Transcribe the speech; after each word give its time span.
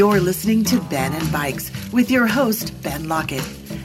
You're 0.00 0.20
listening 0.22 0.64
to 0.64 0.80
Ben 0.80 1.12
and 1.12 1.30
Bikes 1.30 1.70
with 1.92 2.10
your 2.10 2.26
host, 2.26 2.72
Ben 2.82 3.06
Lockett. 3.06 3.44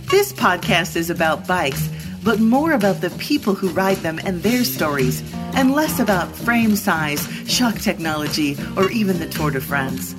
This 0.09 0.31
podcast 0.31 0.95
is 0.95 1.09
about 1.09 1.45
bikes, 1.45 1.89
but 2.23 2.39
more 2.39 2.71
about 2.71 3.01
the 3.01 3.09
people 3.17 3.53
who 3.53 3.67
ride 3.71 3.97
them 3.97 4.21
and 4.23 4.41
their 4.41 4.63
stories, 4.63 5.21
and 5.55 5.73
less 5.73 5.99
about 5.99 6.33
frame 6.33 6.77
size, 6.77 7.27
shock 7.51 7.75
technology, 7.79 8.55
or 8.77 8.89
even 8.91 9.19
the 9.19 9.27
Tour 9.27 9.51
de 9.51 9.59
France. 9.59 10.13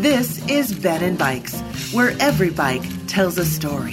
This 0.00 0.42
is 0.48 0.72
Ben 0.72 1.02
and 1.02 1.18
Bikes, 1.18 1.60
where 1.92 2.16
every 2.18 2.48
bike 2.48 2.84
tells 3.08 3.36
a 3.36 3.44
story. 3.44 3.92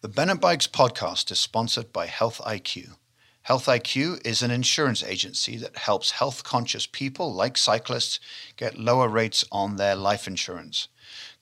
The 0.00 0.08
Ben 0.08 0.28
and 0.28 0.40
Bikes 0.40 0.66
podcast 0.66 1.30
is 1.30 1.38
sponsored 1.38 1.92
by 1.92 2.06
Health 2.06 2.40
IQ. 2.44 2.96
Health 3.46 3.66
IQ 3.66 4.26
is 4.26 4.42
an 4.42 4.50
insurance 4.50 5.04
agency 5.04 5.56
that 5.58 5.78
helps 5.78 6.10
health 6.10 6.42
conscious 6.42 6.84
people 6.84 7.32
like 7.32 7.56
cyclists 7.56 8.18
get 8.56 8.76
lower 8.76 9.08
rates 9.08 9.44
on 9.52 9.76
their 9.76 9.94
life 9.94 10.26
insurance. 10.26 10.88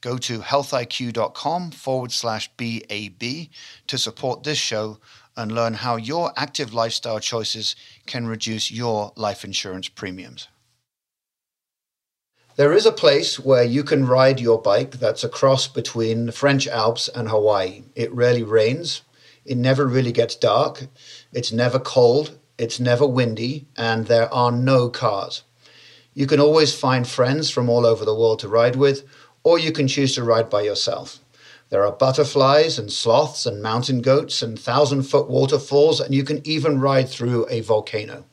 Go 0.03 0.19
to 0.19 0.41
healthiq.com 0.41 1.71
forward 1.71 2.13
slash 2.13 2.51
BAB 2.59 3.49
to 3.87 3.97
support 3.97 4.43
this 4.43 4.59
show 4.59 4.99
and 5.35 5.51
learn 5.51 5.73
how 5.73 5.97
your 5.97 6.35
active 6.37 6.75
lifestyle 6.75 7.21
choices 7.21 7.75
can 8.05 8.27
reduce 8.27 8.71
your 8.71 9.15
life 9.17 9.43
insurance 9.43 9.89
premiums. 9.89 10.49
There 12.57 12.75
is 12.75 12.85
a 12.85 12.93
place 12.93 13.41
where 13.41 13.65
you 13.65 13.83
can 13.83 14.07
ride 14.07 14.41
your 14.41 14.61
bike 14.61 14.91
that's 14.91 15.25
a 15.25 15.29
cross 15.31 15.67
between 15.69 16.27
the 16.27 16.33
French 16.33 16.69
Alps 16.69 17.09
and 17.09 17.31
Hawaii. 17.31 17.85
It 17.97 18.13
rarely 18.13 18.43
rains, 18.43 19.01
it 19.45 19.59
never 19.59 19.87
really 19.87 20.13
gets 20.13 20.35
dark. 20.35 20.87
It's 21.35 21.53
never 21.53 21.79
cold. 21.79 22.39
It's 22.57 22.81
never 22.81 23.07
windy. 23.07 23.67
And 23.77 24.07
there 24.07 24.33
are 24.33 24.53
no 24.53 24.89
cars. 24.89 25.43
You 26.15 26.27
can 26.27 26.39
always 26.39 26.73
find 26.73 27.07
friends 27.07 27.51
from 27.51 27.69
all 27.69 27.85
over 27.85 28.05
the 28.05 28.15
world 28.15 28.39
to 28.39 28.49
ride 28.49 28.77
with, 28.77 29.05
or 29.43 29.59
you 29.59 29.73
can 29.73 29.89
choose 29.89 30.15
to 30.15 30.23
ride 30.23 30.49
by 30.49 30.63
yourself. 30.63 31.19
There 31.71 31.85
are 31.85 31.91
butterflies 31.91 32.79
and 32.79 32.93
sloths 32.93 33.47
and 33.47 33.61
mountain 33.61 34.01
goats 34.01 34.43
and 34.43 34.57
thousand 34.57 35.03
foot 35.03 35.29
waterfalls, 35.29 36.01
and 36.01 36.15
you 36.15 36.23
can 36.23 36.41
even 36.47 36.81
ride 36.81 37.09
through 37.09 37.47
a 37.51 37.63
volcano. 37.63 38.27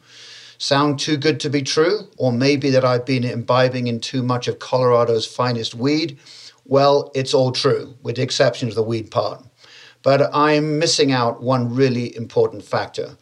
Sound 0.59 0.99
too 0.99 1.17
good 1.17 1.39
to 1.39 1.49
be 1.49 1.63
true? 1.63 2.01
Or 2.17 2.31
maybe 2.31 2.69
that 2.69 2.85
I've 2.85 3.05
been 3.05 3.23
imbibing 3.23 3.87
in 3.87 3.99
too 3.99 4.21
much 4.21 4.47
of 4.47 4.59
Colorado's 4.59 5.25
finest 5.25 5.73
weed? 5.73 6.19
Well, 6.65 7.11
it's 7.15 7.33
all 7.33 7.51
true, 7.51 7.97
with 8.03 8.17
the 8.17 8.21
exception 8.21 8.69
of 8.69 8.75
the 8.75 8.83
weed 8.83 9.09
part. 9.09 9.43
But 10.03 10.29
I'm 10.33 10.79
missing 10.79 11.11
out 11.11 11.41
one 11.41 11.75
really 11.75 12.15
important 12.15 12.63
factor. 12.63 13.17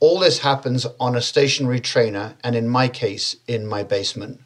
All 0.00 0.18
this 0.18 0.40
happens 0.40 0.86
on 1.00 1.16
a 1.16 1.22
stationary 1.22 1.80
trainer, 1.80 2.36
and 2.42 2.54
in 2.54 2.68
my 2.68 2.88
case, 2.88 3.36
in 3.46 3.66
my 3.66 3.82
basement. 3.82 4.40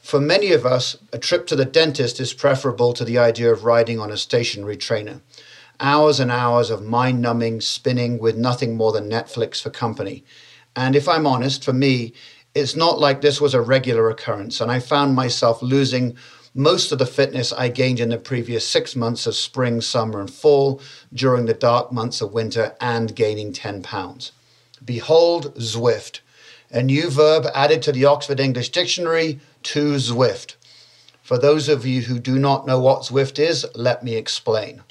For 0.00 0.20
many 0.20 0.52
of 0.52 0.64
us, 0.64 0.96
a 1.12 1.18
trip 1.18 1.46
to 1.48 1.56
the 1.56 1.64
dentist 1.64 2.20
is 2.20 2.32
preferable 2.32 2.92
to 2.92 3.04
the 3.04 3.18
idea 3.18 3.52
of 3.52 3.64
riding 3.64 3.98
on 3.98 4.12
a 4.12 4.16
stationary 4.16 4.76
trainer. 4.76 5.20
Hours 5.80 6.20
and 6.20 6.30
hours 6.30 6.70
of 6.70 6.84
mind 6.84 7.20
numbing 7.20 7.60
spinning 7.60 8.18
with 8.18 8.36
nothing 8.36 8.76
more 8.76 8.92
than 8.92 9.10
Netflix 9.10 9.60
for 9.60 9.70
company. 9.70 10.24
And 10.76 10.94
if 10.94 11.08
I'm 11.08 11.26
honest, 11.26 11.64
for 11.64 11.72
me, 11.72 12.12
it's 12.54 12.76
not 12.76 12.98
like 12.98 13.20
this 13.20 13.40
was 13.40 13.52
a 13.52 13.60
regular 13.60 14.08
occurrence, 14.08 14.60
and 14.60 14.70
I 14.70 14.78
found 14.78 15.14
myself 15.14 15.60
losing 15.60 16.16
most 16.56 16.90
of 16.90 16.98
the 16.98 17.04
fitness 17.04 17.52
I 17.52 17.68
gained 17.68 18.00
in 18.00 18.08
the 18.08 18.16
previous 18.16 18.66
six 18.66 18.96
months 18.96 19.26
of 19.26 19.34
spring, 19.34 19.82
summer, 19.82 20.20
and 20.20 20.32
fall 20.32 20.80
during 21.12 21.44
the 21.44 21.52
dark 21.52 21.92
months 21.92 22.22
of 22.22 22.32
winter 22.32 22.74
and 22.80 23.14
gaining 23.14 23.52
10 23.52 23.82
pounds. 23.82 24.32
Behold, 24.82 25.54
Zwift, 25.56 26.20
a 26.70 26.82
new 26.82 27.10
verb 27.10 27.44
added 27.54 27.82
to 27.82 27.92
the 27.92 28.06
Oxford 28.06 28.40
English 28.40 28.70
Dictionary 28.70 29.38
to 29.64 29.96
Zwift. 29.96 30.54
For 31.22 31.36
those 31.36 31.68
of 31.68 31.84
you 31.84 32.00
who 32.02 32.18
do 32.18 32.38
not 32.38 32.66
know 32.66 32.80
what 32.80 33.02
Zwift 33.02 33.38
is, 33.38 33.66
let 33.74 34.02
me 34.02 34.14
explain. 34.14 34.82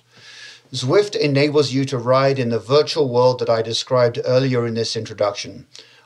Zwift 0.72 1.16
enables 1.16 1.74
you 1.74 1.84
to 1.86 1.98
ride 1.98 2.38
in 2.38 2.50
the 2.50 2.60
virtual 2.60 3.10
world 3.10 3.40
that 3.40 3.50
I 3.50 3.64
described 3.64 4.20
earlier 4.24 4.68
in 4.68 4.76
this 4.76 4.96
introduction. 4.96 5.66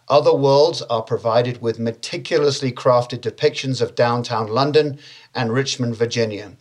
Other 0.09 0.33
worlds 0.33 0.81
are 0.83 1.03
provided 1.03 1.61
with 1.61 1.77
meticulously 1.77 2.71
crafted 2.71 3.19
depictions 3.19 3.79
of 3.79 3.93
downtown 3.93 4.47
London 4.47 4.97
and 5.33 5.53
Richmond, 5.53 5.95
Virginia. 5.95 6.53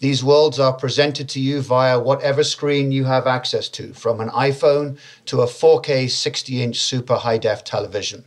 These 0.00 0.24
worlds 0.24 0.58
are 0.58 0.72
presented 0.72 1.28
to 1.30 1.40
you 1.40 1.62
via 1.62 1.98
whatever 1.98 2.44
screen 2.44 2.92
you 2.92 3.04
have 3.04 3.26
access 3.26 3.68
to, 3.70 3.94
from 3.94 4.20
an 4.20 4.28
iPhone 4.30 4.98
to 5.26 5.40
a 5.40 5.46
4K 5.46 6.10
60 6.10 6.62
inch 6.62 6.80
super 6.80 7.16
high 7.16 7.38
def 7.38 7.64
television. 7.64 8.24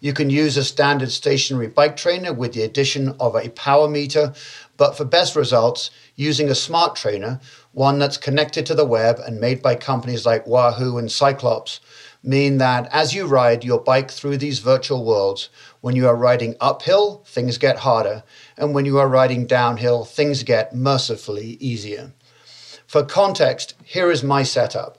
You 0.00 0.12
can 0.12 0.30
use 0.30 0.56
a 0.56 0.64
standard 0.64 1.12
stationary 1.12 1.68
bike 1.68 1.96
trainer 1.96 2.32
with 2.32 2.54
the 2.54 2.62
addition 2.62 3.14
of 3.20 3.36
a 3.36 3.50
power 3.50 3.88
meter, 3.88 4.32
but 4.76 4.96
for 4.96 5.04
best 5.04 5.36
results, 5.36 5.92
using 6.16 6.48
a 6.50 6.56
smart 6.56 6.96
trainer, 6.96 7.38
one 7.70 8.00
that's 8.00 8.16
connected 8.16 8.66
to 8.66 8.74
the 8.74 8.84
web 8.84 9.20
and 9.20 9.40
made 9.40 9.62
by 9.62 9.76
companies 9.76 10.26
like 10.26 10.44
Wahoo 10.44 10.98
and 10.98 11.08
CycleOps, 11.08 11.78
mean 12.22 12.58
that 12.58 12.88
as 12.92 13.14
you 13.14 13.26
ride 13.26 13.64
your 13.64 13.80
bike 13.80 14.10
through 14.10 14.36
these 14.36 14.60
virtual 14.60 15.04
worlds, 15.04 15.48
when 15.80 15.96
you 15.96 16.06
are 16.06 16.16
riding 16.16 16.56
uphill, 16.60 17.22
things 17.26 17.58
get 17.58 17.78
harder, 17.78 18.22
and 18.56 18.74
when 18.74 18.84
you 18.84 18.98
are 18.98 19.08
riding 19.08 19.46
downhill, 19.46 20.04
things 20.04 20.42
get 20.42 20.74
mercifully 20.74 21.56
easier. 21.60 22.12
For 22.86 23.04
context, 23.04 23.74
here 23.84 24.10
is 24.10 24.22
my 24.22 24.42
setup. 24.42 24.98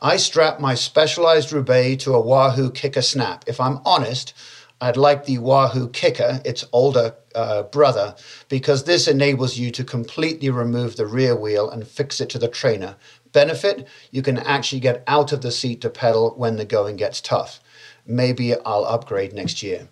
I 0.00 0.16
strap 0.16 0.60
my 0.60 0.74
specialized 0.74 1.52
Roubaix 1.52 2.02
to 2.04 2.14
a 2.14 2.20
Wahoo 2.20 2.70
KICKR 2.70 3.04
Snap. 3.04 3.44
If 3.46 3.60
I'm 3.60 3.80
honest, 3.84 4.34
I'd 4.80 4.96
like 4.96 5.26
the 5.26 5.38
Wahoo 5.38 5.88
KICKR, 5.88 6.46
its 6.46 6.64
older 6.72 7.14
uh, 7.34 7.64
brother, 7.64 8.16
because 8.48 8.84
this 8.84 9.06
enables 9.06 9.58
you 9.58 9.70
to 9.72 9.84
completely 9.84 10.48
remove 10.48 10.96
the 10.96 11.06
rear 11.06 11.36
wheel 11.36 11.68
and 11.68 11.86
fix 11.86 12.20
it 12.20 12.30
to 12.30 12.38
the 12.38 12.48
trainer, 12.48 12.96
benefit, 13.32 13.86
you 14.10 14.22
can 14.22 14.38
actually 14.38 14.80
get 14.80 15.02
out 15.06 15.32
of 15.32 15.42
the 15.42 15.50
seat 15.50 15.80
to 15.82 15.90
pedal 15.90 16.34
when 16.36 16.56
the 16.56 16.64
going 16.64 16.96
gets 16.96 17.20
tough. 17.20 17.60
Maybe 18.06 18.54
I'll 18.54 18.84
upgrade 18.84 19.32
next 19.32 19.62
year. 19.62 19.88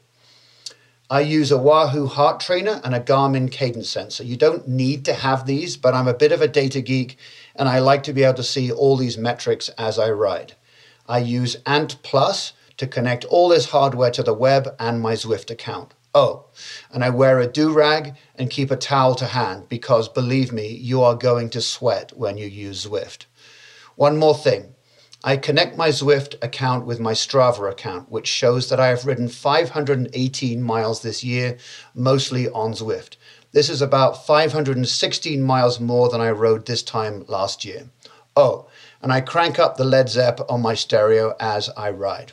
I 1.11 1.21
use 1.21 1.51
a 1.51 1.57
Wahoo 1.57 2.07
heart 2.07 2.39
trainer 2.39 2.83
and 2.85 2.95
a 2.95 3.01
Garmin 3.01 3.51
cadence 3.51 3.89
sensor. 3.89 4.25
You 4.25 4.37
don't 4.37 4.69
need 4.69 5.07
to 5.07 5.15
have 5.15 5.47
these, 5.47 5.77
but 5.79 5.95
I'm 5.95 6.09
a 6.09 6.13
bit 6.13 6.33
of 6.33 6.43
a 6.43 6.49
data 6.49 6.83
geek 6.83 7.17
and 7.57 7.67
I 7.67 7.79
like 7.79 8.03
to 8.03 8.13
be 8.13 8.25
able 8.25 8.35
to 8.35 8.43
see 8.43 8.71
all 8.71 8.97
these 8.97 9.17
metrics 9.17 9.71
as 9.71 9.99
I 9.99 10.11
ride. 10.11 10.55
I 11.07 11.19
use 11.21 11.57
ANT+ 11.65 11.97
to 12.03 12.87
connect 12.87 13.25
all 13.25 13.49
this 13.49 13.71
hardware 13.71 14.11
to 14.11 14.23
the 14.23 14.35
web 14.35 14.75
and 14.79 15.01
my 15.01 15.15
Zwift 15.15 15.51
account. 15.51 15.95
Oh, 16.21 16.47
and 16.91 17.05
I 17.05 17.11
wear 17.11 17.39
a 17.39 17.47
do 17.47 17.73
rag 17.73 18.17
and 18.35 18.51
keep 18.51 18.73
a 18.73 18.77
towel 18.77 19.15
to 19.15 19.27
hand 19.27 19.69
because 19.69 20.09
believe 20.09 20.51
me, 20.51 20.67
you 20.67 21.01
are 21.01 21.15
going 21.15 21.49
to 21.51 21.61
sweat 21.61 22.13
when 22.17 22.37
you 22.37 22.49
use 22.49 22.87
Zwift. 22.87 23.27
One 23.95 24.17
more 24.17 24.35
thing. 24.35 24.75
I 25.23 25.37
connect 25.37 25.77
my 25.77 25.91
Zwift 25.91 26.35
account 26.43 26.87
with 26.87 26.99
my 26.99 27.13
Strava 27.13 27.71
account, 27.71 28.11
which 28.11 28.27
shows 28.27 28.69
that 28.69 28.81
I 28.81 28.89
have 28.89 29.07
ridden 29.07 29.29
518 29.29 30.61
miles 30.61 31.03
this 31.03 31.23
year, 31.23 31.57
mostly 31.95 32.49
on 32.49 32.73
Zwift. 32.73 33.15
This 33.53 33.71
is 33.71 33.81
about 33.81 34.27
516 34.27 35.41
miles 35.41 35.79
more 35.79 36.09
than 36.09 36.21
I 36.21 36.31
rode 36.31 36.67
this 36.67 36.83
time 36.83 37.27
last 37.29 37.65
year. 37.65 37.91
Oh, 38.35 38.67
and 39.01 39.13
I 39.13 39.21
crank 39.21 39.61
up 39.61 39.77
the 39.77 39.85
Led 39.85 40.09
Zepp 40.09 40.41
on 40.51 40.63
my 40.63 40.75
stereo 40.75 41.37
as 41.39 41.71
I 41.77 41.91
ride. 41.91 42.33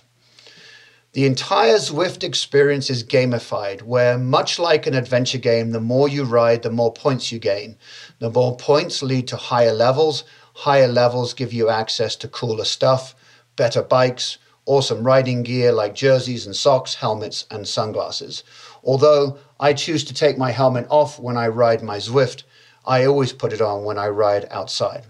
The 1.16 1.26
entire 1.26 1.78
Zwift 1.78 2.26
experience 2.26 2.90
is 2.90 3.02
gamified, 3.02 3.84
where, 3.84 4.18
much 4.18 4.60
like 4.60 4.86
an 4.86 4.94
adventure 4.94 5.38
game, 5.38 5.72
the 5.72 5.80
more 5.80 6.10
you 6.10 6.26
ride, 6.26 6.62
the 6.62 6.70
more 6.70 6.92
points 6.92 7.32
you 7.32 7.40
gain. 7.40 7.78
The 8.20 8.30
more 8.30 8.58
points 8.58 9.02
lead 9.02 9.30
to 9.30 9.38
higher 9.38 9.72
levels. 9.72 10.26
Higher 10.56 10.90
levels 10.90 11.34
give 11.34 11.54
you 11.54 11.70
access 11.70 12.18
to 12.18 12.28
cooler 12.28 12.66
stuff, 12.66 13.16
better 13.56 13.82
bikes, 13.82 14.40
awesome 14.66 15.06
riding 15.06 15.44
gear 15.44 15.72
like 15.72 15.96
jerseys 15.96 16.46
and 16.46 16.54
socks, 16.54 16.96
helmets, 16.96 17.46
and 17.50 17.66
sunglasses. 17.66 18.44
Although 18.84 19.38
I 19.58 19.72
choose 19.72 20.04
to 20.04 20.14
take 20.14 20.38
my 20.38 20.52
helmet 20.52 20.86
off 20.90 21.18
when 21.18 21.38
I 21.38 21.48
ride 21.48 21.82
my 21.82 21.96
Zwift, 21.96 22.44
I 22.86 23.06
always 23.06 23.32
put 23.32 23.54
it 23.54 23.62
on 23.62 23.86
when 23.86 23.98
I 23.98 24.10
ride 24.10 24.48
outside. 24.52 25.06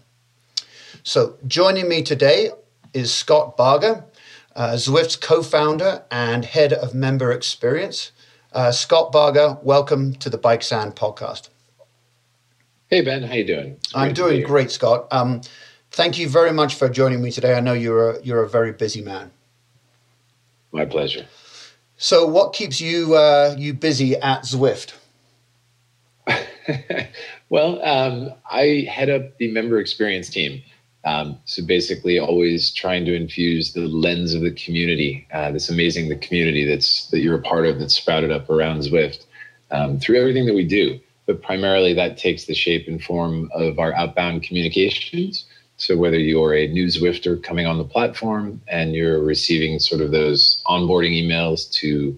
So, 1.02 1.38
joining 1.48 1.90
me 1.90 2.04
today 2.04 2.52
is 2.94 3.12
Scott 3.12 3.58
Barger 3.58 4.06
uh, 4.56 4.74
Zwift's 4.74 5.16
co-founder 5.16 6.04
and 6.10 6.46
head 6.46 6.72
of 6.72 6.94
member 6.94 7.32
experience. 7.32 8.12
Uh, 8.54 8.72
Scott 8.72 9.12
Barger, 9.12 9.58
welcome 9.62 10.14
to 10.16 10.30
the 10.30 10.38
Bike 10.38 10.64
Sound 10.64 10.96
podcast. 10.96 11.50
Hey 12.88 13.02
Ben, 13.02 13.24
how 13.24 13.34
you 13.34 13.46
doing? 13.46 13.78
I'm 13.94 14.14
doing 14.14 14.44
great, 14.44 14.72
Scott. 14.72 15.08
Um, 15.12 15.42
thank 15.92 16.18
you 16.18 16.30
very 16.30 16.54
much 16.54 16.76
for 16.76 16.88
joining 16.88 17.22
me 17.22 17.32
today. 17.32 17.56
I 17.56 17.60
know 17.60 17.74
you're 17.74 18.12
a, 18.12 18.24
you're 18.24 18.44
a 18.44 18.50
very 18.50 18.72
busy 18.72 19.02
man. 19.02 19.32
My 20.72 20.86
pleasure. 20.86 21.26
So, 21.98 22.26
what 22.26 22.54
keeps 22.54 22.80
you 22.80 23.16
uh, 23.16 23.56
you 23.58 23.74
busy 23.74 24.16
at 24.16 24.44
Zwift? 24.44 24.94
well, 27.50 27.84
um, 27.84 28.34
I 28.50 28.88
head 28.90 29.10
up 29.10 29.38
the 29.38 29.52
member 29.52 29.80
experience 29.80 30.30
team 30.30 30.62
Um, 31.06 31.38
so 31.46 31.64
basically, 31.64 32.20
always 32.20 32.74
trying 32.74 33.06
to 33.06 33.16
infuse 33.16 33.74
the 33.74 33.88
lens 33.88 34.34
of 34.34 34.42
the 34.42 34.52
community, 34.52 35.28
uh, 35.32 35.52
this 35.52 35.70
amazing 35.70 36.10
the 36.10 36.18
community 36.18 36.66
that's 36.66 37.08
that 37.12 37.20
you're 37.20 37.38
a 37.38 37.42
part 37.42 37.68
of, 37.68 37.80
that's 37.80 37.94
sprouted 37.94 38.32
up 38.32 38.50
around 38.50 38.80
Zwift 38.80 39.26
um, 39.70 40.00
through 40.00 40.20
everything 40.20 40.48
that 40.48 40.56
we 40.56 40.66
do. 40.66 41.00
But 41.28 41.42
primarily, 41.42 41.94
that 41.94 42.18
takes 42.18 42.46
the 42.46 42.56
shape 42.56 42.88
and 42.88 43.04
form 43.04 43.50
of 43.54 43.78
our 43.80 43.94
outbound 43.94 44.44
communications. 44.44 45.46
So 45.78 45.98
whether 45.98 46.18
you're 46.18 46.56
a 46.56 46.68
new 46.68 46.88
Zwifter 46.88 47.42
coming 47.42 47.66
on 47.66 47.78
the 47.78 47.84
platform 47.84 48.62
and 48.68 48.96
you're 48.96 49.22
receiving 49.22 49.78
sort 49.80 50.02
of 50.02 50.12
those 50.12 50.64
onboarding 50.68 51.22
emails 51.22 51.70
to 51.74 52.18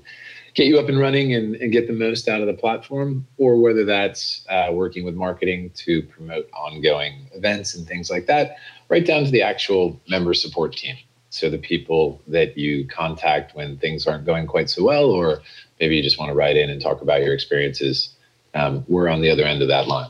get 0.53 0.67
you 0.67 0.79
up 0.79 0.89
and 0.89 0.99
running 0.99 1.33
and, 1.33 1.55
and 1.55 1.71
get 1.71 1.87
the 1.87 1.93
most 1.93 2.27
out 2.27 2.41
of 2.41 2.47
the 2.47 2.53
platform, 2.53 3.25
or 3.37 3.57
whether 3.57 3.85
that's 3.85 4.45
uh, 4.49 4.69
working 4.71 5.05
with 5.05 5.15
marketing 5.15 5.71
to 5.75 6.01
promote 6.03 6.49
ongoing 6.51 7.29
events 7.33 7.75
and 7.75 7.87
things 7.87 8.09
like 8.09 8.25
that, 8.25 8.57
right 8.89 9.05
down 9.05 9.25
to 9.25 9.31
the 9.31 9.41
actual 9.41 9.99
member 10.07 10.33
support 10.33 10.75
team. 10.75 10.95
So 11.29 11.49
the 11.49 11.57
people 11.57 12.21
that 12.27 12.57
you 12.57 12.87
contact 12.87 13.55
when 13.55 13.77
things 13.77 14.07
aren't 14.07 14.25
going 14.25 14.47
quite 14.47 14.69
so 14.69 14.83
well, 14.83 15.05
or 15.05 15.41
maybe 15.79 15.97
you 15.97 16.03
just 16.03 16.17
want 16.17 16.29
to 16.29 16.35
write 16.35 16.55
in 16.55 16.69
and 16.69 16.81
talk 16.81 17.01
about 17.01 17.21
your 17.21 17.33
experiences, 17.33 18.09
um, 18.53 18.85
we're 18.87 19.09
on 19.09 19.21
the 19.21 19.29
other 19.29 19.43
end 19.43 19.61
of 19.61 19.67
that 19.67 19.87
line. 19.87 20.09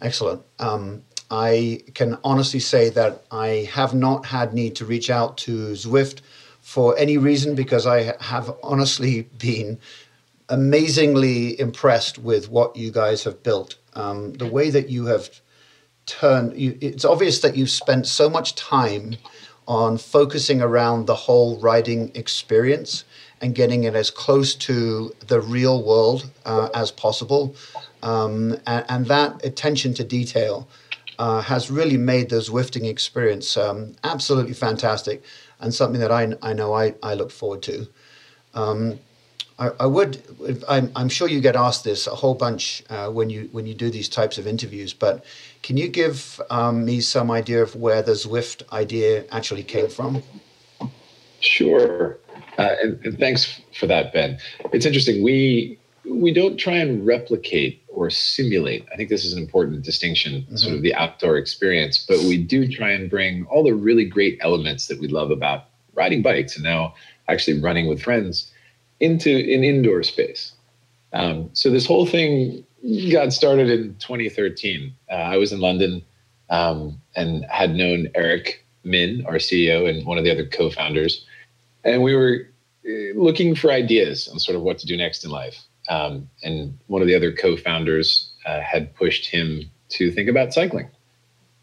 Excellent. 0.00 0.42
Um, 0.58 1.02
I 1.30 1.82
can 1.94 2.18
honestly 2.24 2.60
say 2.60 2.88
that 2.90 3.24
I 3.30 3.68
have 3.72 3.94
not 3.94 4.26
had 4.26 4.54
need 4.54 4.76
to 4.76 4.86
reach 4.86 5.10
out 5.10 5.36
to 5.38 5.72
Zwift 5.72 6.20
for 6.60 6.96
any 6.96 7.18
reason 7.18 7.54
because 7.54 7.86
I 7.86 8.14
have 8.20 8.50
honestly 8.62 9.22
been 9.38 9.78
amazingly 10.48 11.58
impressed 11.60 12.18
with 12.18 12.48
what 12.48 12.76
you 12.76 12.90
guys 12.90 13.24
have 13.24 13.42
built. 13.42 13.76
Um, 13.94 14.32
the 14.34 14.46
way 14.46 14.70
that 14.70 14.88
you 14.88 15.06
have 15.06 15.28
you, 16.54 16.78
it's 16.80 17.04
obvious 17.04 17.40
that 17.40 17.56
you've 17.56 17.70
spent 17.70 18.06
so 18.06 18.28
much 18.28 18.54
time 18.54 19.16
on 19.66 19.98
focusing 19.98 20.62
around 20.62 21.06
the 21.06 21.14
whole 21.14 21.60
riding 21.60 22.10
experience 22.14 23.04
and 23.40 23.54
getting 23.54 23.84
it 23.84 23.94
as 23.94 24.10
close 24.10 24.54
to 24.54 25.14
the 25.26 25.40
real 25.40 25.84
world 25.84 26.30
uh, 26.46 26.68
as 26.74 26.90
possible. 26.90 27.54
Um, 28.02 28.56
and, 28.66 28.84
and, 28.88 29.06
that 29.06 29.44
attention 29.44 29.92
to 29.94 30.04
detail 30.04 30.68
uh, 31.18 31.42
has 31.42 31.70
really 31.70 31.96
made 31.96 32.30
the 32.30 32.36
Zwifting 32.36 32.88
experience 32.88 33.56
um, 33.56 33.94
absolutely 34.04 34.54
fantastic 34.54 35.22
and 35.60 35.74
something 35.74 36.00
that 36.00 36.12
I, 36.12 36.32
I 36.42 36.52
know 36.52 36.72
I, 36.74 36.94
I 37.02 37.14
look 37.14 37.30
forward 37.30 37.62
to. 37.64 37.88
Um, 38.54 39.00
I, 39.58 39.70
I, 39.80 39.86
would. 39.86 40.22
I'm, 40.68 40.92
I'm, 40.94 41.08
sure 41.08 41.28
you 41.28 41.40
get 41.40 41.56
asked 41.56 41.82
this 41.82 42.06
a 42.06 42.14
whole 42.14 42.34
bunch 42.34 42.84
uh, 42.90 43.08
when 43.10 43.28
you 43.28 43.48
when 43.50 43.66
you 43.66 43.74
do 43.74 43.90
these 43.90 44.08
types 44.08 44.38
of 44.38 44.46
interviews. 44.46 44.92
But 44.94 45.24
can 45.62 45.76
you 45.76 45.88
give 45.88 46.40
um, 46.50 46.84
me 46.84 47.00
some 47.00 47.30
idea 47.30 47.62
of 47.62 47.74
where 47.74 48.02
the 48.02 48.12
Zwift 48.12 48.62
idea 48.72 49.24
actually 49.30 49.62
came 49.62 49.88
from? 49.88 50.22
Sure, 51.40 52.18
uh, 52.58 52.74
and, 52.82 53.04
and 53.04 53.18
thanks 53.18 53.60
for 53.78 53.86
that, 53.86 54.12
Ben. 54.12 54.38
It's 54.72 54.86
interesting. 54.86 55.22
We 55.22 55.78
we 56.04 56.32
don't 56.32 56.56
try 56.56 56.74
and 56.74 57.06
replicate 57.06 57.82
or 57.88 58.10
simulate. 58.10 58.86
I 58.92 58.96
think 58.96 59.08
this 59.08 59.24
is 59.24 59.32
an 59.32 59.42
important 59.42 59.82
distinction, 59.82 60.42
mm-hmm. 60.42 60.56
sort 60.56 60.74
of 60.74 60.82
the 60.82 60.94
outdoor 60.94 61.36
experience, 61.36 62.04
but 62.08 62.18
we 62.20 62.42
do 62.42 62.68
try 62.68 62.90
and 62.92 63.10
bring 63.10 63.44
all 63.46 63.62
the 63.62 63.74
really 63.74 64.04
great 64.04 64.38
elements 64.40 64.86
that 64.86 65.00
we 65.00 65.08
love 65.08 65.30
about 65.30 65.64
riding 65.94 66.22
bikes 66.22 66.54
and 66.54 66.64
now 66.64 66.94
actually 67.28 67.60
running 67.60 67.86
with 67.86 68.00
friends 68.00 68.50
into 69.00 69.30
an 69.30 69.64
indoor 69.64 70.02
space. 70.02 70.52
Um, 71.12 71.50
so 71.52 71.70
this 71.70 71.86
whole 71.86 72.06
thing 72.06 72.64
got 73.12 73.32
started 73.32 73.70
in 73.70 73.94
2013. 73.96 74.94
Uh, 75.10 75.14
I 75.14 75.36
was 75.36 75.52
in 75.52 75.60
London 75.60 76.02
um, 76.50 77.00
and 77.16 77.44
had 77.46 77.74
known 77.74 78.08
Eric 78.14 78.64
Min, 78.84 79.24
our 79.26 79.34
CEO, 79.34 79.88
and 79.88 80.06
one 80.06 80.18
of 80.18 80.24
the 80.24 80.30
other 80.30 80.46
co-founders, 80.46 81.24
and 81.84 82.02
we 82.02 82.14
were 82.14 82.48
uh, 82.86 83.18
looking 83.18 83.54
for 83.54 83.70
ideas 83.70 84.28
on 84.28 84.38
sort 84.38 84.56
of 84.56 84.62
what 84.62 84.78
to 84.78 84.86
do 84.86 84.96
next 84.96 85.24
in 85.24 85.30
life. 85.30 85.58
Um, 85.88 86.28
and 86.42 86.78
one 86.86 87.02
of 87.02 87.08
the 87.08 87.14
other 87.14 87.32
co-founders 87.32 88.30
uh, 88.46 88.60
had 88.60 88.94
pushed 88.94 89.26
him 89.26 89.70
to 89.90 90.10
think 90.10 90.28
about 90.28 90.52
cycling. 90.52 90.88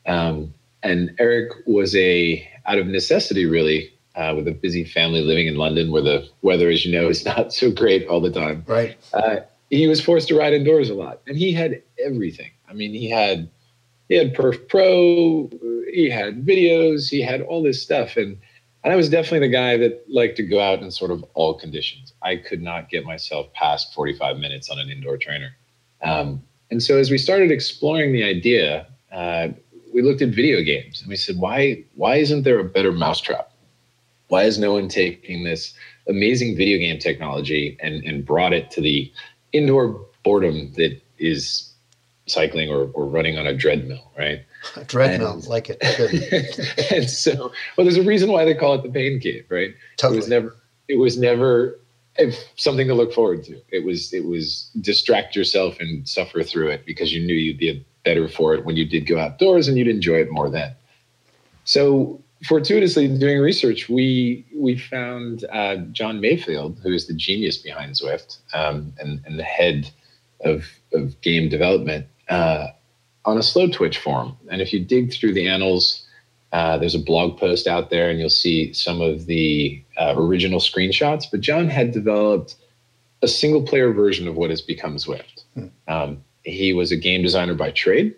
Um, 0.06 0.54
and 0.84 1.16
Eric 1.20 1.52
was 1.66 1.96
a 1.96 2.48
out 2.66 2.78
of 2.80 2.88
necessity, 2.88 3.46
really, 3.46 3.94
uh, 4.16 4.34
with 4.36 4.48
a 4.48 4.52
busy 4.52 4.84
family 4.84 5.22
living 5.22 5.48
in 5.48 5.56
London, 5.56 5.92
where 5.92 6.02
the 6.02 6.28
weather, 6.42 6.70
as 6.70 6.86
you 6.86 6.92
know, 6.92 7.10
is 7.10 7.26
not 7.26 7.54
so 7.54 7.72
great 7.72 8.08
all 8.08 8.22
the 8.22 8.32
time. 8.32 8.64
Right. 8.68 8.98
Uh, 9.14 9.38
he 9.76 9.88
was 9.88 10.02
forced 10.02 10.28
to 10.30 10.38
ride 10.38 10.54
indoors 10.54 10.90
a 10.90 10.94
lot, 10.94 11.22
and 11.28 11.38
he 11.38 11.54
had 11.54 11.82
everything. 12.04 12.52
I 12.70 12.74
mean, 12.74 12.94
he 12.94 13.10
had 13.10 13.50
he 14.10 14.16
had 14.16 14.36
PerfPRO, 14.36 15.52
he 15.92 16.10
had 16.10 16.46
videos, 16.46 17.10
he 17.10 17.22
had 17.22 17.42
all 17.42 17.64
this 17.64 17.82
stuff, 17.82 18.18
and 18.18 18.38
and 18.84 18.94
I 18.94 18.96
was 18.96 19.10
definitely 19.10 19.48
the 19.48 19.54
guy 19.54 19.78
that 19.78 20.06
liked 20.08 20.38
to 20.38 20.44
go 20.44 20.60
out 20.60 20.84
in 20.84 20.92
sort 20.92 21.10
of 21.10 21.26
all 21.34 21.56
conditions. 21.56 22.14
I 22.22 22.36
could 22.36 22.62
not 22.62 22.88
get 22.90 23.04
myself 23.04 23.52
past 23.54 23.92
45 23.96 24.38
minutes 24.38 24.70
on 24.70 24.78
an 24.78 24.92
indoor 24.92 25.18
trainer. 25.18 25.56
Um, 26.04 26.44
and 26.70 26.84
so 26.84 26.98
as 27.00 27.10
we 27.10 27.18
started 27.18 27.50
exploring 27.50 28.14
the 28.14 28.24
idea, 28.24 28.86
uh, 29.12 29.48
we 29.92 30.04
looked 30.04 30.22
at 30.22 30.30
video 30.30 30.62
games 30.62 31.02
and 31.02 31.10
we 31.10 31.16
said, 31.16 31.38
why, 31.38 31.84
why 31.96 32.18
isn't 32.18 32.44
there 32.44 32.60
a 32.60 32.64
better 32.64 32.92
mousetrap? 32.92 33.52
Why 34.28 34.44
is 34.44 34.60
no 34.60 34.74
one 34.74 34.88
taking 34.88 35.44
this 35.44 35.74
amazing 36.08 36.56
video 36.56 36.78
game 36.78 37.00
technology 37.00 37.78
and, 37.82 38.04
and 38.04 38.24
brought 38.24 38.54
it 38.54 38.70
to 38.72 38.82
the 38.82 39.12
indoor 39.56 40.06
boredom 40.24 40.74
that 40.74 41.00
is 41.18 41.72
cycling 42.28 42.70
or, 42.70 42.90
or 42.94 43.06
running 43.06 43.38
on 43.38 43.48
a 43.48 43.56
treadmill, 43.56 44.12
right? 44.18 44.44
Dreadnought, 44.88 45.36
and, 45.36 45.48
like 45.48 45.70
it. 45.70 45.78
and 46.92 47.10
so, 47.10 47.52
well, 47.78 47.86
there's 47.86 47.98
a 47.98 48.04
reason 48.04 48.32
why 48.32 48.46
they 48.46 48.56
call 48.56 48.74
it 48.74 48.84
the 48.84 48.90
pain 48.90 49.20
cave, 49.20 49.46
right? 49.50 49.74
Totally. 49.98 50.18
It 50.18 50.22
was 50.22 50.30
never. 50.30 50.56
It 50.88 50.96
was 50.98 51.18
never 51.18 51.80
something 52.56 52.88
to 52.88 52.94
look 52.94 53.14
forward 53.14 53.44
to. 53.46 53.62
It 53.70 53.86
was. 53.86 54.14
It 54.14 54.26
was 54.26 54.70
distract 54.82 55.36
yourself 55.36 55.80
and 55.80 56.08
suffer 56.08 56.42
through 56.44 56.70
it 56.70 56.86
because 56.86 57.14
you 57.14 57.26
knew 57.26 57.36
you'd 57.36 57.60
be 57.60 57.86
better 58.04 58.28
for 58.28 58.54
it 58.56 58.66
when 58.66 58.76
you 58.76 58.86
did 58.86 59.06
go 59.06 59.20
outdoors 59.20 59.68
and 59.68 59.78
you'd 59.78 59.88
enjoy 59.88 60.18
it 60.18 60.32
more 60.32 60.50
then. 60.50 60.74
So 61.66 62.22
fortuitously 62.48 63.08
doing 63.18 63.40
research, 63.40 63.90
we 63.90 64.46
we 64.56 64.78
found 64.78 65.46
uh, 65.52 65.78
John 65.92 66.20
Mayfield, 66.22 66.80
who 66.84 66.94
is 66.94 67.08
the 67.08 67.14
genius 67.14 67.58
behind 67.58 67.96
Zwift 67.96 68.38
um, 68.54 68.94
and, 69.00 69.22
and 69.26 69.40
the 69.40 69.44
head 69.44 69.90
of, 70.42 70.66
of 70.94 71.20
game 71.22 71.50
development, 71.50 72.08
uh, 72.30 72.68
on 73.26 73.38
a 73.38 73.42
Slowtwitch 73.42 73.98
forum. 73.98 74.38
And 74.50 74.62
if 74.62 74.72
you 74.74 74.80
dig 74.84 75.14
through 75.14 75.34
the 75.34 75.48
annals, 75.48 76.06
uh, 76.52 76.78
there's 76.78 76.96
a 76.96 77.00
blog 77.00 77.38
post 77.38 77.68
out 77.68 77.90
there 77.90 78.10
and 78.10 78.20
you'll 78.20 78.30
see 78.30 78.72
some 78.74 79.02
of 79.02 79.26
the 79.26 79.84
uh, 79.98 80.14
original 80.18 80.60
screenshots. 80.60 81.26
But 81.30 81.42
John 81.42 81.68
had 81.68 81.92
developed 81.92 82.56
a 83.22 83.28
single 83.28 83.64
player 83.64 83.92
version 83.92 84.28
of 84.28 84.36
what 84.36 84.50
has 84.52 84.62
become 84.62 84.96
Zwift. 84.98 85.44
Hmm. 85.54 85.68
Um, 85.88 86.24
he 86.44 86.74
was 86.74 86.92
a 86.92 86.98
game 86.98 87.24
designer 87.24 87.56
by 87.56 87.72
trade. 87.72 88.16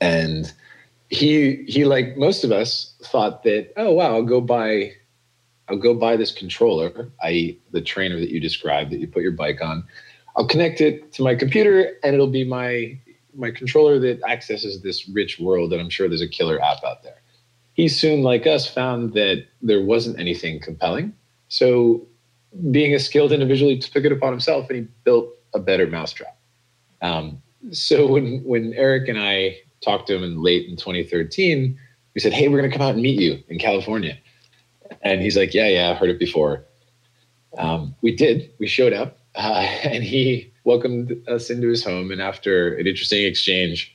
And 0.00 0.52
he, 1.12 1.64
he, 1.68 1.84
like 1.84 2.16
most 2.16 2.42
of 2.42 2.50
us, 2.50 2.94
thought 3.02 3.42
that, 3.42 3.72
oh, 3.76 3.92
wow, 3.92 4.14
I'll 4.14 4.22
go 4.22 4.40
buy. 4.40 4.92
I'll 5.68 5.76
go 5.78 5.94
buy 5.94 6.16
this 6.16 6.32
controller, 6.32 7.10
i.e., 7.22 7.58
the 7.70 7.80
trainer 7.80 8.18
that 8.18 8.30
you 8.30 8.40
described 8.40 8.90
that 8.90 8.98
you 8.98 9.06
put 9.06 9.22
your 9.22 9.32
bike 9.32 9.62
on. 9.62 9.84
I'll 10.36 10.48
connect 10.48 10.80
it 10.80 11.12
to 11.12 11.22
my 11.22 11.34
computer 11.34 11.92
and 12.02 12.14
it'll 12.14 12.26
be 12.26 12.44
my 12.44 12.98
my 13.34 13.50
controller 13.50 13.98
that 13.98 14.22
accesses 14.28 14.82
this 14.82 15.08
rich 15.08 15.38
world, 15.38 15.72
and 15.72 15.80
I'm 15.80 15.88
sure 15.88 16.08
there's 16.08 16.20
a 16.20 16.28
killer 16.28 16.60
app 16.60 16.84
out 16.84 17.02
there. 17.02 17.22
He 17.74 17.88
soon, 17.88 18.22
like 18.22 18.46
us, 18.46 18.66
found 18.66 19.14
that 19.14 19.46
there 19.62 19.82
wasn't 19.82 20.18
anything 20.18 20.60
compelling. 20.60 21.14
So, 21.48 22.06
being 22.70 22.94
a 22.94 22.98
skilled 22.98 23.32
individual, 23.32 23.70
he 23.70 23.78
took 23.78 24.04
it 24.04 24.12
upon 24.12 24.32
himself 24.32 24.68
and 24.68 24.78
he 24.80 24.88
built 25.04 25.28
a 25.54 25.58
better 25.58 25.86
mousetrap. 25.86 26.36
Um, 27.00 27.40
so 27.70 28.06
when 28.06 28.42
when 28.44 28.74
Eric 28.74 29.08
and 29.08 29.18
I 29.18 29.58
talked 29.82 30.06
to 30.08 30.16
him 30.16 30.22
in 30.22 30.42
late 30.42 30.68
in 30.68 30.76
2013, 30.76 31.78
we 32.14 32.20
said, 32.20 32.32
"Hey, 32.32 32.48
we're 32.48 32.58
going 32.58 32.70
to 32.70 32.76
come 32.76 32.86
out 32.86 32.94
and 32.94 33.02
meet 33.02 33.20
you 33.20 33.42
in 33.48 33.58
California," 33.58 34.16
and 35.02 35.20
he's 35.20 35.36
like, 35.36 35.54
"Yeah, 35.54 35.68
yeah, 35.68 35.90
I've 35.90 35.98
heard 35.98 36.10
it 36.10 36.18
before." 36.18 36.64
Um, 37.58 37.94
we 38.02 38.14
did. 38.14 38.50
We 38.58 38.66
showed 38.66 38.92
up, 38.92 39.18
uh, 39.34 39.66
and 39.84 40.02
he 40.02 40.52
welcomed 40.64 41.16
us 41.28 41.50
into 41.50 41.68
his 41.68 41.84
home. 41.84 42.10
And 42.10 42.22
after 42.22 42.74
an 42.74 42.86
interesting 42.86 43.24
exchange, 43.24 43.94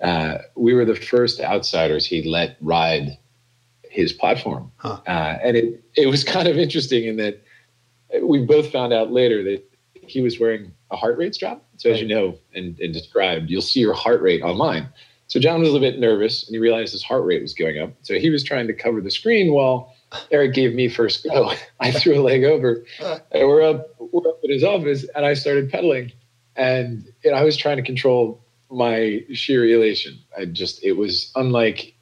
uh, 0.00 0.38
we 0.56 0.74
were 0.74 0.84
the 0.84 0.94
first 0.94 1.40
outsiders 1.40 2.06
he 2.06 2.22
let 2.22 2.56
ride 2.60 3.18
his 3.90 4.12
platform. 4.12 4.70
Huh. 4.76 5.00
Uh, 5.06 5.38
and 5.42 5.56
it, 5.56 5.82
it 5.96 6.06
was 6.06 6.24
kind 6.36 6.48
of 6.48 6.58
interesting 6.58 7.04
in 7.04 7.16
that 7.16 7.42
we 8.22 8.44
both 8.44 8.70
found 8.70 8.92
out 8.92 9.12
later 9.12 9.42
that 9.44 9.64
he 9.94 10.20
was 10.20 10.40
wearing 10.40 10.72
a 10.90 10.96
heart 10.96 11.18
rate 11.18 11.34
strap. 11.34 11.62
So, 11.76 11.90
as 11.90 12.00
you 12.00 12.08
know 12.08 12.38
and, 12.54 12.78
and 12.80 12.92
described, 12.92 13.50
you'll 13.50 13.62
see 13.62 13.80
your 13.80 13.94
heart 13.94 14.22
rate 14.22 14.42
online. 14.42 14.88
So, 15.28 15.38
John 15.40 15.60
was 15.60 15.68
a 15.68 15.72
little 15.72 15.86
bit 15.86 15.98
nervous 15.98 16.46
and 16.46 16.54
he 16.54 16.58
realized 16.58 16.92
his 16.92 17.02
heart 17.02 17.24
rate 17.24 17.42
was 17.42 17.54
going 17.54 17.78
up. 17.78 17.92
So, 18.02 18.14
he 18.14 18.30
was 18.30 18.42
trying 18.42 18.66
to 18.66 18.74
cover 18.74 19.00
the 19.00 19.10
screen 19.10 19.52
while 19.52 19.94
Eric 20.30 20.54
gave 20.54 20.74
me 20.74 20.88
first 20.88 21.24
go. 21.24 21.52
I 21.80 21.92
threw 21.92 22.20
a 22.20 22.22
leg 22.22 22.44
over. 22.44 22.84
And 23.00 23.48
we're 23.48 23.62
up, 23.62 23.94
we're 23.98 24.28
up 24.28 24.40
at 24.42 24.50
his 24.50 24.64
office, 24.64 25.06
and 25.14 25.24
I 25.24 25.34
started 25.34 25.70
pedaling, 25.70 26.12
and 26.56 27.04
you 27.24 27.30
know, 27.30 27.36
I 27.36 27.44
was 27.44 27.56
trying 27.56 27.76
to 27.76 27.82
control 27.82 28.44
my 28.70 29.24
sheer 29.32 29.64
elation. 29.64 30.18
I 30.36 30.46
just 30.46 30.82
it 30.84 30.92
was 30.92 31.30
unlike 31.36 31.94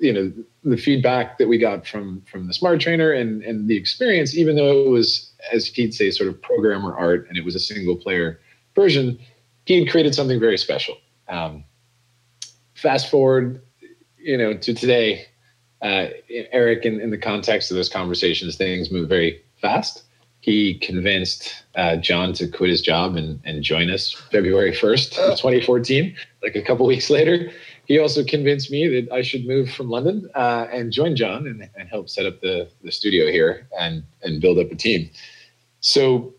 you 0.00 0.12
know 0.12 0.32
the 0.64 0.76
feedback 0.76 1.38
that 1.38 1.48
we 1.48 1.58
got 1.58 1.86
from 1.86 2.22
from 2.30 2.46
the 2.46 2.54
smart 2.54 2.80
trainer 2.80 3.12
and 3.12 3.42
and 3.42 3.68
the 3.68 3.76
experience 3.76 4.36
even 4.36 4.56
though 4.56 4.84
it 4.84 4.88
was 4.88 5.32
as 5.52 5.66
he'd 5.66 5.94
say 5.94 6.10
sort 6.10 6.28
of 6.28 6.40
programmer 6.42 6.96
art 6.96 7.26
and 7.28 7.36
it 7.36 7.44
was 7.44 7.54
a 7.54 7.60
single 7.60 7.96
player 7.96 8.40
version 8.74 9.18
he 9.64 9.78
had 9.78 9.90
created 9.90 10.14
something 10.14 10.38
very 10.38 10.58
special 10.58 10.96
um, 11.28 11.64
fast 12.80 13.10
forward 13.10 13.60
you 14.18 14.36
know 14.36 14.54
to 14.54 14.72
today 14.74 15.26
uh, 15.82 16.06
eric 16.52 16.84
in, 16.84 17.00
in 17.00 17.10
the 17.10 17.18
context 17.18 17.70
of 17.70 17.76
those 17.76 17.88
conversations 17.88 18.56
things 18.56 18.90
move 18.90 19.08
very 19.08 19.42
fast. 19.60 20.04
He 20.40 20.78
convinced 20.78 21.64
uh, 21.74 21.96
John 21.96 22.32
to 22.34 22.48
quit 22.48 22.70
his 22.70 22.80
job 22.80 23.16
and, 23.16 23.40
and 23.44 23.62
join 23.62 23.90
us 23.90 24.12
February 24.12 24.72
1st, 24.72 25.14
2014, 25.36 26.16
like 26.42 26.54
a 26.54 26.62
couple 26.62 26.86
weeks 26.86 27.10
later. 27.10 27.50
He 27.86 27.98
also 27.98 28.24
convinced 28.24 28.70
me 28.70 28.86
that 28.88 29.12
I 29.12 29.22
should 29.22 29.46
move 29.46 29.70
from 29.70 29.90
London 29.90 30.30
uh, 30.34 30.66
and 30.72 30.92
join 30.92 31.16
John 31.16 31.46
and, 31.46 31.68
and 31.74 31.88
help 31.88 32.08
set 32.08 32.24
up 32.24 32.40
the, 32.40 32.68
the 32.82 32.92
studio 32.92 33.30
here 33.30 33.66
and, 33.78 34.04
and 34.22 34.40
build 34.40 34.58
up 34.58 34.70
a 34.70 34.76
team. 34.76 35.10
So 35.80 36.34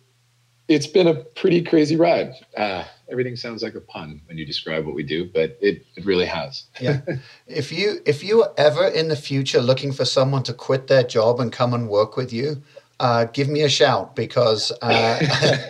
it's 0.70 0.88
been 0.88 1.08
a 1.08 1.16
pretty 1.16 1.64
crazy 1.64 1.96
ride. 1.96 2.32
Uh, 2.56 2.84
everything 3.12 3.36
sounds 3.36 3.64
like 3.64 3.74
a 3.74 3.82
pun 3.82 4.22
when 4.28 4.38
you 4.38 4.46
describe 4.46 4.86
what 4.86 4.94
we 4.94 5.02
do, 5.04 5.26
but 5.26 5.58
it, 5.62 5.84
it 5.96 6.06
really 6.06 6.28
has. 6.28 6.66
yeah. 6.80 7.02
If 7.48 7.72
you 7.72 8.00
if 8.06 8.24
you 8.24 8.44
are 8.44 8.54
ever 8.58 8.88
in 8.88 9.08
the 9.08 9.16
future 9.16 9.62
looking 9.62 9.92
for 9.92 10.06
someone 10.06 10.44
to 10.44 10.54
quit 10.54 10.88
their 10.88 11.04
job 11.04 11.40
and 11.40 11.52
come 11.52 11.74
and 11.74 11.90
work 11.90 12.16
with 12.16 12.32
you, 12.32 12.62
uh, 13.00 13.26
give 13.26 13.50
me 13.50 13.62
a 13.62 13.70
shout 13.70 14.16
because 14.16 14.72
uh, 14.84 15.20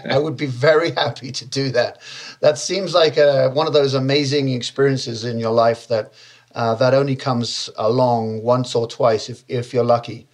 I 0.11 0.17
would 0.19 0.35
be 0.35 0.47
very 0.47 0.91
happy 0.91 1.31
to 1.31 1.45
do 1.45 1.69
that. 1.71 2.01
That 2.41 2.57
seems 2.57 2.93
like 2.93 3.15
a, 3.17 3.49
one 3.51 3.67
of 3.67 3.73
those 3.73 3.93
amazing 3.93 4.49
experiences 4.49 5.23
in 5.23 5.39
your 5.39 5.53
life 5.53 5.87
that 5.87 6.13
uh, 6.55 6.75
that 6.75 6.93
only 6.93 7.15
comes 7.15 7.69
along 7.77 8.43
once 8.43 8.75
or 8.75 8.85
twice 8.87 9.29
if, 9.29 9.45
if 9.47 9.73
you're 9.73 9.83
lucky. 9.85 10.27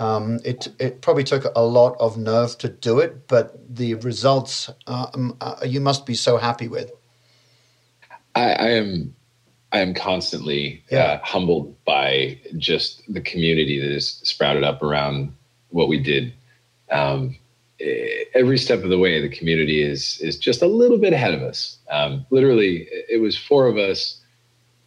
Um, 0.00 0.40
it 0.44 0.68
it 0.78 1.02
probably 1.02 1.24
took 1.24 1.44
a 1.54 1.62
lot 1.62 1.96
of 2.00 2.16
nerve 2.16 2.56
to 2.58 2.68
do 2.68 2.98
it, 2.98 3.28
but 3.28 3.58
the 3.76 3.94
results 3.96 4.70
um, 4.86 5.36
uh, 5.40 5.56
you 5.64 5.80
must 5.80 6.06
be 6.06 6.14
so 6.14 6.38
happy 6.38 6.68
with. 6.68 6.90
I, 8.34 8.52
I 8.52 8.68
am 8.70 9.14
I 9.72 9.80
am 9.80 9.94
constantly 9.94 10.82
uh, 10.90 11.18
humbled 11.22 11.76
by 11.84 12.40
just 12.56 13.02
the 13.12 13.20
community 13.20 13.78
that 13.80 13.92
has 13.92 14.08
sprouted 14.08 14.64
up 14.64 14.82
around 14.82 15.34
what 15.68 15.88
we 15.88 16.02
did 16.02 16.32
um, 16.90 17.36
every 18.34 18.58
step 18.58 18.82
of 18.82 18.90
the 18.90 18.98
way, 18.98 19.20
the 19.20 19.34
community 19.34 19.82
is 19.82 20.20
is 20.20 20.36
just 20.36 20.62
a 20.62 20.66
little 20.66 20.98
bit 20.98 21.12
ahead 21.12 21.34
of 21.34 21.42
us. 21.42 21.78
Um, 21.90 22.26
literally, 22.30 22.88
it 23.08 23.20
was 23.20 23.36
four 23.36 23.66
of 23.66 23.76
us, 23.76 24.19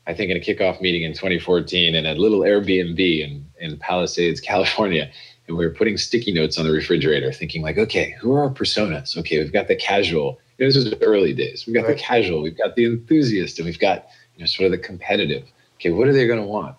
I 0.06 0.14
think, 0.14 0.32
in 0.32 0.38
a 0.38 0.40
kickoff 0.40 0.82
meeting 0.82 1.04
in 1.04 1.14
2014 1.14 1.96
in 1.96 2.06
a 2.06 2.14
little 2.16 2.42
Airbnb 2.42 3.00
in 3.00 3.46
in 3.60 3.78
Palisades, 3.78 4.42
California, 4.42 5.10
and 5.48 5.58
we 5.58 5.66
were 5.66 5.74
putting 5.74 5.98
sticky 5.98 6.34
notes 6.34 6.58
on 6.58 6.66
the 6.66 6.72
refrigerator, 6.72 7.32
thinking 7.32 7.62
like, 7.62 7.78
okay, 7.78 8.16
who 8.20 8.34
are 8.34 8.44
our 8.44 8.50
personas? 8.50 9.18
Okay, 9.18 9.40
we've 9.40 9.54
got 9.54 9.68
the 9.68 9.76
casual. 9.76 10.40
You 10.58 10.66
know, 10.66 10.70
this 10.70 10.76
was 10.76 10.90
the 10.90 11.02
early 11.02 11.34
days. 11.34 11.66
We've 11.66 11.76
got 11.76 11.86
right. 11.86 11.98
the 11.98 12.02
casual, 12.02 12.42
we've 12.42 12.58
got 12.58 12.76
the 12.76 12.86
enthusiast, 12.86 13.60
and 13.60 13.66
we've 13.66 13.80
got 13.80 14.08
you 14.36 14.42
know 14.42 14.46
sort 14.46 14.66
of 14.66 14.72
the 14.72 14.78
competitive. 14.78 15.48
Okay, 15.76 15.92
what 15.92 16.08
are 16.08 16.14
they 16.14 16.28
going 16.28 16.40
to 16.40 16.46
want? 16.46 16.76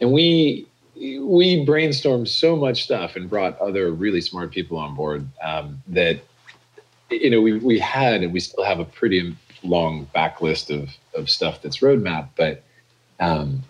And 0.00 0.12
we 0.12 0.66
we 0.96 1.64
brainstormed 1.66 2.28
so 2.28 2.56
much 2.56 2.84
stuff 2.84 3.16
and 3.16 3.28
brought 3.28 3.58
other 3.58 3.90
really 3.92 4.20
smart 4.20 4.50
people 4.50 4.78
on 4.78 4.94
board 4.94 5.28
um, 5.42 5.82
that 5.88 6.20
you 7.10 7.30
know 7.30 7.40
we 7.40 7.58
we 7.58 7.78
had 7.78 8.22
and 8.22 8.32
we 8.32 8.40
still 8.40 8.64
have 8.64 8.80
a 8.80 8.84
pretty 8.84 9.36
long 9.62 10.08
backlist 10.14 10.70
of 10.70 10.90
of 11.14 11.30
stuff 11.30 11.62
that's 11.62 11.78
roadmap, 11.78 12.28
but 12.36 12.62
um, 13.20 13.62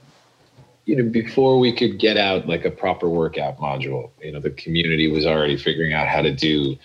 you 0.85 0.97
know 0.97 1.09
before 1.09 1.59
we 1.59 1.73
could 1.73 1.99
get 1.99 2.17
out 2.17 2.47
like 2.47 2.65
a 2.65 2.71
proper 2.71 3.09
workout 3.09 3.59
module, 3.59 4.11
you 4.23 4.33
know 4.33 4.41
the 4.41 4.51
community 4.51 5.11
was 5.11 5.27
already 5.27 5.57
figuring 5.57 5.93
out 5.93 6.09
how 6.09 6.23
to 6.23 6.33
do 6.33 6.77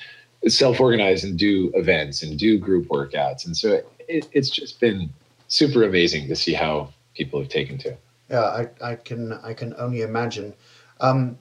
self-organize 0.47 1.23
and 1.23 1.37
do 1.37 1.71
events 1.75 2.23
and 2.23 2.37
do 2.37 2.57
group 2.57 2.87
workouts, 2.87 3.45
and 3.45 3.55
so 3.55 3.81
it, 4.07 4.27
it's 4.31 4.49
just 4.49 4.79
been 4.79 5.09
super 5.47 5.83
amazing 5.83 6.27
to 6.27 6.35
see 6.35 6.53
how 6.53 6.91
people 7.15 7.39
have 7.39 7.49
taken 7.49 7.77
to. 7.77 7.95
Yeah, 8.29 8.43
I, 8.43 8.91
I 8.91 8.95
can 8.95 9.33
I 9.33 9.53
can 9.53 9.73
only 9.77 10.01
imagine. 10.01 10.53
Um, 10.99 11.37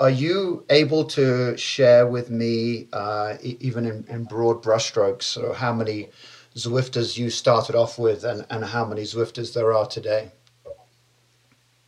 are 0.00 0.10
you 0.10 0.64
able 0.68 1.04
to 1.04 1.56
share 1.56 2.06
with 2.06 2.30
me, 2.30 2.88
uh, 2.92 3.36
even 3.42 3.86
in, 3.86 4.04
in 4.08 4.24
broad 4.24 4.62
brushstrokes, 4.62 5.22
so 5.22 5.52
how 5.52 5.72
many 5.72 6.10
Zwifters 6.56 7.16
you 7.16 7.30
started 7.30 7.76
off 7.76 7.98
with, 7.98 8.24
and, 8.24 8.44
and 8.50 8.64
how 8.64 8.84
many 8.84 9.02
Zwifters 9.02 9.54
there 9.54 9.72
are 9.72 9.86
today? 9.86 10.32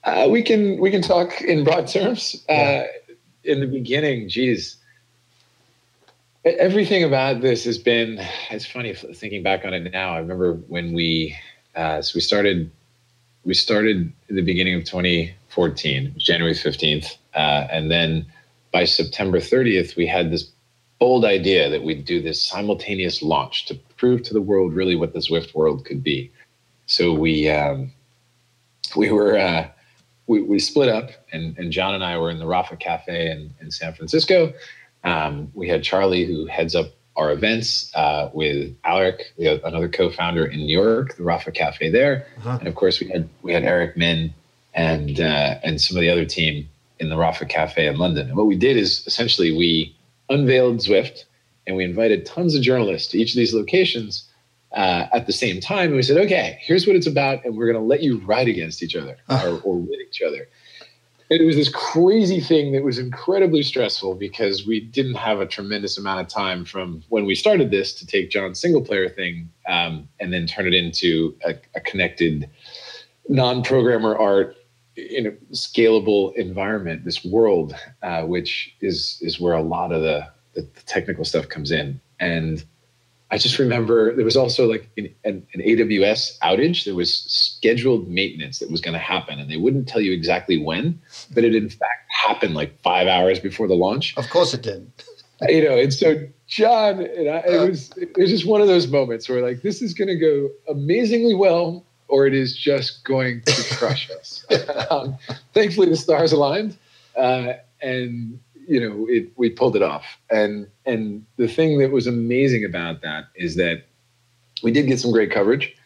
Uh, 0.04 0.28
we 0.30 0.42
can 0.42 0.80
we 0.80 0.90
can 0.90 1.02
talk 1.02 1.40
in 1.40 1.64
broad 1.64 1.86
terms. 1.86 2.44
Yeah. 2.48 2.86
Uh, 2.86 3.18
in 3.44 3.60
the 3.60 3.66
beginning, 3.66 4.28
geez, 4.28 4.76
everything 6.44 7.04
about 7.04 7.40
this 7.40 7.64
has 7.64 7.78
been. 7.78 8.20
It's 8.50 8.66
funny 8.66 8.94
thinking 8.94 9.42
back 9.42 9.64
on 9.64 9.74
it 9.74 9.92
now. 9.92 10.14
I 10.14 10.18
remember 10.18 10.54
when 10.54 10.92
we 10.92 11.36
uh, 11.74 12.02
so 12.02 12.12
we 12.16 12.20
started 12.20 12.70
we 13.44 13.54
started 13.54 14.12
in 14.28 14.36
the 14.36 14.42
beginning 14.42 14.74
of 14.74 14.84
2014, 14.84 16.14
January 16.16 16.54
15th. 16.54 17.16
Uh, 17.34 17.66
and 17.70 17.90
then 17.90 18.26
by 18.72 18.84
September 18.84 19.38
30th, 19.38 19.96
we 19.96 20.06
had 20.06 20.30
this 20.30 20.50
bold 20.98 21.24
idea 21.24 21.68
that 21.68 21.82
we'd 21.82 22.04
do 22.04 22.22
this 22.22 22.40
simultaneous 22.40 23.22
launch 23.22 23.66
to 23.66 23.74
prove 24.02 24.24
to 24.24 24.34
the 24.34 24.42
world 24.42 24.74
really 24.74 24.96
what 24.96 25.12
the 25.12 25.20
Zwift 25.20 25.54
world 25.54 25.84
could 25.84 26.02
be. 26.02 26.28
So 26.86 27.12
we, 27.12 27.48
um, 27.48 27.92
we 28.96 29.12
were, 29.12 29.38
uh, 29.38 29.68
we, 30.26 30.42
we 30.42 30.58
split 30.58 30.88
up 30.88 31.10
and, 31.32 31.56
and 31.56 31.70
John 31.70 31.94
and 31.94 32.02
I 32.02 32.18
were 32.18 32.28
in 32.28 32.40
the 32.40 32.44
Rapha 32.44 32.80
Cafe 32.80 33.30
in, 33.30 33.54
in 33.60 33.70
San 33.70 33.94
Francisco. 33.94 34.52
Um, 35.04 35.52
we 35.54 35.68
had 35.68 35.84
Charlie 35.84 36.24
who 36.24 36.46
heads 36.46 36.74
up 36.74 36.86
our 37.14 37.30
events 37.30 37.94
uh, 37.94 38.28
with 38.32 38.74
Alec, 38.82 39.32
another 39.38 39.88
co-founder 39.88 40.46
in 40.46 40.58
New 40.66 40.76
York, 40.76 41.14
the 41.14 41.22
Rapha 41.22 41.54
Cafe 41.54 41.88
there, 41.90 42.26
uh-huh. 42.38 42.58
and 42.58 42.66
of 42.66 42.74
course 42.74 42.98
we 42.98 43.06
had 43.06 43.28
we 43.42 43.52
had 43.52 43.62
Eric 43.62 43.96
Min 43.96 44.34
and 44.74 45.20
uh, 45.20 45.60
and 45.62 45.80
some 45.80 45.96
of 45.96 46.00
the 46.00 46.10
other 46.10 46.24
team 46.24 46.68
in 46.98 47.08
the 47.08 47.16
Rapha 47.16 47.48
Cafe 47.48 47.86
in 47.86 47.98
London. 47.98 48.28
And 48.28 48.36
what 48.36 48.46
we 48.46 48.56
did 48.56 48.76
is 48.76 49.06
essentially 49.06 49.56
we 49.56 49.94
unveiled 50.28 50.78
Zwift 50.78 51.24
and 51.66 51.76
we 51.76 51.84
invited 51.84 52.26
tons 52.26 52.54
of 52.54 52.62
journalists 52.62 53.08
to 53.12 53.18
each 53.18 53.32
of 53.32 53.36
these 53.36 53.54
locations 53.54 54.28
uh, 54.72 55.06
at 55.12 55.26
the 55.26 55.32
same 55.32 55.60
time. 55.60 55.86
And 55.86 55.96
we 55.96 56.02
said, 56.02 56.16
okay, 56.16 56.58
here's 56.60 56.86
what 56.86 56.96
it's 56.96 57.06
about, 57.06 57.44
and 57.44 57.56
we're 57.56 57.66
going 57.66 57.78
to 57.78 57.86
let 57.86 58.02
you 58.02 58.18
ride 58.20 58.48
against 58.48 58.82
each 58.82 58.96
other 58.96 59.16
uh-huh. 59.28 59.50
or, 59.50 59.60
or 59.60 59.76
with 59.76 60.00
each 60.00 60.22
other 60.22 60.48
And 61.30 61.40
it 61.40 61.44
was 61.44 61.56
this 61.56 61.68
crazy 61.68 62.40
thing 62.40 62.72
that 62.72 62.82
was 62.82 62.98
incredibly 62.98 63.62
stressful 63.62 64.16
because 64.16 64.66
we 64.66 64.80
didn't 64.80 65.14
have 65.14 65.40
a 65.40 65.46
tremendous 65.46 65.98
amount 65.98 66.20
of 66.20 66.28
time 66.28 66.64
from 66.64 67.02
when 67.08 67.24
we 67.24 67.34
started 67.34 67.70
this 67.70 67.94
to 67.94 68.06
take 68.06 68.30
John's 68.30 68.60
single 68.60 68.82
player 68.82 69.08
thing 69.08 69.48
um, 69.68 70.08
and 70.20 70.32
then 70.32 70.46
turn 70.46 70.66
it 70.66 70.74
into 70.74 71.36
a, 71.44 71.54
a 71.74 71.80
connected 71.80 72.48
non-programmer 73.28 74.16
art 74.16 74.56
in 74.96 75.26
a 75.26 75.30
scalable 75.54 76.34
environment, 76.34 77.04
this 77.04 77.24
world, 77.24 77.74
uh, 78.02 78.22
which 78.24 78.74
is 78.80 79.18
is 79.22 79.40
where 79.40 79.54
a 79.54 79.62
lot 79.62 79.92
of 79.92 80.02
the, 80.02 80.26
the, 80.54 80.62
the 80.62 80.82
technical 80.86 81.24
stuff 81.24 81.48
comes 81.48 81.70
in. 81.70 82.00
And 82.20 82.64
I 83.30 83.38
just 83.38 83.58
remember 83.58 84.14
there 84.14 84.26
was 84.26 84.36
also 84.36 84.70
like 84.70 84.90
an, 84.98 85.08
an, 85.24 85.46
an 85.54 85.60
AWS 85.62 86.38
outage. 86.40 86.84
There 86.84 86.94
was 86.94 87.12
scheduled 87.24 88.06
maintenance 88.06 88.58
that 88.58 88.70
was 88.70 88.82
going 88.82 88.92
to 88.92 89.00
happen, 89.00 89.38
and 89.38 89.50
they 89.50 89.56
wouldn't 89.56 89.88
tell 89.88 90.02
you 90.02 90.12
exactly 90.12 90.58
when, 90.58 91.00
but 91.32 91.42
it 91.42 91.54
in 91.54 91.70
fact 91.70 92.10
happened 92.10 92.54
like 92.54 92.78
five 92.82 93.08
hours 93.08 93.40
before 93.40 93.66
the 93.66 93.74
launch. 93.74 94.14
Of 94.18 94.28
course, 94.28 94.52
it 94.52 94.62
did. 94.62 94.92
you 95.48 95.64
know, 95.64 95.78
and 95.78 95.92
so 95.92 96.28
John 96.46 97.00
and 97.00 97.28
I, 97.30 97.38
it 97.38 97.70
was 97.70 97.90
it 97.96 98.16
was 98.18 98.28
just 98.28 98.46
one 98.46 98.60
of 98.60 98.66
those 98.66 98.86
moments 98.86 99.28
where 99.30 99.40
like 99.40 99.62
this 99.62 99.80
is 99.80 99.94
going 99.94 100.08
to 100.08 100.16
go 100.16 100.50
amazingly 100.68 101.34
well, 101.34 101.86
or 102.08 102.26
it 102.26 102.34
is 102.34 102.54
just 102.54 103.02
going 103.04 103.40
to 103.46 103.76
crush 103.76 104.10
us. 104.10 104.44
um, 104.90 105.16
thankfully, 105.54 105.88
the 105.88 105.96
stars 105.96 106.32
aligned, 106.32 106.76
uh, 107.16 107.54
and 107.80 108.38
you 108.72 108.80
know, 108.80 109.06
it, 109.06 109.30
we 109.36 109.50
pulled 109.50 109.76
it 109.76 109.82
off. 109.82 110.04
And 110.30 110.66
and 110.86 111.26
the 111.36 111.46
thing 111.46 111.78
that 111.78 111.92
was 111.92 112.06
amazing 112.06 112.64
about 112.64 113.02
that 113.02 113.24
is 113.34 113.56
that 113.56 113.84
we 114.62 114.72
did 114.72 114.86
get 114.86 114.98
some 114.98 115.12
great 115.12 115.30
coverage. 115.30 115.76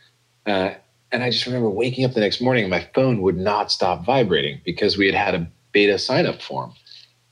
Uh, 0.47 0.75
and 1.11 1.25
I 1.25 1.31
just 1.31 1.47
remember 1.47 1.69
waking 1.69 2.05
up 2.05 2.13
the 2.13 2.21
next 2.21 2.41
morning 2.41 2.63
and 2.63 2.71
my 2.71 2.89
phone 2.95 3.23
would 3.23 3.37
not 3.37 3.73
stop 3.73 4.05
vibrating 4.05 4.61
because 4.65 4.97
we 4.97 5.07
had 5.07 5.17
had 5.17 5.35
a 5.35 5.51
beta 5.73 5.99
sign 5.99 6.27
up 6.27 6.41
form. 6.41 6.73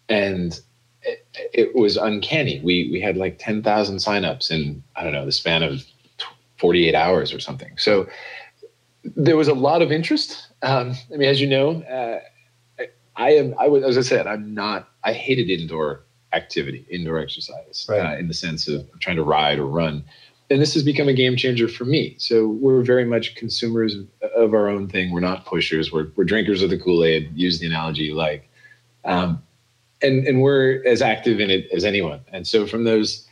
And 0.08 0.58
it, 1.02 1.24
it 1.52 1.74
was 1.76 1.96
uncanny. 1.96 2.60
We 2.64 2.90
we 2.90 3.00
had 3.00 3.16
like 3.16 3.38
10,000 3.38 3.96
signups 3.98 4.50
in 4.50 4.82
I 4.96 5.04
don't 5.04 5.12
know, 5.12 5.24
the 5.24 5.32
span 5.32 5.62
of 5.62 5.84
48 6.58 6.96
hours 6.96 7.32
or 7.32 7.38
something. 7.38 7.78
So 7.78 8.08
there 9.04 9.36
was 9.36 9.48
a 9.48 9.54
lot 9.54 9.82
of 9.82 9.92
interest. 9.92 10.48
Um, 10.62 10.94
I 11.12 11.16
mean, 11.16 11.28
as 11.28 11.40
you 11.40 11.46
know, 11.46 11.82
uh, 11.82 12.20
I 13.16 13.30
am. 13.32 13.54
I 13.58 13.68
was, 13.68 13.84
as 13.84 13.98
I 13.98 14.00
said, 14.00 14.26
I'm 14.26 14.54
not. 14.54 14.88
I 15.04 15.12
hated 15.12 15.50
indoor 15.50 16.04
activity, 16.32 16.84
indoor 16.90 17.18
exercise, 17.18 17.86
right. 17.88 18.14
uh, 18.14 18.18
in 18.18 18.28
the 18.28 18.34
sense 18.34 18.66
of 18.68 18.88
trying 19.00 19.16
to 19.16 19.22
ride 19.22 19.58
or 19.58 19.66
run. 19.66 20.04
and 20.50 20.60
this 20.60 20.74
has 20.74 20.82
become 20.82 21.08
a 21.08 21.12
game 21.14 21.36
changer 21.36 21.68
for 21.68 21.84
me. 21.84 22.16
So 22.18 22.48
we're 22.48 22.82
very 22.82 23.04
much 23.04 23.34
consumers 23.34 23.96
of 24.36 24.52
our 24.52 24.68
own 24.68 24.88
thing. 24.88 25.12
We're 25.12 25.20
not 25.20 25.46
pushers. 25.46 25.92
We're, 25.92 26.08
we're 26.16 26.24
drinkers 26.24 26.62
of 26.62 26.70
the 26.70 26.78
Kool 26.78 27.04
Aid. 27.04 27.30
Use 27.34 27.58
the 27.60 27.66
analogy 27.66 28.02
you 28.02 28.14
like, 28.14 28.48
um, 29.04 29.42
and 30.02 30.26
and 30.26 30.42
we're 30.42 30.82
as 30.86 31.00
active 31.00 31.40
in 31.40 31.50
it 31.50 31.68
as 31.72 31.84
anyone. 31.84 32.20
And 32.32 32.46
so 32.46 32.66
from 32.66 32.84
those 32.84 33.26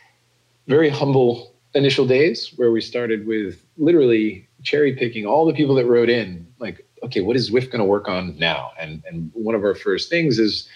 very 0.69 0.89
humble 0.89 1.53
initial 1.75 2.07
days 2.07 2.53
where 2.57 2.71
we 2.71 2.81
started 2.81 3.27
with 3.27 3.63
literally 3.77 4.49
cherry 4.63 4.95
picking 4.95 5.27
all 5.27 5.45
the 5.45 5.53
people 5.53 5.75
that 5.75 5.87
wrote 5.87 6.09
in, 6.09 6.47
like, 6.61 6.87
okay, 7.03 7.21
what 7.21 7.37
is 7.37 7.51
Zwift 7.51 7.71
going 7.71 7.81
to 7.81 7.85
work 7.85 8.09
on 8.09 8.39
now? 8.39 8.71
And 8.79 9.03
and 9.07 9.31
one 9.35 9.55
of 9.55 9.65
our 9.65 9.75
first 9.75 10.09
things 10.09 10.39
is 10.39 10.69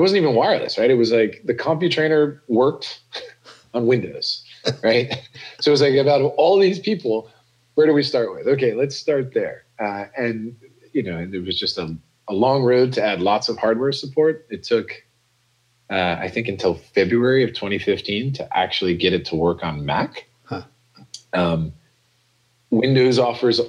it 0.00 0.02
wasn't 0.02 0.22
even 0.22 0.34
wireless, 0.34 0.78
right? 0.78 0.90
It 0.90 0.94
was 0.94 1.12
like 1.12 1.42
the 1.44 1.54
CompuTrainer 1.54 2.40
worked 2.48 3.00
on 3.74 3.86
Windows 3.86 4.44
right? 4.82 5.28
so 5.60 5.70
it 5.70 5.72
was 5.72 5.80
like 5.80 5.94
about 5.94 6.20
all 6.36 6.58
these 6.58 6.78
people, 6.78 7.30
where 7.74 7.86
do 7.86 7.92
we 7.92 8.02
start 8.02 8.32
with? 8.34 8.46
Okay, 8.46 8.74
let's 8.74 8.96
start 8.96 9.32
there. 9.34 9.64
Uh, 9.78 10.06
and 10.16 10.56
you 10.92 11.02
know, 11.02 11.16
and 11.16 11.34
it 11.34 11.44
was 11.44 11.58
just 11.58 11.78
a, 11.78 11.96
a 12.28 12.34
long 12.34 12.62
road 12.62 12.92
to 12.94 13.02
add 13.02 13.20
lots 13.20 13.48
of 13.48 13.56
hardware 13.58 13.92
support. 13.92 14.46
It 14.50 14.64
took, 14.64 14.92
uh, 15.88 16.16
I 16.18 16.28
think, 16.28 16.48
until 16.48 16.74
February 16.74 17.44
of 17.44 17.50
2015 17.50 18.32
to 18.34 18.56
actually 18.56 18.96
get 18.96 19.12
it 19.12 19.24
to 19.26 19.36
work 19.36 19.62
on 19.62 19.84
Mac. 19.86 20.26
Huh. 20.44 20.62
Um, 21.32 21.72
Windows 22.70 23.18
offers, 23.18 23.60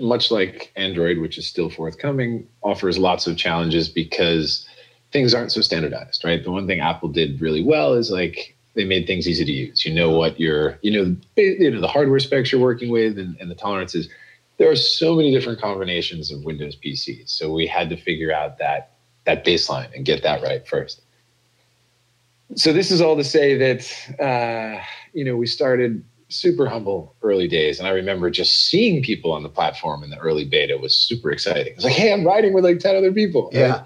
much 0.00 0.30
like 0.30 0.72
Android, 0.76 1.18
which 1.18 1.36
is 1.36 1.46
still 1.46 1.68
forthcoming, 1.68 2.46
offers 2.62 2.96
lots 2.96 3.26
of 3.26 3.36
challenges 3.36 3.88
because 3.88 4.68
things 5.16 5.32
aren't 5.32 5.50
so 5.50 5.62
standardized, 5.62 6.24
right? 6.24 6.44
The 6.44 6.50
one 6.50 6.66
thing 6.66 6.80
Apple 6.80 7.08
did 7.08 7.40
really 7.40 7.64
well 7.64 7.94
is 7.94 8.10
like 8.10 8.54
they 8.74 8.84
made 8.84 9.06
things 9.06 9.26
easy 9.26 9.46
to 9.46 9.52
use. 9.52 9.86
You 9.86 9.94
know 9.94 10.10
what 10.10 10.38
your 10.38 10.78
you 10.82 10.90
know 10.90 11.16
you 11.36 11.70
know 11.70 11.80
the 11.80 11.88
hardware 11.88 12.18
specs 12.18 12.52
you're 12.52 12.60
working 12.60 12.90
with 12.90 13.18
and, 13.18 13.34
and 13.40 13.50
the 13.50 13.54
tolerances. 13.54 14.10
There 14.58 14.70
are 14.70 14.76
so 14.76 15.16
many 15.16 15.32
different 15.32 15.58
combinations 15.58 16.30
of 16.30 16.44
Windows 16.44 16.76
PCs, 16.76 17.30
so 17.30 17.50
we 17.50 17.66
had 17.66 17.88
to 17.88 17.96
figure 17.96 18.30
out 18.30 18.58
that 18.58 18.90
that 19.24 19.42
baseline 19.42 19.90
and 19.94 20.04
get 20.04 20.22
that 20.22 20.42
right 20.42 20.68
first. 20.68 21.00
So 22.54 22.74
this 22.74 22.90
is 22.90 23.00
all 23.00 23.16
to 23.16 23.24
say 23.24 23.56
that 23.56 24.20
uh, 24.20 24.84
you 25.14 25.24
know 25.24 25.36
we 25.36 25.46
started 25.46 26.04
super 26.28 26.68
humble 26.68 27.14
early 27.22 27.48
days, 27.48 27.78
and 27.78 27.88
I 27.88 27.92
remember 27.92 28.28
just 28.28 28.68
seeing 28.68 29.02
people 29.02 29.32
on 29.32 29.42
the 29.42 29.48
platform 29.48 30.02
in 30.04 30.10
the 30.10 30.18
early 30.18 30.44
beta 30.44 30.76
was 30.76 30.94
super 30.94 31.30
exciting. 31.30 31.72
It's 31.74 31.84
like, 31.84 31.94
hey, 31.94 32.12
I'm 32.12 32.26
riding 32.26 32.52
with 32.52 32.64
like 32.64 32.80
ten 32.80 32.96
other 32.96 33.12
people. 33.12 33.48
Yeah. 33.52 33.84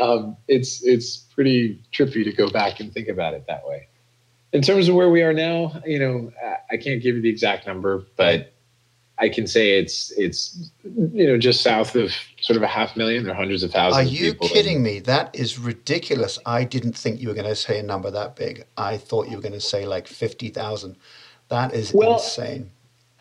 Um, 0.00 0.36
it's 0.48 0.82
it's 0.84 1.16
pretty 1.16 1.82
trippy 1.92 2.24
to 2.24 2.32
go 2.32 2.48
back 2.48 2.80
and 2.80 2.92
think 2.92 3.08
about 3.08 3.34
it 3.34 3.44
that 3.48 3.66
way 3.66 3.88
in 4.52 4.62
terms 4.62 4.88
of 4.88 4.94
where 4.94 5.10
we 5.10 5.22
are 5.22 5.32
now, 5.32 5.80
you 5.86 5.98
know, 5.98 6.32
I 6.70 6.76
can't 6.76 7.02
give 7.02 7.16
you 7.16 7.22
the 7.22 7.28
exact 7.28 7.66
number, 7.66 8.04
but 8.16 8.52
I 9.18 9.28
can 9.28 9.46
say 9.46 9.78
it's 9.78 10.12
it's 10.12 10.70
you 10.82 11.26
know 11.26 11.36
just 11.36 11.62
south 11.62 11.94
of 11.94 12.12
sort 12.40 12.56
of 12.56 12.62
a 12.62 12.66
half 12.66 12.96
million. 12.96 13.28
or 13.28 13.34
hundreds 13.34 13.62
of 13.62 13.70
thousands. 13.70 14.08
Are 14.08 14.10
you 14.10 14.34
kidding 14.34 14.82
me? 14.82 14.98
That 15.00 15.34
is 15.34 15.58
ridiculous. 15.58 16.38
I 16.46 16.64
didn't 16.64 16.96
think 16.96 17.20
you 17.20 17.28
were 17.28 17.34
going 17.34 17.46
to 17.46 17.54
say 17.54 17.78
a 17.78 17.82
number 17.82 18.10
that 18.10 18.34
big. 18.34 18.64
I 18.78 18.96
thought 18.96 19.28
you 19.28 19.36
were 19.36 19.42
going 19.42 19.52
to 19.52 19.60
say 19.60 19.84
like 19.84 20.06
fifty 20.08 20.48
thousand. 20.48 20.96
That 21.48 21.74
is 21.74 21.92
well, 21.92 22.14
insane 22.14 22.70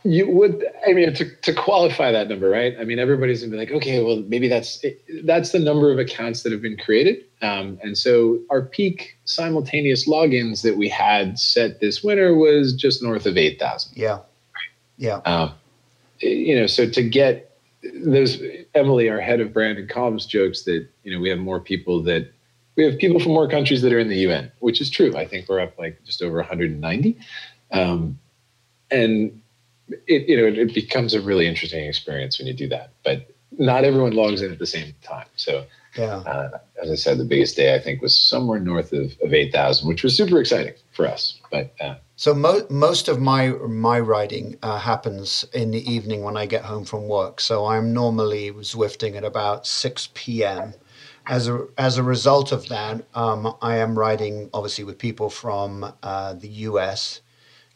you 0.03 0.29
would 0.29 0.65
i 0.87 0.93
mean 0.93 1.13
to, 1.13 1.29
to 1.41 1.53
qualify 1.53 2.11
that 2.11 2.29
number 2.29 2.49
right? 2.49 2.75
I 2.79 2.83
mean 2.83 2.99
everybody's 2.99 3.41
gonna 3.41 3.51
be 3.51 3.57
like 3.57 3.71
okay 3.71 4.01
well 4.03 4.23
maybe 4.27 4.47
that's 4.47 4.83
that's 5.23 5.51
the 5.51 5.59
number 5.59 5.91
of 5.91 5.99
accounts 5.99 6.43
that 6.43 6.51
have 6.51 6.61
been 6.61 6.77
created. 6.77 7.25
Um, 7.41 7.79
and 7.81 7.97
so 7.97 8.39
our 8.49 8.61
peak 8.61 9.17
simultaneous 9.25 10.07
logins 10.07 10.61
that 10.63 10.77
we 10.77 10.89
had 10.89 11.39
set 11.39 11.79
this 11.79 12.03
winter 12.03 12.33
was 12.33 12.73
just 12.73 13.01
north 13.01 13.25
of 13.25 13.37
8000 13.37 13.93
yeah. 13.95 14.19
Yeah. 14.97 15.21
Um, 15.25 15.53
you 16.19 16.55
know 16.55 16.67
so 16.67 16.89
to 16.89 17.03
get 17.03 17.57
those 18.03 18.41
emily 18.75 19.09
our 19.09 19.21
head 19.21 19.39
of 19.39 19.53
brand 19.53 19.77
and 19.77 19.89
comms 19.89 20.27
jokes 20.27 20.63
that 20.63 20.87
you 21.03 21.13
know 21.13 21.19
we 21.19 21.29
have 21.29 21.39
more 21.39 21.59
people 21.59 22.03
that 22.03 22.31
we 22.75 22.85
have 22.85 22.97
people 22.97 23.19
from 23.19 23.33
more 23.33 23.49
countries 23.49 23.81
that 23.81 23.91
are 23.91 23.99
in 23.99 24.07
the 24.07 24.25
un 24.25 24.51
which 24.59 24.79
is 24.79 24.89
true. 24.89 25.15
I 25.17 25.27
think 25.27 25.49
we're 25.49 25.59
up 25.59 25.77
like 25.77 26.01
just 26.05 26.21
over 26.21 26.37
190 26.37 27.17
um, 27.71 28.17
and 28.91 29.41
it 30.07 30.27
you 30.27 30.37
know 30.37 30.45
it, 30.45 30.73
becomes 30.73 31.13
a 31.13 31.21
really 31.21 31.47
interesting 31.47 31.85
experience 31.85 32.39
when 32.39 32.47
you 32.47 32.53
do 32.53 32.67
that. 32.69 32.91
But 33.03 33.29
not 33.57 33.83
everyone 33.83 34.13
logs 34.13 34.41
in 34.41 34.51
at 34.51 34.59
the 34.59 34.67
same 34.67 34.93
time. 35.01 35.27
So 35.35 35.65
yeah, 35.97 36.17
uh, 36.17 36.59
as 36.81 36.91
I 36.91 36.95
said, 36.95 37.17
the 37.17 37.25
biggest 37.25 37.55
day 37.55 37.75
I 37.75 37.79
think 37.79 38.01
was 38.01 38.17
somewhere 38.17 38.59
north 38.59 38.93
of, 38.93 39.11
of 39.23 39.33
eight 39.33 39.51
thousand, 39.51 39.87
which 39.87 40.03
was 40.03 40.15
super 40.15 40.39
exciting 40.39 40.73
for 40.91 41.07
us. 41.07 41.39
But 41.51 41.73
uh, 41.81 41.95
so 42.15 42.33
mo- 42.33 42.67
most 42.69 43.07
of 43.07 43.19
my 43.19 43.49
my 43.49 43.99
riding 43.99 44.57
uh, 44.61 44.77
happens 44.77 45.45
in 45.53 45.71
the 45.71 45.91
evening 45.91 46.23
when 46.23 46.37
I 46.37 46.45
get 46.45 46.63
home 46.63 46.85
from 46.85 47.07
work. 47.07 47.41
So 47.41 47.65
I'm 47.65 47.93
normally 47.93 48.51
Zwifting 48.51 49.15
at 49.15 49.23
about 49.23 49.65
six 49.65 50.09
p.m. 50.13 50.73
As 51.27 51.47
a 51.47 51.67
as 51.77 51.97
a 51.97 52.03
result 52.03 52.51
of 52.51 52.67
that, 52.69 53.05
um, 53.13 53.55
I 53.61 53.77
am 53.77 53.97
riding 53.97 54.49
obviously 54.53 54.83
with 54.83 54.97
people 54.97 55.29
from 55.29 55.93
uh, 56.01 56.33
the 56.33 56.49
U.S., 56.69 57.21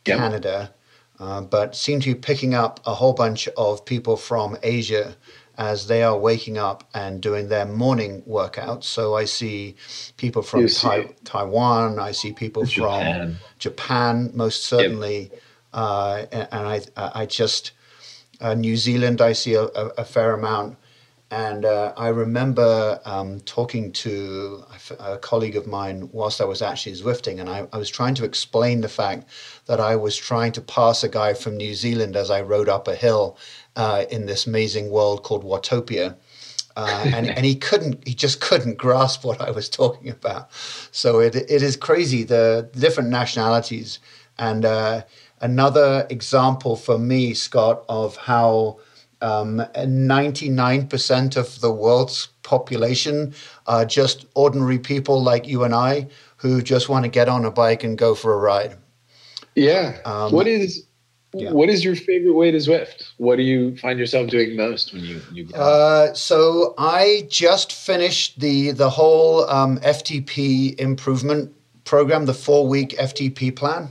yep. 0.05 0.17
Canada, 0.17 0.73
uh, 1.19 1.41
but 1.41 1.75
seem 1.75 1.99
to 2.01 2.13
be 2.13 2.19
picking 2.19 2.53
up 2.53 2.79
a 2.85 2.93
whole 2.93 3.13
bunch 3.13 3.47
of 3.49 3.85
people 3.85 4.17
from 4.17 4.57
Asia 4.63 5.15
as 5.57 5.87
they 5.87 6.01
are 6.01 6.17
waking 6.17 6.57
up 6.57 6.83
and 6.93 7.21
doing 7.21 7.47
their 7.47 7.65
morning 7.65 8.23
workouts. 8.23 8.85
So 8.85 9.15
I 9.15 9.25
see 9.25 9.75
people 10.17 10.41
from 10.41 10.67
tai- 10.67 11.13
Taiwan, 11.23 11.99
I 11.99 12.11
see 12.11 12.33
people 12.33 12.65
Japan. 12.65 13.35
from 13.35 13.37
Japan, 13.59 14.31
most 14.33 14.65
certainly, 14.65 15.29
yep. 15.31 15.41
uh, 15.73 16.25
and, 16.31 16.47
and, 16.51 16.67
I, 16.67 16.81
I 17.21 17.25
just 17.27 17.71
uh, 18.41 18.55
New 18.55 18.75
Zealand, 18.75 19.21
I 19.21 19.33
see 19.33 19.53
a, 19.53 19.63
a, 19.63 19.87
a 19.99 20.05
fair 20.05 20.33
amount. 20.33 20.77
And 21.33 21.65
uh, 21.65 21.93
I 21.97 22.09
remember 22.09 23.01
um, 23.05 23.39
talking 23.39 23.91
to 23.93 24.63
a 24.99 25.17
colleague 25.17 25.55
of 25.55 25.65
mine 25.65 26.07
whilst 26.11 26.39
I 26.39 26.45
was 26.45 26.61
actually 26.61 26.91
Zwifting, 26.91 27.39
and 27.39 27.49
I, 27.49 27.67
I, 27.73 27.77
was 27.77 27.89
trying 27.89 28.13
to 28.15 28.23
explain 28.23 28.81
the 28.81 28.87
fact 28.87 29.27
that 29.65 29.79
I 29.79 29.95
was 29.95 30.15
trying 30.15 30.51
to 30.51 30.61
pass 30.61 31.03
a 31.03 31.09
guy 31.09 31.33
from 31.33 31.57
New 31.57 31.73
Zealand 31.73 32.15
as 32.15 32.29
I 32.29 32.43
rode 32.43 32.69
up 32.69 32.87
a 32.87 32.93
hill 32.93 33.35
uh, 33.75 34.05
in 34.11 34.27
this 34.27 34.45
amazing 34.45 34.91
world 34.91 35.23
called 35.23 35.43
Watopia. 35.43 36.15
Uh, 36.77 37.03
and, 37.15 37.27
and 37.27 37.43
he 37.43 37.55
couldn't, 37.55 38.07
he 38.07 38.13
just 38.13 38.39
couldn't 38.39 38.77
grasp 38.77 39.25
what 39.25 39.41
I 39.41 39.49
was 39.49 39.67
talking 39.67 40.11
about. 40.11 40.51
So 40.91 41.19
it, 41.19 41.35
it 41.35 41.63
is 41.63 41.75
crazy, 41.75 42.21
the 42.21 42.69
different 42.77 43.09
nationalities. 43.09 43.97
And 44.37 44.65
uh, 44.65 45.01
another 45.41 46.05
example 46.11 46.75
for 46.75 46.99
me, 46.99 47.33
Scott, 47.33 47.85
of 47.89 48.17
how 48.17 48.77
um, 49.23 49.57
99% 49.75 51.37
of 51.37 51.61
the 51.61 51.71
world's 51.71 52.27
population 52.43 53.33
are 53.67 53.85
just 53.85 54.25
ordinary 54.35 54.77
people 54.77 55.23
like 55.23 55.47
you 55.47 55.63
and 55.63 55.73
I 55.73 56.07
who 56.37 56.61
just 56.61 56.89
want 56.89 57.05
to 57.05 57.09
get 57.09 57.29
on 57.29 57.45
a 57.45 57.51
bike 57.51 57.83
and 57.83 57.97
go 57.97 58.15
for 58.15 58.33
a 58.33 58.37
ride. 58.37 58.75
Yeah. 59.55 59.97
Um, 60.05 60.31
what 60.33 60.47
is 60.47 60.85
yeah. 61.33 61.51
what 61.51 61.69
is 61.69 61.83
your 61.83 61.95
favorite 61.95 62.33
way 62.33 62.51
to 62.51 62.57
Zwift? 62.57 63.11
What 63.17 63.37
do 63.37 63.43
you 63.43 63.77
find 63.77 63.97
yourself 63.97 64.29
doing 64.29 64.55
most 64.55 64.93
when 64.93 65.03
you 65.03 65.21
you 65.31 65.45
get 65.45 65.55
uh, 65.55 66.13
so 66.13 66.75
I 66.77 67.27
just 67.29 67.71
finished 67.71 68.39
the 68.39 68.71
the 68.71 68.89
whole 68.89 69.49
um, 69.49 69.79
FTP 69.79 70.77
improvement 70.79 71.53
program, 71.85 72.25
the 72.25 72.33
four 72.33 72.67
week 72.67 72.89
FTP 72.99 73.55
plan. 73.55 73.89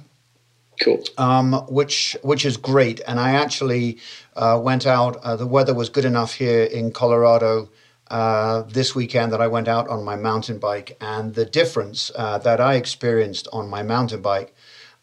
Cool. 0.81 1.03
Um, 1.19 1.53
which 1.69 2.17
which 2.23 2.45
is 2.45 2.57
great, 2.57 3.01
and 3.07 3.21
I 3.21 3.33
actually 3.33 3.99
uh, 4.37 4.61
went 4.63 4.87
out. 4.87 5.17
Uh, 5.23 5.37
the 5.37 5.47
weather 5.47 5.75
was 5.75 5.89
good 5.89 6.05
enough 6.05 6.35
here 6.35 6.65
in 6.65 6.93
Colorado 6.93 7.71
uh, 8.11 8.63
this 8.63 8.95
weekend 8.95 9.33
that 9.33 9.41
I 9.41 9.47
went 9.47 9.69
out 9.69 9.89
on 9.89 10.05
my 10.05 10.17
mountain 10.17 10.59
bike, 10.59 10.97
and 11.01 11.35
the 11.35 11.45
difference 11.45 12.11
uh, 12.17 12.39
that 12.39 12.61
I 12.61 12.75
experienced 12.75 13.49
on 13.53 13.69
my 13.69 13.83
mountain 13.83 14.23
bike 14.23 14.55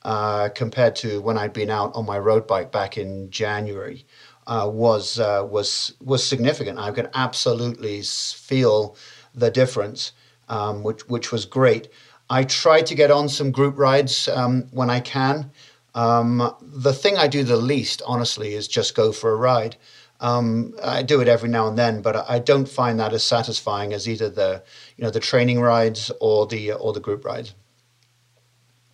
uh, 0.03 0.49
compared 0.49 0.95
to 0.97 1.21
when 1.21 1.37
I'd 1.37 1.53
been 1.53 1.69
out 1.69 1.91
on 1.95 2.05
my 2.05 2.19
road 2.19 2.47
bike 2.47 2.71
back 2.71 2.97
in 2.97 3.29
January 3.29 4.05
uh, 4.47 4.69
was 4.71 5.17
was 5.17 5.93
was 6.03 6.23
significant. 6.27 6.79
I 6.79 6.91
could 6.91 7.09
absolutely 7.13 8.01
feel 8.01 8.95
the 9.33 9.51
difference, 9.51 10.11
um, 10.47 10.83
which 10.83 11.07
which 11.07 11.31
was 11.31 11.45
great. 11.45 11.89
I 12.29 12.43
try 12.43 12.81
to 12.83 12.95
get 12.95 13.09
on 13.09 13.27
some 13.27 13.51
group 13.51 13.77
rides 13.77 14.27
um, 14.27 14.67
when 14.71 14.89
I 14.89 14.99
can. 14.99 15.51
Um, 15.99 16.55
the 16.61 16.93
thing 16.93 17.17
I 17.17 17.27
do 17.27 17.43
the 17.43 17.57
least, 17.57 18.01
honestly, 18.07 18.53
is 18.53 18.69
just 18.69 18.95
go 18.95 19.11
for 19.11 19.33
a 19.33 19.35
ride. 19.35 19.75
Um, 20.21 20.73
I 20.81 21.03
do 21.03 21.19
it 21.19 21.27
every 21.27 21.49
now 21.49 21.67
and 21.67 21.77
then, 21.77 22.01
but 22.01 22.29
I 22.29 22.39
don't 22.39 22.69
find 22.69 22.97
that 23.01 23.11
as 23.11 23.23
satisfying 23.23 23.91
as 23.91 24.07
either 24.07 24.29
the 24.29 24.63
you 24.95 25.03
know 25.03 25.09
the 25.09 25.19
training 25.19 25.59
rides 25.59 26.09
or 26.21 26.47
the 26.47 26.71
or 26.71 26.93
the 26.93 27.01
group 27.01 27.25
rides. 27.25 27.53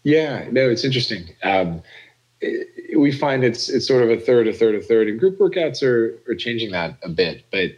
Yeah, 0.01 0.47
no, 0.51 0.67
it's 0.67 0.83
interesting. 0.83 1.35
Um, 1.43 1.83
it, 2.41 2.97
we 2.97 3.11
find 3.11 3.43
it's 3.43 3.69
it's 3.69 3.87
sort 3.87 4.01
of 4.01 4.09
a 4.09 4.19
third, 4.19 4.47
a 4.47 4.53
third, 4.53 4.73
a 4.73 4.81
third, 4.81 5.07
and 5.07 5.19
group 5.19 5.37
workouts 5.37 5.83
are 5.83 6.17
are 6.27 6.35
changing 6.35 6.71
that 6.71 6.97
a 7.03 7.09
bit. 7.09 7.43
But 7.51 7.71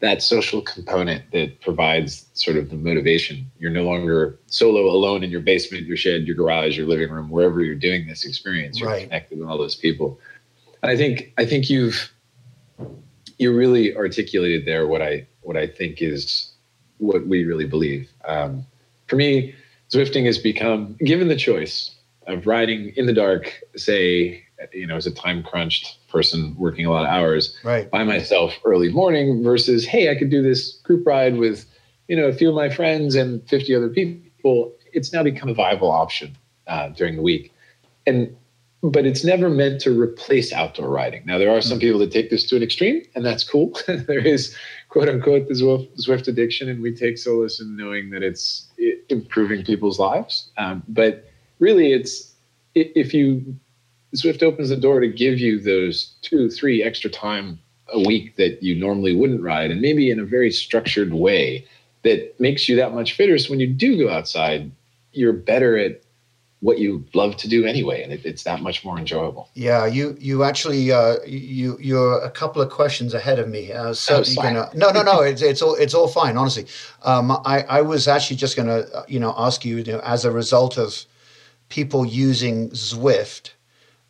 that 0.00 0.22
social 0.22 0.62
component 0.62 1.30
that 1.32 1.60
provides 1.60 2.26
sort 2.32 2.56
of 2.56 2.70
the 2.70 2.76
motivation. 2.76 3.50
You're 3.58 3.70
no 3.70 3.84
longer 3.84 4.38
solo 4.46 4.86
alone 4.86 5.22
in 5.22 5.30
your 5.30 5.42
basement, 5.42 5.86
your 5.86 5.96
shed, 5.96 6.26
your 6.26 6.36
garage, 6.36 6.76
your 6.76 6.86
living 6.86 7.10
room, 7.10 7.28
wherever 7.28 7.62
you're 7.62 7.74
doing 7.74 8.06
this 8.06 8.24
experience. 8.24 8.80
You're 8.80 8.88
right. 8.88 9.04
connected 9.04 9.38
with 9.38 9.48
all 9.48 9.58
those 9.58 9.76
people. 9.76 10.18
And 10.82 10.90
I 10.90 10.96
think 10.96 11.32
I 11.36 11.44
think 11.44 11.68
you've 11.68 12.10
you 13.38 13.54
really 13.54 13.94
articulated 13.96 14.66
there 14.66 14.86
what 14.86 15.02
I 15.02 15.26
what 15.42 15.56
I 15.56 15.66
think 15.66 16.00
is 16.00 16.52
what 16.98 17.26
we 17.26 17.44
really 17.44 17.66
believe. 17.66 18.10
Um, 18.24 18.66
for 19.06 19.16
me, 19.16 19.54
Zwifting 19.90 20.24
has 20.26 20.38
become 20.38 20.96
given 21.04 21.28
the 21.28 21.36
choice 21.36 21.94
of 22.26 22.46
riding 22.46 22.92
in 22.96 23.06
the 23.06 23.12
dark, 23.12 23.60
say, 23.76 24.44
you 24.72 24.86
know, 24.86 24.96
as 24.96 25.06
a 25.06 25.10
time 25.10 25.42
crunched 25.42 25.98
person 26.10 26.54
working 26.56 26.86
a 26.86 26.90
lot 26.90 27.04
of 27.04 27.08
hours 27.08 27.56
right. 27.64 27.90
by 27.90 28.04
myself 28.04 28.54
early 28.64 28.90
morning 28.90 29.42
versus, 29.42 29.86
hey, 29.86 30.10
I 30.10 30.14
could 30.14 30.30
do 30.30 30.42
this 30.42 30.72
group 30.82 31.06
ride 31.06 31.36
with, 31.36 31.66
you 32.08 32.16
know, 32.16 32.26
a 32.26 32.32
few 32.32 32.48
of 32.48 32.54
my 32.54 32.68
friends 32.68 33.14
and 33.14 33.46
50 33.48 33.74
other 33.74 33.88
people. 33.88 34.72
It's 34.92 35.12
now 35.12 35.22
become 35.22 35.48
a 35.48 35.54
viable 35.54 35.90
option 35.90 36.36
uh, 36.66 36.88
during 36.88 37.16
the 37.16 37.22
week. 37.22 37.52
And 38.06 38.36
but 38.82 39.04
it's 39.04 39.24
never 39.24 39.50
meant 39.50 39.80
to 39.82 39.98
replace 39.98 40.52
outdoor 40.52 40.88
riding. 40.88 41.22
Now, 41.26 41.36
there 41.36 41.50
are 41.50 41.60
some 41.60 41.78
mm. 41.78 41.82
people 41.82 41.98
that 42.00 42.12
take 42.12 42.30
this 42.30 42.44
to 42.48 42.56
an 42.56 42.62
extreme, 42.62 43.02
and 43.14 43.24
that's 43.24 43.44
cool. 43.44 43.78
there 43.86 44.24
is, 44.24 44.56
quote 44.88 45.08
unquote, 45.08 45.48
the 45.48 45.54
Zwift 45.54 46.28
addiction, 46.28 46.68
and 46.68 46.80
we 46.80 46.94
take 46.94 47.18
solace 47.18 47.60
in 47.60 47.76
knowing 47.76 48.10
that 48.10 48.22
it's 48.22 48.68
improving 49.10 49.64
people's 49.64 49.98
lives. 49.98 50.50
Um, 50.56 50.82
but 50.88 51.30
really, 51.58 51.92
it's 51.92 52.32
if 52.74 53.12
you 53.12 53.54
Zwift 54.14 54.42
opens 54.42 54.68
the 54.68 54.76
door 54.76 55.00
to 55.00 55.08
give 55.08 55.38
you 55.38 55.60
those 55.60 56.12
two, 56.22 56.50
three 56.50 56.82
extra 56.82 57.10
time 57.10 57.60
a 57.92 58.00
week 58.00 58.36
that 58.36 58.62
you 58.62 58.74
normally 58.74 59.14
wouldn't 59.14 59.42
ride, 59.42 59.70
and 59.70 59.80
maybe 59.80 60.10
in 60.10 60.20
a 60.20 60.24
very 60.24 60.50
structured 60.50 61.12
way 61.12 61.66
that 62.02 62.38
makes 62.40 62.68
you 62.68 62.76
that 62.76 62.94
much 62.94 63.12
fitter. 63.12 63.38
So 63.38 63.50
when 63.50 63.60
you 63.60 63.66
do 63.66 63.98
go 63.98 64.10
outside, 64.10 64.70
you're 65.12 65.32
better 65.32 65.76
at 65.76 66.02
what 66.60 66.78
you 66.78 67.04
love 67.14 67.36
to 67.38 67.48
do 67.48 67.64
anyway, 67.64 68.02
and 68.02 68.12
it, 68.12 68.24
it's 68.24 68.42
that 68.44 68.60
much 68.60 68.84
more 68.84 68.98
enjoyable. 68.98 69.48
Yeah, 69.54 69.86
you 69.86 70.16
you 70.20 70.44
actually 70.44 70.92
uh, 70.92 71.16
you 71.26 71.78
you're 71.80 72.20
a 72.22 72.30
couple 72.30 72.60
of 72.60 72.70
questions 72.70 73.14
ahead 73.14 73.38
of 73.38 73.48
me. 73.48 73.72
Uh, 73.72 73.94
so 73.94 74.22
oh, 74.26 74.34
gonna, 74.42 74.68
no, 74.74 74.90
no, 74.90 75.02
no. 75.02 75.20
It's 75.20 75.40
it's 75.40 75.62
all 75.62 75.74
it's 75.74 75.94
all 75.94 76.08
fine. 76.08 76.36
Honestly, 76.36 76.66
um, 77.02 77.30
I 77.30 77.64
I 77.68 77.80
was 77.80 78.08
actually 78.08 78.36
just 78.36 78.56
going 78.56 78.68
to 78.68 78.94
uh, 78.94 79.04
you 79.08 79.18
know 79.18 79.34
ask 79.36 79.64
you, 79.64 79.78
you 79.78 79.92
know, 79.92 80.00
as 80.00 80.24
a 80.24 80.30
result 80.30 80.76
of 80.76 81.04
people 81.70 82.04
using 82.04 82.68
Zwift 82.70 83.52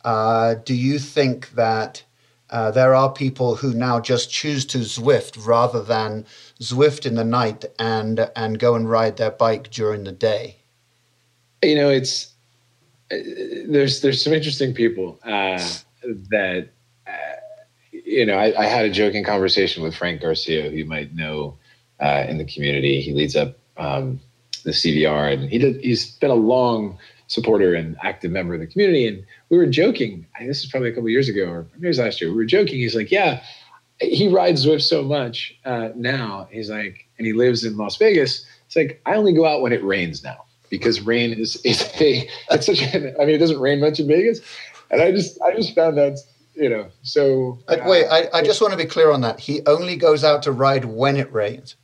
uh, 0.03 0.55
do 0.65 0.73
you 0.73 0.99
think 0.99 1.51
that 1.51 2.03
uh, 2.49 2.71
there 2.71 2.93
are 2.93 3.11
people 3.11 3.55
who 3.55 3.73
now 3.73 3.99
just 3.99 4.29
choose 4.29 4.65
to 4.65 4.79
Zwift 4.79 5.45
rather 5.45 5.81
than 5.81 6.25
Zwift 6.59 7.05
in 7.05 7.15
the 7.15 7.23
night 7.23 7.65
and 7.79 8.29
and 8.35 8.59
go 8.59 8.75
and 8.75 8.89
ride 8.89 9.17
their 9.17 9.31
bike 9.31 9.69
during 9.69 10.03
the 10.03 10.11
day? 10.11 10.57
You 11.63 11.75
know, 11.75 11.89
it's 11.89 12.33
uh, 13.11 13.17
there's 13.67 14.01
there's 14.01 14.23
some 14.23 14.33
interesting 14.33 14.73
people 14.73 15.19
uh, 15.23 15.63
that 16.29 16.69
uh, 17.07 17.11
you 17.91 18.25
know. 18.25 18.37
I, 18.37 18.59
I, 18.59 18.65
had 18.65 18.85
a 18.85 18.89
joking 18.89 19.23
conversation 19.23 19.83
with 19.83 19.95
Frank 19.95 20.21
Garcia, 20.21 20.69
who 20.69 20.75
you 20.75 20.85
might 20.85 21.13
know 21.13 21.57
in 22.01 22.37
the 22.37 22.45
community. 22.45 22.99
He 22.99 23.13
leads 23.13 23.35
up 23.35 23.57
um, 23.77 24.19
the 24.63 24.71
CVR, 24.71 25.33
and 25.33 25.49
he 25.49 25.57
did, 25.57 25.81
he's 25.81 26.11
been 26.15 26.31
a 26.31 26.35
long 26.35 26.97
supporter 27.31 27.73
and 27.73 27.95
active 28.03 28.29
member 28.29 28.53
of 28.53 28.59
the 28.59 28.67
community. 28.67 29.07
And 29.07 29.25
we 29.49 29.57
were 29.57 29.65
joking. 29.65 30.27
This 30.39 30.63
is 30.63 30.69
probably 30.69 30.89
a 30.89 30.93
couple 30.93 31.09
years 31.09 31.29
ago, 31.29 31.45
or 31.45 31.67
maybe 31.73 31.85
it 31.85 31.87
was 31.87 31.99
last 31.99 32.19
year. 32.19 32.29
We 32.29 32.35
were 32.35 32.45
joking. 32.45 32.75
He's 32.75 32.95
like, 32.95 33.09
"Yeah, 33.09 33.41
he 33.99 34.27
rides 34.27 34.65
Zwift 34.65 34.81
so 34.81 35.01
much 35.01 35.55
uh, 35.65 35.89
now." 35.95 36.47
He's 36.51 36.69
like, 36.69 37.07
and 37.17 37.25
he 37.25 37.33
lives 37.33 37.63
in 37.63 37.77
Las 37.77 37.95
Vegas. 37.97 38.45
It's 38.65 38.75
like 38.75 39.01
I 39.05 39.15
only 39.15 39.33
go 39.33 39.45
out 39.45 39.61
when 39.61 39.71
it 39.71 39.83
rains 39.83 40.23
now 40.23 40.43
because 40.69 41.01
rain 41.01 41.33
is 41.33 41.55
is 41.63 41.81
a 42.01 42.29
it's 42.51 42.65
such. 42.65 42.81
A, 42.81 43.21
I 43.21 43.25
mean, 43.25 43.35
it 43.35 43.39
doesn't 43.39 43.59
rain 43.59 43.79
much 43.79 43.99
in 43.99 44.07
Vegas, 44.07 44.41
and 44.91 45.01
I 45.01 45.11
just 45.11 45.41
I 45.41 45.55
just 45.55 45.73
found 45.73 45.97
that 45.97 46.19
you 46.53 46.69
know 46.69 46.87
so. 47.01 47.59
Uh, 47.69 47.77
wait, 47.85 48.07
I, 48.07 48.27
I 48.33 48.43
just 48.43 48.61
want 48.61 48.71
to 48.73 48.77
be 48.77 48.85
clear 48.85 49.09
on 49.09 49.21
that. 49.21 49.39
He 49.39 49.61
only 49.65 49.95
goes 49.95 50.25
out 50.25 50.43
to 50.43 50.51
ride 50.51 50.85
when 50.85 51.15
it 51.15 51.31
rains 51.31 51.77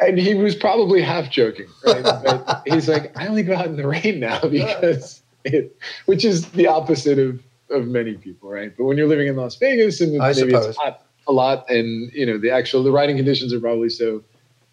and 0.00 0.18
he 0.18 0.34
was 0.34 0.54
probably 0.54 1.02
half 1.02 1.30
joking, 1.30 1.68
right? 1.84 2.02
But 2.24 2.62
he's 2.66 2.88
like, 2.88 3.16
I 3.16 3.26
only 3.26 3.42
go 3.42 3.54
out 3.54 3.66
in 3.66 3.76
the 3.76 3.86
rain 3.86 4.20
now 4.20 4.40
because 4.40 5.22
it, 5.44 5.76
which 6.06 6.24
is 6.24 6.50
the 6.50 6.66
opposite 6.66 7.18
of 7.18 7.42
of 7.70 7.86
many 7.86 8.14
people, 8.14 8.50
right? 8.50 8.72
But 8.76 8.84
when 8.84 8.98
you're 8.98 9.08
living 9.08 9.28
in 9.28 9.36
Las 9.36 9.56
Vegas 9.56 10.00
and 10.00 10.22
I 10.22 10.28
maybe 10.28 10.50
suppose. 10.50 10.66
it's 10.66 10.78
hot 10.78 11.06
a 11.26 11.32
lot, 11.32 11.68
and 11.70 12.12
you 12.12 12.26
know 12.26 12.38
the 12.38 12.50
actual 12.50 12.82
the 12.82 12.92
riding 12.92 13.16
conditions 13.16 13.52
are 13.52 13.60
probably 13.60 13.88
so 13.88 14.22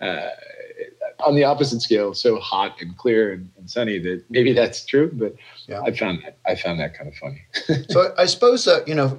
uh, 0.02 0.30
on 1.26 1.36
the 1.36 1.44
opposite 1.44 1.82
scale, 1.82 2.14
so 2.14 2.40
hot 2.40 2.76
and 2.82 2.98
clear 2.98 3.34
and, 3.34 3.50
and 3.58 3.70
sunny 3.70 4.00
that 4.00 4.24
maybe 4.30 4.54
that's 4.54 4.86
true. 4.86 5.12
But 5.14 5.36
yeah. 5.68 5.82
I 5.82 5.92
found 5.92 6.24
that 6.24 6.38
I 6.46 6.56
found 6.56 6.80
that 6.80 6.98
kind 6.98 7.10
of 7.10 7.16
funny. 7.16 7.42
so 7.90 8.14
I 8.18 8.26
suppose 8.26 8.66
that 8.66 8.88
you 8.88 8.96
know 8.96 9.18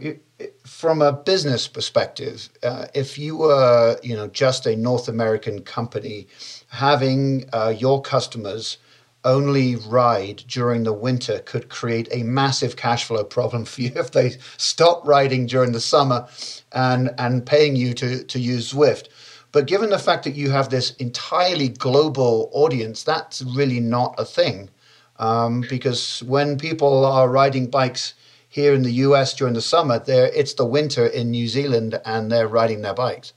from 0.71 1.03
a 1.03 1.13
business 1.13 1.67
perspective, 1.67 2.49
uh, 2.63 2.87
if 2.95 3.19
you 3.19 3.37
were, 3.37 3.99
you 4.05 4.15
know, 4.15 4.29
just 4.29 4.67
a 4.67 4.77
North 4.77 5.09
American 5.09 5.61
company, 5.63 6.29
having 6.69 7.45
uh, 7.53 7.75
your 7.77 8.01
customers 8.01 8.79
only 9.25 9.75
ride 9.75 10.45
during 10.47 10.85
the 10.85 10.93
winter 10.93 11.41
could 11.41 11.69
create 11.69 12.09
a 12.13 12.23
massive 12.23 12.77
cash 12.77 13.05
flow 13.05 13.25
problem 13.25 13.65
for 13.65 13.83
you 13.83 13.93
if 13.97 14.13
they 14.13 14.37
stop 14.57 15.07
riding 15.07 15.45
during 15.45 15.73
the 15.73 15.81
summer 15.81 16.27
and 16.73 17.11
and 17.19 17.45
paying 17.45 17.75
you 17.75 17.93
to 17.93 18.23
to 18.25 18.39
use 18.39 18.73
Zwift. 18.73 19.09
But 19.53 19.67
given 19.67 19.91
the 19.91 19.99
fact 19.99 20.23
that 20.25 20.37
you 20.37 20.51
have 20.51 20.71
this 20.71 20.93
entirely 20.97 21.69
global 21.69 22.49
audience, 22.53 23.03
that's 23.03 23.43
really 23.43 23.81
not 23.81 24.15
a 24.19 24.25
thing. 24.25 24.71
Um, 25.19 25.65
because 25.69 26.23
when 26.23 26.57
people 26.57 27.05
are 27.05 27.29
riding 27.29 27.67
bikes 27.67 28.15
here 28.51 28.75
in 28.75 28.83
the 28.83 28.93
US 29.07 29.33
during 29.33 29.55
the 29.55 29.63
summer, 29.63 29.99
there 29.99 30.27
it's 30.35 30.55
the 30.55 30.67
winter 30.67 31.07
in 31.07 31.31
New 31.31 31.49
Zealand 31.49 31.99
and 32.05 32.31
they're 32.31 32.49
riding 32.49 32.83
their 32.83 32.95
bikes. 32.95 33.33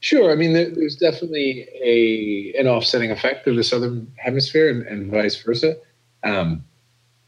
Sure. 0.00 0.30
I 0.30 0.34
mean, 0.34 0.52
there's 0.52 0.96
definitely 0.96 1.66
a 1.82 2.52
an 2.60 2.66
offsetting 2.66 3.10
effect 3.10 3.46
of 3.46 3.56
the 3.56 3.64
southern 3.64 4.12
hemisphere 4.16 4.68
and, 4.68 4.82
and 4.86 5.10
vice 5.10 5.40
versa. 5.40 5.76
Um, 6.24 6.64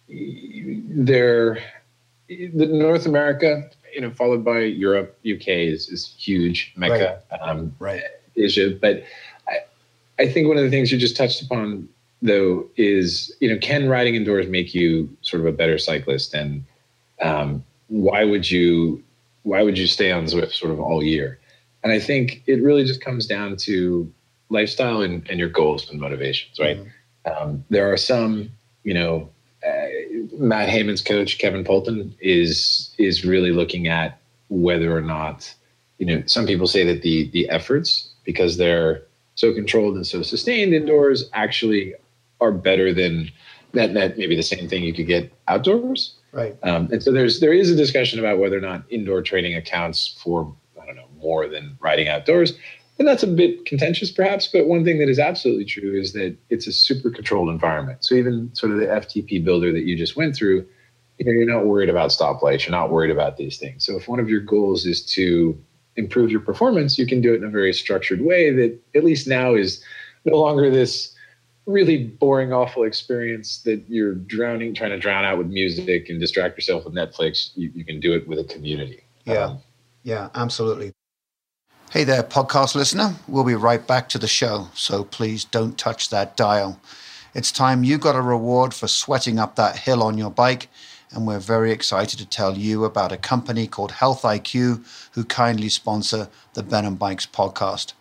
there, 0.08 1.58
the 2.28 2.66
North 2.66 3.06
America, 3.06 3.70
you 3.94 4.00
know, 4.00 4.10
followed 4.10 4.44
by 4.44 4.60
Europe, 4.60 5.18
UK 5.24 5.48
is, 5.48 5.88
is 5.88 6.14
huge, 6.18 6.72
Mecca, 6.76 7.22
right. 7.30 7.40
Um, 7.40 7.74
right. 7.78 8.02
Asia. 8.36 8.70
But 8.70 9.04
I, 9.48 9.58
I 10.18 10.28
think 10.28 10.48
one 10.48 10.56
of 10.58 10.64
the 10.64 10.70
things 10.70 10.92
you 10.92 10.98
just 10.98 11.16
touched 11.16 11.42
upon 11.42 11.88
though 12.22 12.66
is 12.76 13.34
you 13.40 13.48
know 13.48 13.58
can 13.58 13.88
riding 13.88 14.14
indoors 14.14 14.48
make 14.48 14.74
you 14.74 15.14
sort 15.22 15.40
of 15.40 15.46
a 15.46 15.52
better 15.52 15.78
cyclist 15.78 16.34
and 16.34 16.64
um, 17.22 17.64
why 17.88 18.24
would 18.24 18.50
you 18.50 19.02
why 19.42 19.62
would 19.62 19.78
you 19.78 19.86
stay 19.86 20.10
on 20.10 20.24
Zwift 20.24 20.52
sort 20.52 20.72
of 20.72 20.80
all 20.80 21.02
year? 21.02 21.38
And 21.84 21.92
I 21.92 22.00
think 22.00 22.42
it 22.46 22.62
really 22.62 22.84
just 22.84 23.00
comes 23.00 23.26
down 23.26 23.56
to 23.58 24.12
lifestyle 24.48 25.02
and, 25.02 25.28
and 25.30 25.38
your 25.38 25.48
goals 25.48 25.88
and 25.88 26.00
motivations, 26.00 26.58
right? 26.58 26.78
Mm-hmm. 26.78 27.48
Um, 27.48 27.64
there 27.70 27.92
are 27.92 27.96
some, 27.96 28.50
you 28.82 28.92
know, 28.92 29.30
uh, 29.64 29.86
Matt 30.38 30.68
Hayman's 30.68 31.00
coach 31.00 31.38
Kevin 31.38 31.64
Poulton 31.64 32.14
is 32.20 32.94
is 32.98 33.24
really 33.24 33.52
looking 33.52 33.88
at 33.88 34.18
whether 34.48 34.96
or 34.96 35.00
not, 35.00 35.52
you 35.98 36.06
know, 36.06 36.22
some 36.26 36.46
people 36.46 36.66
say 36.66 36.84
that 36.84 37.02
the 37.02 37.28
the 37.30 37.48
efforts 37.48 38.08
because 38.24 38.56
they're 38.56 39.02
so 39.36 39.52
controlled 39.52 39.94
and 39.94 40.06
so 40.06 40.22
sustained 40.22 40.74
indoors 40.74 41.28
actually 41.32 41.94
are 42.40 42.52
better 42.52 42.92
than 42.92 43.30
that. 43.72 43.94
That 43.94 44.18
maybe 44.18 44.36
the 44.36 44.42
same 44.42 44.68
thing 44.68 44.84
you 44.84 44.94
could 44.94 45.06
get 45.06 45.32
outdoors. 45.48 46.14
Right. 46.32 46.56
Um, 46.62 46.88
and 46.92 47.02
so 47.02 47.12
there's 47.12 47.40
there 47.40 47.52
is 47.52 47.70
a 47.70 47.76
discussion 47.76 48.18
about 48.18 48.38
whether 48.38 48.58
or 48.58 48.60
not 48.60 48.84
indoor 48.90 49.22
training 49.22 49.54
accounts 49.54 50.18
for 50.22 50.54
I 50.80 50.86
don't 50.86 50.96
know 50.96 51.08
more 51.18 51.48
than 51.48 51.76
riding 51.80 52.08
outdoors. 52.08 52.54
And 52.98 53.06
that's 53.06 53.22
a 53.22 53.26
bit 53.26 53.66
contentious, 53.66 54.10
perhaps. 54.10 54.46
But 54.46 54.66
one 54.66 54.84
thing 54.84 54.98
that 54.98 55.08
is 55.08 55.18
absolutely 55.18 55.66
true 55.66 55.98
is 56.00 56.12
that 56.14 56.36
it's 56.48 56.66
a 56.66 56.72
super 56.72 57.10
controlled 57.10 57.50
environment. 57.50 58.04
So 58.04 58.14
even 58.14 58.54
sort 58.54 58.72
of 58.72 58.78
the 58.78 58.86
FTP 58.86 59.44
builder 59.44 59.72
that 59.72 59.84
you 59.84 59.96
just 59.96 60.16
went 60.16 60.34
through, 60.34 60.66
you 61.18 61.26
know, 61.26 61.32
you're 61.32 61.46
not 61.46 61.66
worried 61.66 61.90
about 61.90 62.10
stoplights. 62.10 62.66
You're 62.66 62.78
not 62.78 62.90
worried 62.90 63.10
about 63.10 63.36
these 63.36 63.58
things. 63.58 63.84
So 63.84 63.96
if 63.96 64.08
one 64.08 64.18
of 64.18 64.30
your 64.30 64.40
goals 64.40 64.86
is 64.86 65.04
to 65.12 65.58
improve 65.96 66.30
your 66.30 66.40
performance, 66.40 66.98
you 66.98 67.06
can 67.06 67.20
do 67.20 67.34
it 67.34 67.36
in 67.36 67.44
a 67.44 67.50
very 67.50 67.72
structured 67.72 68.22
way 68.22 68.50
that 68.50 68.78
at 68.94 69.04
least 69.04 69.26
now 69.26 69.54
is 69.54 69.82
no 70.24 70.36
longer 70.36 70.70
this 70.70 71.14
really 71.66 72.04
boring, 72.04 72.52
awful 72.52 72.84
experience 72.84 73.62
that 73.62 73.82
you're 73.88 74.14
drowning, 74.14 74.74
trying 74.74 74.90
to 74.90 74.98
drown 74.98 75.24
out 75.24 75.38
with 75.38 75.48
music 75.48 76.08
and 76.08 76.20
distract 76.20 76.56
yourself 76.56 76.84
with 76.84 76.94
Netflix. 76.94 77.50
You, 77.54 77.70
you 77.74 77.84
can 77.84 78.00
do 78.00 78.14
it 78.14 78.26
with 78.26 78.38
a 78.38 78.44
community. 78.44 79.02
Yeah. 79.24 79.44
Um, 79.44 79.58
yeah, 80.02 80.28
absolutely. 80.34 80.92
Hey 81.90 82.04
there, 82.04 82.22
podcast 82.22 82.74
listener. 82.74 83.14
We'll 83.26 83.44
be 83.44 83.54
right 83.54 83.84
back 83.84 84.08
to 84.10 84.18
the 84.18 84.28
show, 84.28 84.68
so 84.74 85.04
please 85.04 85.44
don't 85.44 85.76
touch 85.78 86.10
that 86.10 86.36
dial. 86.36 86.80
It's 87.34 87.52
time 87.52 87.84
you 87.84 87.98
got 87.98 88.14
a 88.14 88.20
reward 88.20 88.72
for 88.72 88.88
sweating 88.88 89.38
up 89.38 89.56
that 89.56 89.78
hill 89.78 90.02
on 90.02 90.16
your 90.16 90.30
bike 90.30 90.68
and 91.12 91.26
we're 91.26 91.38
very 91.38 91.72
excited 91.72 92.18
to 92.18 92.26
tell 92.26 92.56
you 92.56 92.84
about 92.84 93.12
a 93.12 93.16
company 93.16 93.66
called 93.66 93.92
Health 93.92 94.22
IQ 94.22 94.84
who 95.12 95.24
kindly 95.24 95.68
sponsor 95.68 96.28
the 96.54 96.62
Ben 96.62 96.84
and 96.84 96.98
Bikes 96.98 97.26
podcast. 97.26 97.92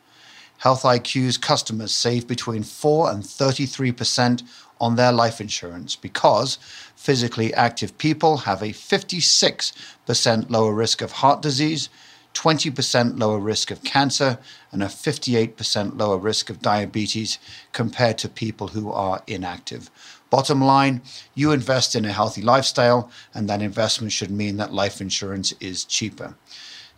Health 0.58 0.84
IQ's 0.84 1.38
customers 1.38 1.94
save 1.94 2.28
between 2.28 2.64
4 2.64 3.12
and 3.12 3.24
33% 3.24 4.44
on 4.80 4.96
their 4.96 5.12
life 5.12 5.40
insurance 5.40 5.96
because 5.96 6.58
physically 6.96 7.54
active 7.54 7.98
people 7.98 8.38
have 8.38 8.62
a 8.62 8.68
56% 8.68 10.50
lower 10.50 10.74
risk 10.74 11.02
of 11.02 11.12
heart 11.14 11.42
disease, 11.42 11.90
20% 12.34 13.20
lower 13.20 13.40
risk 13.40 13.72
of 13.72 13.84
cancer, 13.84 14.38
and 14.72 14.84
a 14.84 14.88
58% 14.88 15.98
lower 15.98 16.18
risk 16.18 16.50
of 16.50 16.62
diabetes 16.62 17.40
compared 17.72 18.18
to 18.18 18.28
people 18.28 18.70
who 18.70 18.92
are 18.92 19.24
inactive. 19.28 19.90
Bottom 20.30 20.62
line, 20.62 21.02
you 21.34 21.52
invest 21.54 21.96
in 21.96 22.04
a 22.04 22.12
healthy 22.12 22.42
lifestyle, 22.42 23.10
and 23.34 23.48
that 23.48 23.62
investment 23.62 24.12
should 24.12 24.32
mean 24.32 24.58
that 24.58 24.74
life 24.74 25.00
insurance 25.00 25.54
is 25.62 25.86
cheaper. 25.86 26.36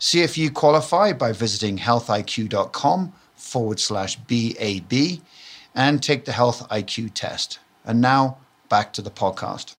See 0.00 0.22
if 0.22 0.36
you 0.36 0.50
qualify 0.50 1.12
by 1.12 1.32
visiting 1.32 1.78
healthiq.com 1.78 3.12
forward 3.48 3.80
slash 3.80 4.16
BAB 4.16 5.20
and 5.74 6.02
take 6.02 6.24
the 6.24 6.32
Health 6.32 6.68
IQ 6.68 7.12
test. 7.14 7.58
And 7.84 8.00
now 8.00 8.38
back 8.68 8.92
to 8.94 9.02
the 9.02 9.10
podcast. 9.10 9.74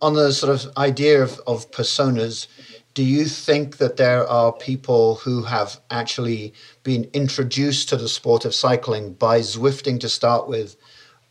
On 0.00 0.14
the 0.14 0.32
sort 0.32 0.54
of 0.54 0.76
idea 0.76 1.22
of, 1.22 1.40
of 1.46 1.70
personas, 1.70 2.46
do 2.94 3.02
you 3.02 3.24
think 3.24 3.78
that 3.78 3.96
there 3.96 4.26
are 4.26 4.52
people 4.52 5.16
who 5.16 5.42
have 5.42 5.80
actually 5.90 6.54
been 6.82 7.10
introduced 7.12 7.88
to 7.88 7.96
the 7.96 8.08
sport 8.08 8.44
of 8.44 8.54
cycling 8.54 9.14
by 9.14 9.40
Zwifting 9.40 9.98
to 10.00 10.08
start 10.08 10.48
with 10.48 10.76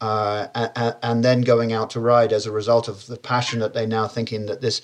uh, 0.01 0.47
and, 0.53 0.95
and, 1.01 1.23
then 1.23 1.39
going 1.39 1.71
out 1.71 1.89
to 1.91 1.99
ride 2.01 2.33
as 2.33 2.45
a 2.45 2.51
result 2.51 2.89
of 2.89 3.07
the 3.07 3.15
passion 3.15 3.59
that 3.59 3.73
they 3.73 3.85
now 3.85 4.05
thinking 4.05 4.47
that 4.47 4.59
this 4.59 4.81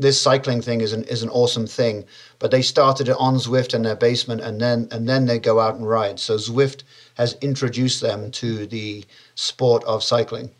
this 0.00 0.20
cycling 0.20 0.62
thing 0.62 0.80
is 0.80 0.92
an 0.92 1.04
is 1.04 1.22
an 1.22 1.28
awesome 1.30 1.66
thing. 1.66 2.04
But 2.38 2.50
they 2.50 2.62
started 2.62 3.08
it 3.08 3.16
on 3.18 3.36
Zwift 3.36 3.74
in 3.74 3.82
their 3.82 3.96
basement, 3.96 4.40
and 4.40 4.60
then 4.60 4.88
and 4.90 5.08
then 5.08 5.26
they 5.26 5.38
go 5.38 5.60
out 5.60 5.74
and 5.74 5.88
ride. 5.88 6.18
So 6.18 6.36
Zwift 6.36 6.82
has 7.14 7.36
introduced 7.40 8.00
them 8.00 8.30
to 8.32 8.66
the 8.66 9.04
sport 9.34 9.84
of 9.84 10.02
cycling. 10.02 10.50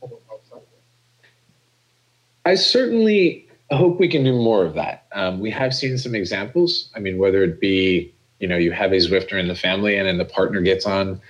I 2.45 2.55
certainly 2.55 3.49
hope 3.71 4.01
we 4.01 4.09
can 4.09 4.25
do 4.25 4.33
more 4.33 4.65
of 4.65 4.75
that. 4.75 5.07
Um, 5.13 5.41
we 5.41 5.51
have 5.51 5.75
seen 5.75 5.99
some 5.99 6.15
examples. 6.15 6.91
I 6.95 6.99
mean, 6.99 7.19
whether 7.19 7.43
it 7.43 7.61
be 7.61 8.13
you 8.39 8.49
know 8.49 8.57
you 8.57 8.73
have 8.73 8.93
a 8.93 8.97
Zwifter 8.97 9.39
in 9.39 9.49
the 9.49 9.55
family, 9.55 9.97
and 9.97 10.07
then 10.07 10.19
the 10.19 10.25
partner 10.25 10.61
gets 10.61 10.87
on. 10.87 11.21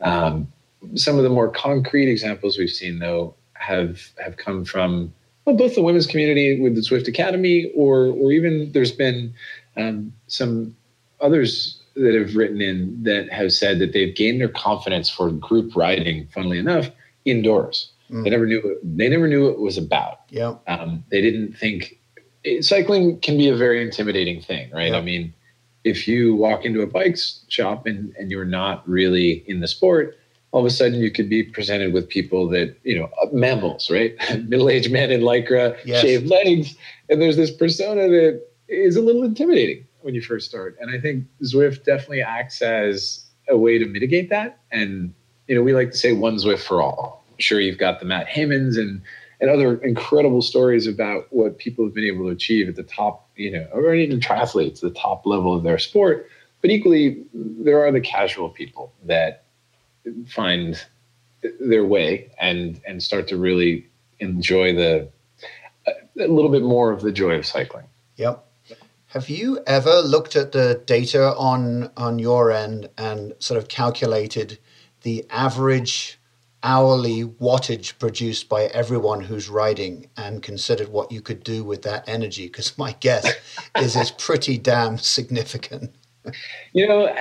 Um, 0.00 0.52
some 0.94 1.18
of 1.18 1.24
the 1.24 1.28
more 1.28 1.50
concrete 1.50 2.10
examples 2.10 2.58
we've 2.58 2.70
seen, 2.70 2.98
though, 2.98 3.34
have 3.54 4.00
have 4.22 4.36
come 4.36 4.64
from 4.64 5.12
well, 5.50 5.68
both 5.68 5.74
the 5.74 5.82
women's 5.82 6.06
community 6.06 6.60
with 6.60 6.76
the 6.76 6.80
Zwift 6.80 7.08
Academy, 7.08 7.72
or 7.74 8.06
or 8.06 8.30
even 8.30 8.70
there's 8.72 8.92
been 8.92 9.34
um, 9.76 10.12
some 10.28 10.76
others 11.20 11.80
that 11.96 12.14
have 12.14 12.36
written 12.36 12.60
in 12.60 13.02
that 13.02 13.30
have 13.32 13.52
said 13.52 13.80
that 13.80 13.92
they've 13.92 14.14
gained 14.14 14.40
their 14.40 14.48
confidence 14.48 15.10
for 15.10 15.30
group 15.32 15.74
riding. 15.74 16.28
Funnily 16.28 16.58
enough, 16.58 16.88
indoors, 17.24 17.90
mm. 18.10 18.22
they 18.22 18.30
never 18.30 18.46
knew 18.46 18.78
they 18.84 19.08
never 19.08 19.26
knew 19.26 19.46
what 19.46 19.54
it 19.54 19.60
was 19.60 19.76
about. 19.76 20.20
Yeah, 20.28 20.54
um, 20.68 21.04
they 21.10 21.20
didn't 21.20 21.54
think 21.54 21.98
it, 22.44 22.64
cycling 22.64 23.18
can 23.18 23.36
be 23.36 23.48
a 23.48 23.56
very 23.56 23.82
intimidating 23.82 24.40
thing, 24.40 24.70
right? 24.70 24.94
I 24.94 25.00
mean, 25.00 25.34
if 25.82 26.06
you 26.06 26.36
walk 26.36 26.64
into 26.64 26.82
a 26.82 26.86
bikes 26.86 27.44
shop 27.48 27.86
and 27.86 28.14
and 28.16 28.30
you're 28.30 28.44
not 28.44 28.88
really 28.88 29.42
in 29.48 29.58
the 29.58 29.68
sport 29.68 30.16
all 30.52 30.60
of 30.60 30.66
a 30.66 30.70
sudden 30.70 31.00
you 31.00 31.10
could 31.10 31.28
be 31.28 31.42
presented 31.42 31.92
with 31.92 32.08
people 32.08 32.48
that 32.48 32.76
you 32.82 32.98
know 32.98 33.10
uh, 33.22 33.26
MAMILs 33.32 33.90
right? 33.90 34.14
Middle-aged 34.48 34.90
men 34.90 35.10
in 35.10 35.20
lycra 35.20 35.78
yes. 35.84 36.02
shaved 36.02 36.26
legs. 36.26 36.76
And 37.08 37.20
there's 37.20 37.36
this 37.36 37.50
persona 37.50 38.08
that 38.08 38.42
is 38.68 38.96
a 38.96 39.00
little 39.00 39.24
intimidating 39.24 39.86
when 40.02 40.14
you 40.14 40.22
first 40.22 40.48
start. 40.48 40.76
And 40.80 40.94
i 40.94 41.00
think 41.00 41.24
zwift 41.42 41.84
definitely 41.84 42.22
acts 42.22 42.62
as 42.62 43.24
a 43.48 43.56
way 43.56 43.78
to 43.78 43.86
mitigate 43.86 44.30
that. 44.30 44.60
And 44.70 45.14
you 45.46 45.54
know 45.54 45.62
we 45.62 45.74
like 45.74 45.92
to 45.92 45.96
say 45.96 46.12
one 46.12 46.36
zwift 46.36 46.62
for 46.62 46.82
all. 46.82 47.24
I'm 47.30 47.38
sure 47.38 47.60
you've 47.60 47.78
got 47.78 48.00
the 48.00 48.06
matt 48.06 48.28
haymans 48.28 48.78
and 48.78 49.02
and 49.40 49.48
other 49.48 49.78
incredible 49.78 50.42
stories 50.42 50.86
about 50.86 51.26
what 51.30 51.56
people 51.56 51.82
have 51.86 51.94
been 51.94 52.04
able 52.04 52.26
to 52.26 52.30
achieve 52.30 52.68
at 52.68 52.76
the 52.76 52.82
top 52.82 53.28
you 53.36 53.52
know 53.52 53.66
or 53.72 53.94
even 53.94 54.20
triathletes 54.20 54.80
the 54.80 54.90
top 54.90 55.26
level 55.26 55.54
of 55.54 55.62
their 55.62 55.78
sport. 55.78 56.28
But 56.60 56.70
equally 56.70 57.24
there 57.32 57.82
are 57.82 57.90
the 57.90 58.02
casual 58.02 58.50
people 58.50 58.92
that 59.04 59.44
find 60.28 60.84
their 61.60 61.84
way 61.84 62.30
and 62.38 62.80
and 62.86 63.02
start 63.02 63.28
to 63.28 63.36
really 63.36 63.88
enjoy 64.18 64.74
the 64.74 65.08
a 65.86 66.28
little 66.28 66.50
bit 66.50 66.62
more 66.62 66.92
of 66.92 67.00
the 67.00 67.12
joy 67.12 67.32
of 67.32 67.46
cycling. 67.46 67.86
Yep. 68.16 68.44
Have 69.06 69.28
you 69.28 69.60
ever 69.66 70.02
looked 70.02 70.36
at 70.36 70.52
the 70.52 70.82
data 70.86 71.34
on 71.36 71.90
on 71.96 72.18
your 72.18 72.52
end 72.52 72.88
and 72.98 73.34
sort 73.38 73.58
of 73.58 73.68
calculated 73.68 74.58
the 75.02 75.24
average 75.30 76.18
hourly 76.62 77.24
wattage 77.24 77.98
produced 77.98 78.48
by 78.48 78.64
everyone 78.66 79.22
who's 79.22 79.48
riding 79.48 80.08
and 80.16 80.42
considered 80.42 80.88
what 80.88 81.10
you 81.10 81.20
could 81.22 81.42
do 81.42 81.64
with 81.64 81.82
that 81.82 82.08
energy? 82.08 82.46
Because 82.46 82.76
my 82.76 82.92
guess 83.00 83.26
is 83.76 83.96
it's 83.96 84.12
pretty 84.12 84.58
damn 84.58 84.98
significant. 84.98 85.94
You 86.72 86.86
know, 86.86 87.16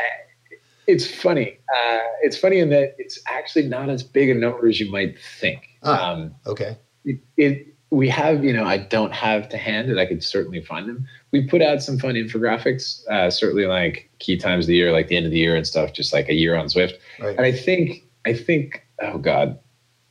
it's 0.89 1.09
funny. 1.09 1.59
Uh, 1.75 1.99
it's 2.21 2.37
funny 2.37 2.59
in 2.59 2.69
that 2.69 2.95
it's 2.97 3.19
actually 3.27 3.67
not 3.67 3.89
as 3.89 4.03
big 4.03 4.29
a 4.29 4.33
number 4.33 4.67
as 4.67 4.79
you 4.79 4.91
might 4.91 5.17
think. 5.39 5.67
Ah, 5.83 6.11
um, 6.11 6.35
okay. 6.45 6.77
It, 7.05 7.19
it, 7.37 7.67
we 7.91 8.09
have, 8.09 8.43
you 8.43 8.53
know, 8.53 8.65
I 8.65 8.77
don't 8.77 9.13
have 9.13 9.49
to 9.49 9.57
hand 9.57 9.89
it. 9.89 9.97
I 9.97 10.05
could 10.05 10.23
certainly 10.23 10.61
find 10.61 10.87
them. 10.87 11.07
We 11.31 11.47
put 11.47 11.61
out 11.61 11.81
some 11.81 11.97
fun 11.97 12.15
infographics, 12.15 13.07
uh, 13.07 13.29
certainly 13.31 13.65
like 13.65 14.09
key 14.19 14.37
times 14.37 14.65
of 14.65 14.67
the 14.67 14.75
year, 14.75 14.91
like 14.91 15.07
the 15.07 15.17
end 15.17 15.25
of 15.25 15.31
the 15.31 15.39
year 15.39 15.55
and 15.55 15.65
stuff, 15.65 15.93
just 15.93 16.13
like 16.13 16.29
a 16.29 16.33
year 16.33 16.55
on 16.55 16.65
Zwift. 16.67 16.93
Right. 17.19 17.35
And 17.37 17.45
I 17.45 17.51
think, 17.51 18.03
I 18.25 18.33
think, 18.33 18.85
oh 19.01 19.17
God, 19.17 19.59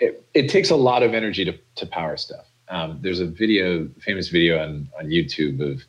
it, 0.01 0.25
it 0.35 0.49
takes 0.49 0.71
a 0.71 0.77
lot 0.77 1.03
of 1.03 1.15
energy 1.15 1.45
to, 1.45 1.59
to 1.77 1.87
power 1.87 2.17
stuff. 2.17 2.47
Um, 2.69 2.99
there's 3.01 3.21
a 3.21 3.27
video, 3.27 3.89
famous 4.01 4.29
video 4.29 4.63
on, 4.63 4.89
on 4.99 5.07
YouTube 5.07 5.61
of 5.61 5.83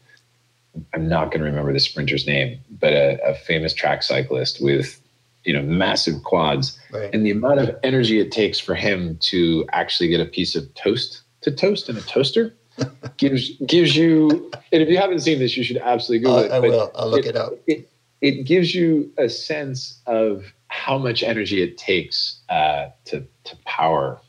I'm 0.93 1.07
not 1.07 1.25
going 1.25 1.39
to 1.39 1.45
remember 1.45 1.73
the 1.73 1.79
sprinter's 1.79 2.27
name, 2.27 2.59
but 2.69 2.93
a, 2.93 3.19
a, 3.25 3.33
famous 3.33 3.73
track 3.73 4.03
cyclist 4.03 4.61
with 4.61 5.01
you 5.43 5.53
know 5.53 5.61
massive 5.61 6.23
quads, 6.23 6.79
right. 6.91 7.09
and 7.13 7.25
the 7.25 7.31
amount 7.31 7.59
of 7.59 7.75
energy 7.83 8.19
it 8.19 8.31
takes 8.31 8.59
for 8.59 8.75
him 8.75 9.17
to 9.21 9.65
actually 9.71 10.09
get 10.09 10.19
a 10.19 10.25
piece 10.25 10.55
of 10.55 10.73
toast 10.75 11.21
to 11.41 11.51
toast 11.51 11.89
in 11.89 11.97
a 11.97 12.01
toaster 12.01 12.55
gives 13.17 13.49
gives 13.65 13.95
you. 13.95 14.51
And 14.71 14.81
if 14.81 14.89
you 14.89 14.97
haven't 14.97 15.19
seen 15.19 15.39
this, 15.39 15.57
you 15.57 15.63
should 15.63 15.77
absolutely 15.77 16.25
Google 16.25 16.43
it. 16.43 16.51
I 16.51 16.59
will. 16.59 16.91
I'll 16.95 17.09
look 17.09 17.25
it, 17.25 17.29
it 17.29 17.35
up. 17.35 17.53
It, 17.67 17.89
it 18.21 18.45
gives 18.45 18.75
you 18.75 19.11
a 19.17 19.29
sense 19.29 20.01
of 20.05 20.45
how 20.67 20.97
much 20.97 21.23
energy 21.23 21.61
it 21.61 21.77
takes 21.77 22.41
uh, 22.49 22.89
to 23.05 23.25
to 23.45 23.57
power 23.65 24.21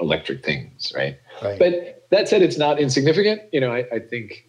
electric 0.00 0.44
things, 0.44 0.92
right? 0.94 1.18
right? 1.42 1.58
But 1.58 2.06
that 2.10 2.28
said, 2.28 2.42
it's 2.42 2.58
not 2.58 2.78
insignificant. 2.78 3.42
You 3.52 3.60
know, 3.60 3.72
I, 3.72 3.86
I 3.92 3.98
think 3.98 4.48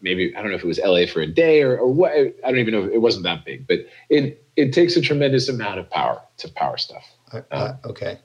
maybe 0.00 0.34
I 0.36 0.40
don't 0.40 0.50
know 0.50 0.56
if 0.56 0.64
it 0.64 0.66
was 0.66 0.80
LA 0.82 1.06
for 1.06 1.20
a 1.20 1.26
day 1.26 1.62
or, 1.62 1.78
or 1.78 1.92
what. 1.92 2.12
I 2.12 2.32
don't 2.44 2.58
even 2.58 2.74
know. 2.74 2.84
If 2.84 2.92
it 2.92 2.98
wasn't 2.98 3.24
that 3.24 3.44
big, 3.44 3.66
but 3.66 3.80
it 4.10 4.44
it 4.56 4.72
takes 4.72 4.96
a 4.96 5.00
tremendous 5.00 5.48
amount 5.48 5.78
of 5.78 5.90
power 5.90 6.20
to 6.38 6.48
power 6.48 6.76
stuff. 6.76 7.04
Uh, 7.50 7.74
okay. 7.84 8.18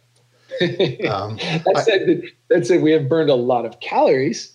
um, 1.09 1.37
that 1.37 1.83
said, 1.85 2.23
that 2.49 2.67
said, 2.67 2.81
we 2.81 2.91
have 2.91 3.07
burned 3.07 3.29
a 3.29 3.35
lot 3.35 3.65
of 3.65 3.79
calories. 3.79 4.51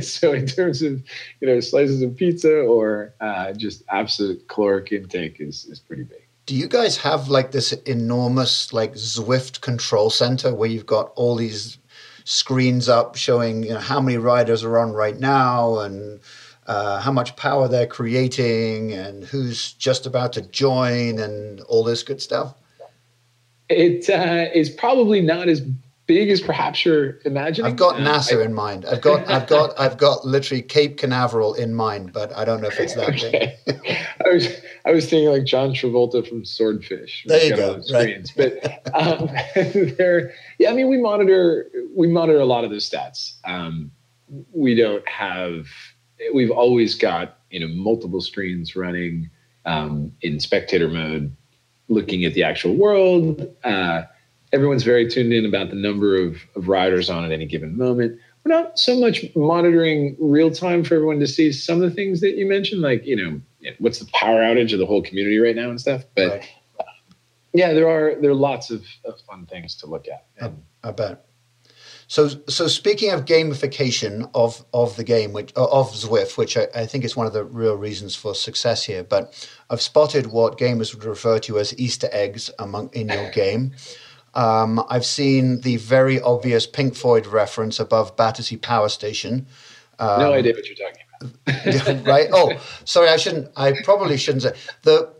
so 0.06 0.32
in 0.32 0.46
terms 0.46 0.82
of 0.82 1.02
you 1.40 1.48
know 1.48 1.60
slices 1.60 2.02
of 2.02 2.16
pizza 2.16 2.60
or 2.60 3.14
uh, 3.20 3.52
just 3.52 3.82
absolute 3.90 4.46
caloric 4.48 4.92
intake 4.92 5.40
is 5.40 5.64
is 5.66 5.78
pretty 5.78 6.02
big. 6.02 6.22
Do 6.46 6.56
you 6.56 6.66
guys 6.66 6.96
have 6.98 7.28
like 7.28 7.52
this 7.52 7.72
enormous 7.72 8.72
like 8.72 8.94
Zwift 8.94 9.60
control 9.60 10.10
center 10.10 10.54
where 10.54 10.68
you've 10.68 10.86
got 10.86 11.12
all 11.14 11.36
these 11.36 11.78
screens 12.24 12.88
up 12.88 13.16
showing 13.16 13.62
you 13.62 13.70
know, 13.70 13.78
how 13.78 14.00
many 14.00 14.18
riders 14.18 14.62
are 14.64 14.78
on 14.78 14.92
right 14.92 15.18
now 15.18 15.78
and 15.78 16.20
uh, 16.68 17.00
how 17.00 17.10
much 17.10 17.34
power 17.36 17.66
they're 17.66 17.86
creating 17.86 18.92
and 18.92 19.24
who's 19.24 19.72
just 19.72 20.04
about 20.06 20.34
to 20.34 20.42
join 20.42 21.18
and 21.18 21.62
all 21.62 21.82
this 21.82 22.02
good 22.02 22.20
stuff? 22.20 22.54
It 23.70 24.08
uh, 24.08 24.50
is 24.54 24.68
probably 24.70 25.20
not 25.22 25.48
as 25.48 25.62
big 26.06 26.30
as 26.30 26.40
perhaps 26.42 26.84
you're 26.84 27.18
imagining. 27.24 27.70
I've 27.70 27.78
got 27.78 27.96
uh, 27.96 28.04
NASA 28.04 28.40
I, 28.40 28.44
in 28.44 28.54
mind. 28.54 28.84
I've 28.84 29.00
got, 29.00 29.28
I've 29.30 29.46
got, 29.46 29.78
I've 29.80 29.96
got 29.96 30.26
literally 30.26 30.62
Cape 30.62 30.98
Canaveral 30.98 31.54
in 31.54 31.74
mind, 31.74 32.12
but 32.12 32.34
I 32.36 32.44
don't 32.44 32.60
know 32.60 32.68
if 32.68 32.78
it's 32.78 32.94
that 32.94 33.10
okay. 33.10 33.56
big. 33.66 33.96
I 34.26 34.28
was, 34.28 34.48
I 34.84 34.92
was 34.92 35.08
thinking 35.08 35.30
like 35.30 35.44
John 35.44 35.70
Travolta 35.70 36.26
from 36.26 36.44
Swordfish. 36.44 37.24
There 37.26 37.44
you 37.44 37.56
go. 37.56 37.82
Right. 37.92 38.30
But 38.36 38.94
um, 38.94 39.30
there, 39.96 40.34
yeah, 40.58 40.70
I 40.70 40.74
mean, 40.74 40.88
we 40.88 40.98
monitor, 40.98 41.70
we 41.94 42.08
monitor 42.08 42.40
a 42.40 42.46
lot 42.46 42.64
of 42.64 42.70
the 42.70 42.76
stats. 42.76 43.36
Um, 43.44 43.90
we 44.52 44.74
don't 44.74 45.06
have 45.08 45.66
we've 46.34 46.50
always 46.50 46.94
got 46.94 47.38
you 47.50 47.60
know 47.60 47.68
multiple 47.68 48.20
screens 48.20 48.76
running 48.76 49.30
um, 49.64 50.12
in 50.22 50.40
spectator 50.40 50.88
mode, 50.88 51.34
looking 51.88 52.24
at 52.24 52.34
the 52.34 52.42
actual 52.42 52.74
world. 52.74 53.46
Uh, 53.64 54.02
everyone's 54.52 54.82
very 54.82 55.08
tuned 55.08 55.32
in 55.32 55.44
about 55.44 55.70
the 55.70 55.76
number 55.76 56.16
of, 56.16 56.36
of 56.56 56.68
riders 56.68 57.10
on 57.10 57.24
at 57.24 57.32
any 57.32 57.46
given 57.46 57.76
moment. 57.76 58.18
We're 58.44 58.54
not 58.54 58.78
so 58.78 58.98
much 58.98 59.24
monitoring 59.36 60.16
real 60.18 60.50
time 60.50 60.84
for 60.84 60.94
everyone 60.94 61.20
to 61.20 61.26
see 61.26 61.52
some 61.52 61.82
of 61.82 61.88
the 61.88 61.94
things 61.94 62.20
that 62.20 62.36
you 62.36 62.46
mentioned, 62.46 62.80
like 62.80 63.04
you 63.04 63.16
know, 63.16 63.40
what's 63.78 63.98
the 63.98 64.10
power 64.12 64.40
outage 64.40 64.72
of 64.72 64.78
the 64.78 64.86
whole 64.86 65.02
community 65.02 65.38
right 65.38 65.56
now 65.56 65.70
and 65.70 65.80
stuff. 65.80 66.04
But 66.14 66.30
right. 66.30 66.48
yeah, 67.52 67.72
there 67.72 67.88
are 67.88 68.14
there 68.20 68.30
are 68.30 68.34
lots 68.34 68.70
of, 68.70 68.84
of 69.04 69.20
fun 69.22 69.46
things 69.46 69.74
to 69.76 69.86
look 69.86 70.06
at. 70.08 70.26
And, 70.38 70.62
I, 70.82 70.88
I 70.88 70.92
bet. 70.92 71.27
So, 72.08 72.28
so 72.48 72.68
speaking 72.68 73.10
of 73.10 73.26
gamification 73.26 74.30
of, 74.34 74.64
of 74.72 74.96
the 74.96 75.04
game, 75.04 75.34
which 75.34 75.52
of 75.54 75.92
Zwift, 75.92 76.38
which 76.38 76.56
I, 76.56 76.66
I, 76.74 76.86
think 76.86 77.04
is 77.04 77.14
one 77.14 77.26
of 77.26 77.34
the 77.34 77.44
real 77.44 77.76
reasons 77.76 78.16
for 78.16 78.34
success 78.34 78.82
here, 78.84 79.04
but 79.04 79.46
I've 79.68 79.82
spotted 79.82 80.28
what 80.28 80.58
gamers 80.58 80.94
would 80.94 81.04
refer 81.04 81.38
to 81.40 81.58
as 81.58 81.78
Easter 81.78 82.08
eggs 82.10 82.50
among 82.58 82.88
in 82.94 83.10
your 83.10 83.30
game. 83.32 83.72
Um, 84.32 84.82
I've 84.88 85.04
seen 85.04 85.60
the 85.60 85.76
very 85.76 86.18
obvious 86.18 86.66
Pink 86.66 86.94
Floyd 86.96 87.26
reference 87.26 87.78
above 87.78 88.16
Battersea 88.16 88.56
Power 88.56 88.88
Station. 88.88 89.46
Um, 89.98 90.20
no 90.20 90.32
idea 90.32 90.54
what 90.54 90.66
you're 90.66 90.76
talking 90.76 91.02
about. 91.02 92.06
right? 92.06 92.28
Oh, 92.32 92.52
sorry. 92.84 93.08
I 93.08 93.16
shouldn't. 93.16 93.50
I 93.56 93.74
probably 93.82 94.16
shouldn't 94.16 94.44
say 94.44 94.52
the 94.82 95.12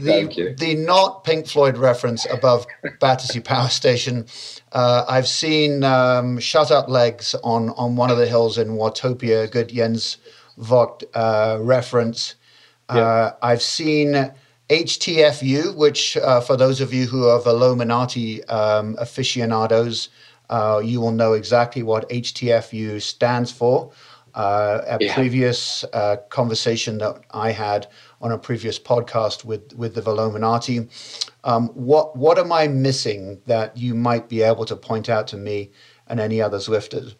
the 0.00 0.54
the 0.58 0.74
not 0.74 1.24
Pink 1.24 1.46
Floyd 1.46 1.76
reference 1.78 2.26
above 2.30 2.66
Battersea 3.00 3.40
Power 3.40 3.68
Station. 3.68 4.26
Uh, 4.72 5.04
I've 5.08 5.28
seen 5.28 5.84
um, 5.84 6.38
"Shut 6.38 6.70
Up 6.70 6.88
Legs" 6.88 7.34
on 7.42 7.70
on 7.70 7.96
one 7.96 8.10
of 8.10 8.18
the 8.18 8.26
hills 8.26 8.58
in 8.58 8.68
Watopia. 8.70 9.50
Good 9.50 9.68
Jens 9.68 10.18
Voigt 10.58 11.04
uh, 11.14 11.58
reference. 11.60 12.34
Uh, 12.88 13.32
I've 13.42 13.62
seen 13.62 14.32
HTFU, 14.68 15.76
which 15.76 16.16
uh, 16.16 16.40
for 16.40 16.56
those 16.56 16.80
of 16.80 16.92
you 16.92 17.06
who 17.06 17.26
are 17.26 17.40
Velominati 17.40 18.48
um, 18.50 18.96
aficionados, 18.98 20.08
uh, 20.50 20.80
you 20.84 21.00
will 21.00 21.12
know 21.12 21.32
exactly 21.34 21.82
what 21.82 22.08
HTFU 22.10 23.00
stands 23.00 23.52
for. 23.52 23.90
Uh, 24.34 24.82
a 24.86 24.98
yeah. 25.00 25.14
previous 25.14 25.82
uh, 25.94 26.16
conversation 26.28 26.98
that 26.98 27.18
I 27.30 27.52
had 27.52 27.86
on 28.20 28.32
a 28.32 28.38
previous 28.38 28.78
podcast 28.78 29.44
with 29.44 29.74
with 29.74 29.94
the 29.94 30.02
Velominati. 30.02 30.88
Um, 31.44 31.68
what 31.68 32.16
what 32.16 32.38
am 32.38 32.52
I 32.52 32.68
missing 32.68 33.40
that 33.46 33.76
you 33.76 33.94
might 33.94 34.28
be 34.28 34.42
able 34.42 34.64
to 34.66 34.76
point 34.76 35.08
out 35.08 35.26
to 35.28 35.36
me 35.36 35.70
and 36.06 36.20
any 36.20 36.40
other 36.40 36.58
Zwifters? 36.58 37.14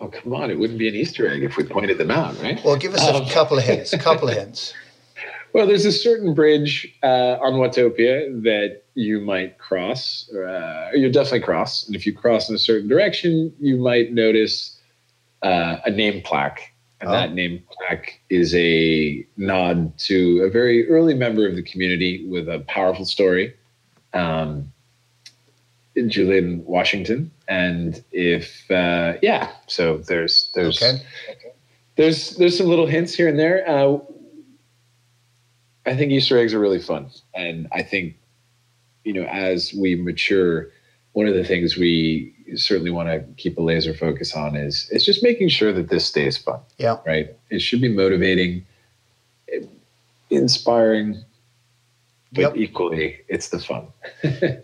Oh 0.00 0.08
come 0.08 0.34
on! 0.34 0.50
It 0.50 0.58
wouldn't 0.58 0.78
be 0.78 0.88
an 0.88 0.94
Easter 0.94 1.30
egg 1.30 1.42
if 1.42 1.56
we 1.56 1.64
pointed 1.64 1.98
them 1.98 2.10
out, 2.10 2.40
right? 2.42 2.62
Well, 2.64 2.76
give 2.76 2.94
us 2.94 3.06
um, 3.08 3.22
a 3.22 3.30
couple 3.30 3.58
of 3.58 3.64
hints. 3.64 3.92
A 3.92 3.98
couple 3.98 4.28
of 4.28 4.34
hints. 4.38 4.74
Well, 5.52 5.66
there's 5.66 5.86
a 5.86 5.92
certain 5.92 6.34
bridge 6.34 6.94
uh, 7.02 7.38
on 7.40 7.54
Watopia 7.54 8.42
that 8.42 8.82
you 8.94 9.20
might 9.20 9.56
cross, 9.56 10.28
or, 10.34 10.46
uh, 10.46 10.90
you 10.92 11.10
definitely 11.10 11.40
cross. 11.40 11.86
And 11.86 11.96
if 11.96 12.04
you 12.04 12.12
cross 12.12 12.50
in 12.50 12.54
a 12.54 12.58
certain 12.58 12.88
direction, 12.88 13.54
you 13.58 13.78
might 13.78 14.12
notice 14.12 14.78
uh, 15.42 15.76
a 15.86 15.90
name 15.90 16.20
plaque. 16.20 16.74
And 17.00 17.10
oh. 17.10 17.12
that 17.12 17.34
name 17.34 17.62
plaque 17.70 18.20
is 18.30 18.54
a 18.54 19.26
nod 19.36 19.98
to 19.98 20.42
a 20.42 20.50
very 20.50 20.88
early 20.88 21.14
member 21.14 21.46
of 21.46 21.54
the 21.54 21.62
community 21.62 22.26
with 22.26 22.48
a 22.48 22.60
powerful 22.60 23.04
story, 23.04 23.54
um, 24.14 24.72
Julian 25.94 26.64
Washington. 26.64 27.30
And 27.48 28.02
if, 28.12 28.70
uh, 28.70 29.14
yeah, 29.20 29.50
so 29.66 29.98
there's, 29.98 30.50
there's, 30.54 30.82
okay. 30.82 31.02
there's, 31.96 32.36
there's 32.36 32.56
some 32.56 32.66
little 32.66 32.86
hints 32.86 33.14
here 33.14 33.28
and 33.28 33.38
there 33.38 33.68
uh, 33.68 33.98
I 35.86 35.96
think 35.96 36.10
Easter 36.10 36.36
eggs 36.36 36.52
are 36.52 36.58
really 36.58 36.80
fun, 36.80 37.10
and 37.34 37.68
I 37.72 37.82
think 37.82 38.16
you 39.04 39.12
know 39.12 39.22
as 39.22 39.72
we 39.72 39.94
mature, 39.94 40.68
one 41.16 41.26
of 41.26 41.34
the 41.34 41.44
things 41.44 41.78
we 41.78 42.34
certainly 42.56 42.90
want 42.90 43.08
to 43.08 43.24
keep 43.42 43.56
a 43.56 43.62
laser 43.62 43.94
focus 43.94 44.36
on 44.36 44.54
is 44.54 44.86
is 44.90 45.02
just 45.02 45.22
making 45.22 45.48
sure 45.48 45.72
that 45.72 45.88
this 45.88 46.04
stays 46.04 46.36
fun. 46.36 46.60
Yeah. 46.76 46.98
Right. 47.06 47.34
It 47.48 47.60
should 47.60 47.80
be 47.80 47.88
motivating, 47.88 48.66
inspiring, 50.28 51.24
but 52.32 52.40
yep. 52.42 52.56
equally, 52.56 53.20
it's 53.28 53.48
the 53.48 53.58
fun. 53.58 53.86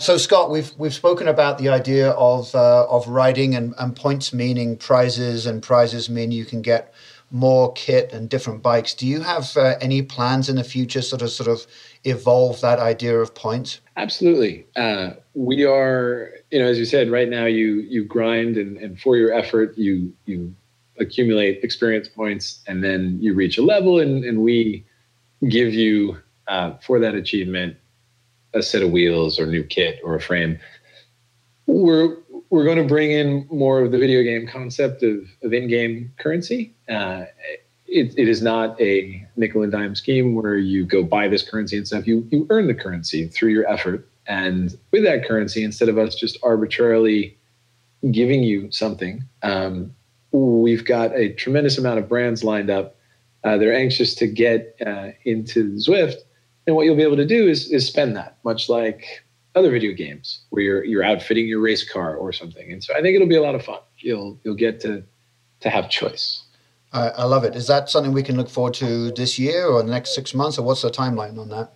So 0.00 0.16
Scott, 0.16 0.50
we've 0.50 0.72
we've 0.78 0.94
spoken 0.94 1.28
about 1.28 1.58
the 1.58 1.68
idea 1.68 2.12
of 2.12 2.54
uh, 2.54 2.86
of 2.88 3.06
riding 3.06 3.54
and, 3.54 3.74
and 3.78 3.94
points 3.94 4.32
meaning 4.32 4.78
prizes, 4.78 5.44
and 5.44 5.62
prizes 5.62 6.08
mean 6.08 6.32
you 6.32 6.46
can 6.46 6.62
get 6.62 6.94
more 7.30 7.72
kit 7.74 8.12
and 8.12 8.28
different 8.28 8.62
bikes. 8.62 8.94
Do 8.94 9.06
you 9.06 9.20
have 9.20 9.56
uh, 9.56 9.76
any 9.80 10.02
plans 10.02 10.48
in 10.48 10.56
the 10.56 10.64
future, 10.64 11.02
sort 11.02 11.22
of, 11.22 11.30
sort 11.30 11.48
of 11.48 11.66
evolve 12.04 12.60
that 12.60 12.78
idea 12.78 13.18
of 13.18 13.34
points? 13.34 13.80
Absolutely. 13.96 14.66
Uh, 14.76 15.10
we 15.34 15.64
are, 15.64 16.30
you 16.50 16.58
know, 16.58 16.66
as 16.66 16.78
you 16.78 16.84
said, 16.84 17.10
right 17.10 17.28
now 17.28 17.46
you 17.46 17.80
you 17.88 18.04
grind 18.04 18.56
and, 18.56 18.76
and 18.78 19.00
for 19.00 19.16
your 19.16 19.32
effort 19.32 19.76
you 19.78 20.12
you 20.26 20.54
accumulate 20.98 21.64
experience 21.64 22.08
points 22.08 22.60
and 22.66 22.84
then 22.84 23.18
you 23.20 23.34
reach 23.34 23.56
a 23.56 23.62
level 23.62 24.00
and, 24.00 24.24
and 24.24 24.42
we 24.42 24.84
give 25.48 25.72
you 25.72 26.16
uh, 26.48 26.74
for 26.78 26.98
that 26.98 27.14
achievement 27.14 27.76
a 28.52 28.62
set 28.62 28.82
of 28.82 28.90
wheels 28.90 29.38
or 29.38 29.46
new 29.46 29.62
kit 29.62 30.00
or 30.04 30.14
a 30.14 30.20
frame. 30.20 30.58
We're 31.66 32.16
we're 32.50 32.64
going 32.64 32.78
to 32.78 32.84
bring 32.84 33.12
in 33.12 33.46
more 33.50 33.80
of 33.80 33.92
the 33.92 33.98
video 33.98 34.22
game 34.22 34.46
concept 34.46 35.02
of, 35.02 35.20
of 35.42 35.52
in-game 35.52 36.12
currency. 36.18 36.74
Uh, 36.88 37.24
it, 37.86 38.12
it 38.18 38.28
is 38.28 38.42
not 38.42 38.80
a 38.80 39.26
nickel 39.36 39.62
and 39.62 39.72
dime 39.72 39.94
scheme 39.94 40.34
where 40.34 40.56
you 40.56 40.84
go 40.84 41.02
buy 41.02 41.28
this 41.28 41.48
currency 41.48 41.76
and 41.76 41.86
stuff. 41.86 42.06
You 42.06 42.26
you 42.30 42.46
earn 42.50 42.66
the 42.66 42.74
currency 42.74 43.26
through 43.26 43.50
your 43.50 43.68
effort, 43.68 44.08
and 44.26 44.76
with 44.92 45.04
that 45.04 45.26
currency, 45.26 45.64
instead 45.64 45.88
of 45.88 45.98
us 45.98 46.14
just 46.14 46.38
arbitrarily 46.42 47.36
giving 48.10 48.42
you 48.44 48.70
something, 48.70 49.24
um, 49.42 49.94
we've 50.30 50.84
got 50.84 51.14
a 51.16 51.32
tremendous 51.34 51.78
amount 51.78 51.98
of 51.98 52.08
brands 52.08 52.44
lined 52.44 52.70
up. 52.70 52.96
Uh, 53.42 53.56
they're 53.58 53.74
anxious 53.74 54.14
to 54.16 54.26
get 54.28 54.76
uh, 54.86 55.08
into 55.24 55.72
Zwift, 55.72 56.16
and 56.66 56.76
what 56.76 56.84
you'll 56.84 56.96
be 56.96 57.02
able 57.02 57.16
to 57.16 57.26
do 57.26 57.48
is 57.48 57.70
is 57.72 57.86
spend 57.88 58.14
that, 58.16 58.38
much 58.44 58.68
like 58.68 59.24
other 59.54 59.70
video 59.70 59.92
games 59.92 60.44
where 60.50 60.62
you're 60.62 60.84
you're 60.84 61.04
outfitting 61.04 61.46
your 61.46 61.60
race 61.60 61.88
car 61.88 62.16
or 62.16 62.32
something. 62.32 62.72
And 62.72 62.82
so 62.82 62.94
I 62.94 63.02
think 63.02 63.16
it'll 63.16 63.28
be 63.28 63.36
a 63.36 63.42
lot 63.42 63.54
of 63.54 63.64
fun. 63.64 63.80
You'll 63.98 64.38
you'll 64.44 64.54
get 64.54 64.80
to 64.80 65.02
to 65.60 65.70
have 65.70 65.90
choice. 65.90 66.44
I, 66.92 67.08
I 67.08 67.24
love 67.24 67.44
it. 67.44 67.54
Is 67.54 67.66
that 67.68 67.88
something 67.88 68.12
we 68.12 68.22
can 68.22 68.36
look 68.36 68.50
forward 68.50 68.74
to 68.74 69.12
this 69.12 69.38
year 69.38 69.66
or 69.66 69.82
the 69.82 69.90
next 69.90 70.14
six 70.14 70.34
months, 70.34 70.58
or 70.58 70.62
what's 70.62 70.82
the 70.82 70.90
timeline 70.90 71.38
on 71.38 71.48
that? 71.50 71.72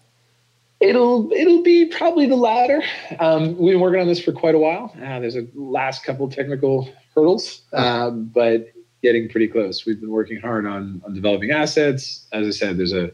It'll 0.81 1.31
it'll 1.33 1.63
be 1.63 1.87
probably 1.87 2.27
the 2.27 2.37
latter. 2.37 2.83
Um, 3.21 3.57
we've 3.57 3.75
been 3.75 3.81
working 3.81 4.01
on 4.01 4.09
this 4.09 4.23
for 4.23 4.33
quite 4.33 4.55
a 4.55 4.59
while. 4.59 4.95
Uh, 4.97 5.21
there's 5.21 5.37
a 5.37 5.47
last 5.55 6.05
couple 6.05 6.29
technical 6.29 6.89
hurdles, 7.15 7.63
uh, 7.73 8.11
but 8.11 8.67
getting 9.03 9.29
pretty 9.29 9.49
close. 9.49 9.87
We've 9.87 10.01
been 10.01 10.11
working 10.11 10.41
hard 10.41 10.67
on 10.67 11.01
on 11.05 11.15
developing 11.15 11.53
assets. 11.53 12.27
As 12.33 12.47
I 12.47 12.51
said, 12.51 12.79
there's 12.79 12.93
a 12.93 13.13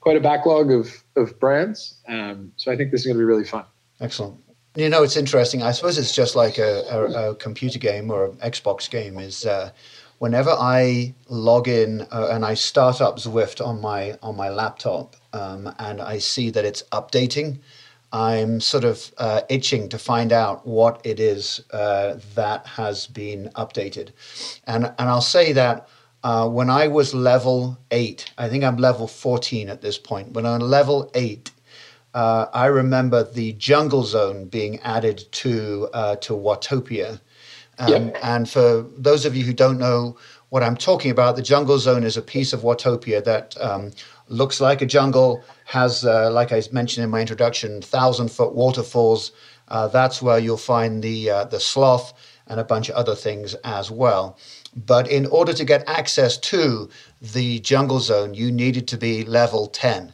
quite 0.00 0.16
a 0.16 0.20
backlog 0.20 0.70
of 0.70 1.02
of 1.16 1.38
brands. 1.40 1.98
Um, 2.08 2.52
so 2.56 2.70
I 2.70 2.76
think 2.76 2.92
this 2.92 3.00
is 3.00 3.06
going 3.06 3.16
to 3.16 3.20
be 3.20 3.24
really 3.24 3.44
fun. 3.44 3.64
Excellent. 4.02 4.34
You 4.74 4.88
know, 4.88 5.04
it's 5.04 5.16
interesting. 5.16 5.62
I 5.62 5.70
suppose 5.70 5.96
it's 5.96 6.14
just 6.14 6.34
like 6.34 6.58
a, 6.58 6.82
a, 6.90 7.30
a 7.30 7.34
computer 7.36 7.78
game 7.78 8.10
or 8.10 8.26
an 8.26 8.32
Xbox 8.38 8.90
game. 8.90 9.16
Is 9.18 9.46
uh, 9.46 9.70
whenever 10.18 10.50
I 10.50 11.14
log 11.28 11.68
in 11.68 12.00
uh, 12.10 12.28
and 12.32 12.44
I 12.44 12.54
start 12.54 13.00
up 13.00 13.18
Zwift 13.18 13.64
on 13.64 13.80
my 13.80 14.18
on 14.22 14.36
my 14.36 14.48
laptop, 14.48 15.14
um, 15.32 15.72
and 15.78 16.00
I 16.00 16.18
see 16.18 16.50
that 16.50 16.64
it's 16.64 16.82
updating, 16.90 17.60
I'm 18.12 18.60
sort 18.60 18.84
of 18.84 19.12
uh, 19.18 19.42
itching 19.48 19.88
to 19.90 19.98
find 19.98 20.32
out 20.32 20.66
what 20.66 21.00
it 21.04 21.20
is 21.20 21.62
uh, 21.72 22.18
that 22.34 22.66
has 22.66 23.06
been 23.06 23.50
updated, 23.54 24.10
and 24.66 24.86
and 24.86 25.08
I'll 25.08 25.20
say 25.20 25.52
that. 25.52 25.88
Uh, 26.24 26.48
when 26.48 26.70
I 26.70 26.86
was 26.86 27.14
level 27.14 27.76
eight, 27.90 28.32
I 28.38 28.48
think 28.48 28.62
I'm 28.62 28.76
level 28.76 29.08
14 29.08 29.68
at 29.68 29.82
this 29.82 29.98
point. 29.98 30.34
When 30.34 30.46
I'm 30.46 30.60
level 30.60 31.10
eight, 31.14 31.50
uh, 32.14 32.46
I 32.52 32.66
remember 32.66 33.24
the 33.24 33.52
jungle 33.52 34.04
zone 34.04 34.46
being 34.46 34.78
added 34.80 35.24
to 35.32 35.88
uh, 35.92 36.16
to 36.16 36.34
Watopia. 36.34 37.20
Um, 37.78 37.90
yep. 37.90 38.18
And 38.22 38.48
for 38.48 38.82
those 38.96 39.24
of 39.24 39.34
you 39.34 39.44
who 39.44 39.52
don't 39.52 39.78
know 39.78 40.16
what 40.50 40.62
I'm 40.62 40.76
talking 40.76 41.10
about, 41.10 41.36
the 41.36 41.42
jungle 41.42 41.78
zone 41.78 42.04
is 42.04 42.16
a 42.16 42.22
piece 42.22 42.52
of 42.52 42.60
Watopia 42.60 43.24
that 43.24 43.56
um, 43.58 43.90
looks 44.28 44.60
like 44.60 44.82
a 44.82 44.86
jungle, 44.86 45.42
has, 45.64 46.04
uh, 46.04 46.30
like 46.30 46.52
I 46.52 46.62
mentioned 46.70 47.04
in 47.04 47.10
my 47.10 47.20
introduction, 47.20 47.80
thousand 47.80 48.30
foot 48.30 48.54
waterfalls. 48.54 49.32
Uh, 49.68 49.88
that's 49.88 50.20
where 50.20 50.38
you'll 50.38 50.58
find 50.58 51.02
the 51.02 51.30
uh, 51.30 51.44
the 51.44 51.60
sloth 51.60 52.12
and 52.46 52.60
a 52.60 52.64
bunch 52.64 52.90
of 52.90 52.96
other 52.96 53.14
things 53.14 53.54
as 53.64 53.90
well. 53.90 54.36
But 54.74 55.08
in 55.10 55.26
order 55.26 55.52
to 55.52 55.64
get 55.64 55.88
access 55.88 56.36
to 56.38 56.88
the 57.20 57.60
jungle 57.60 58.00
zone, 58.00 58.34
you 58.34 58.50
needed 58.50 58.86
to 58.88 58.98
be 58.98 59.24
level 59.24 59.68
10. 59.68 60.12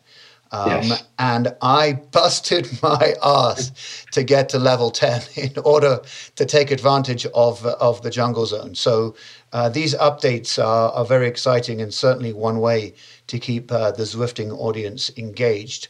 Um, 0.50 0.82
yes. 0.82 1.04
And 1.18 1.54
I 1.60 1.94
busted 2.10 2.66
my 2.82 3.14
ass 3.22 4.06
to 4.12 4.22
get 4.22 4.48
to 4.50 4.58
level 4.58 4.90
10 4.90 5.22
in 5.36 5.52
order 5.64 6.00
to 6.36 6.46
take 6.46 6.70
advantage 6.70 7.26
of, 7.26 7.64
of 7.66 8.02
the 8.02 8.10
jungle 8.10 8.46
zone. 8.46 8.74
So 8.74 9.14
uh, 9.52 9.68
these 9.68 9.94
updates 9.94 10.62
are, 10.62 10.92
are 10.92 11.04
very 11.04 11.28
exciting 11.28 11.80
and 11.80 11.92
certainly 11.92 12.32
one 12.32 12.60
way 12.60 12.94
to 13.26 13.38
keep 13.38 13.70
uh, 13.70 13.90
the 13.92 14.04
Zwifting 14.04 14.52
audience 14.52 15.10
engaged. 15.16 15.88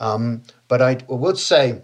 Um, 0.00 0.42
but 0.68 0.82
I 0.82 0.98
would 1.08 1.38
say, 1.38 1.82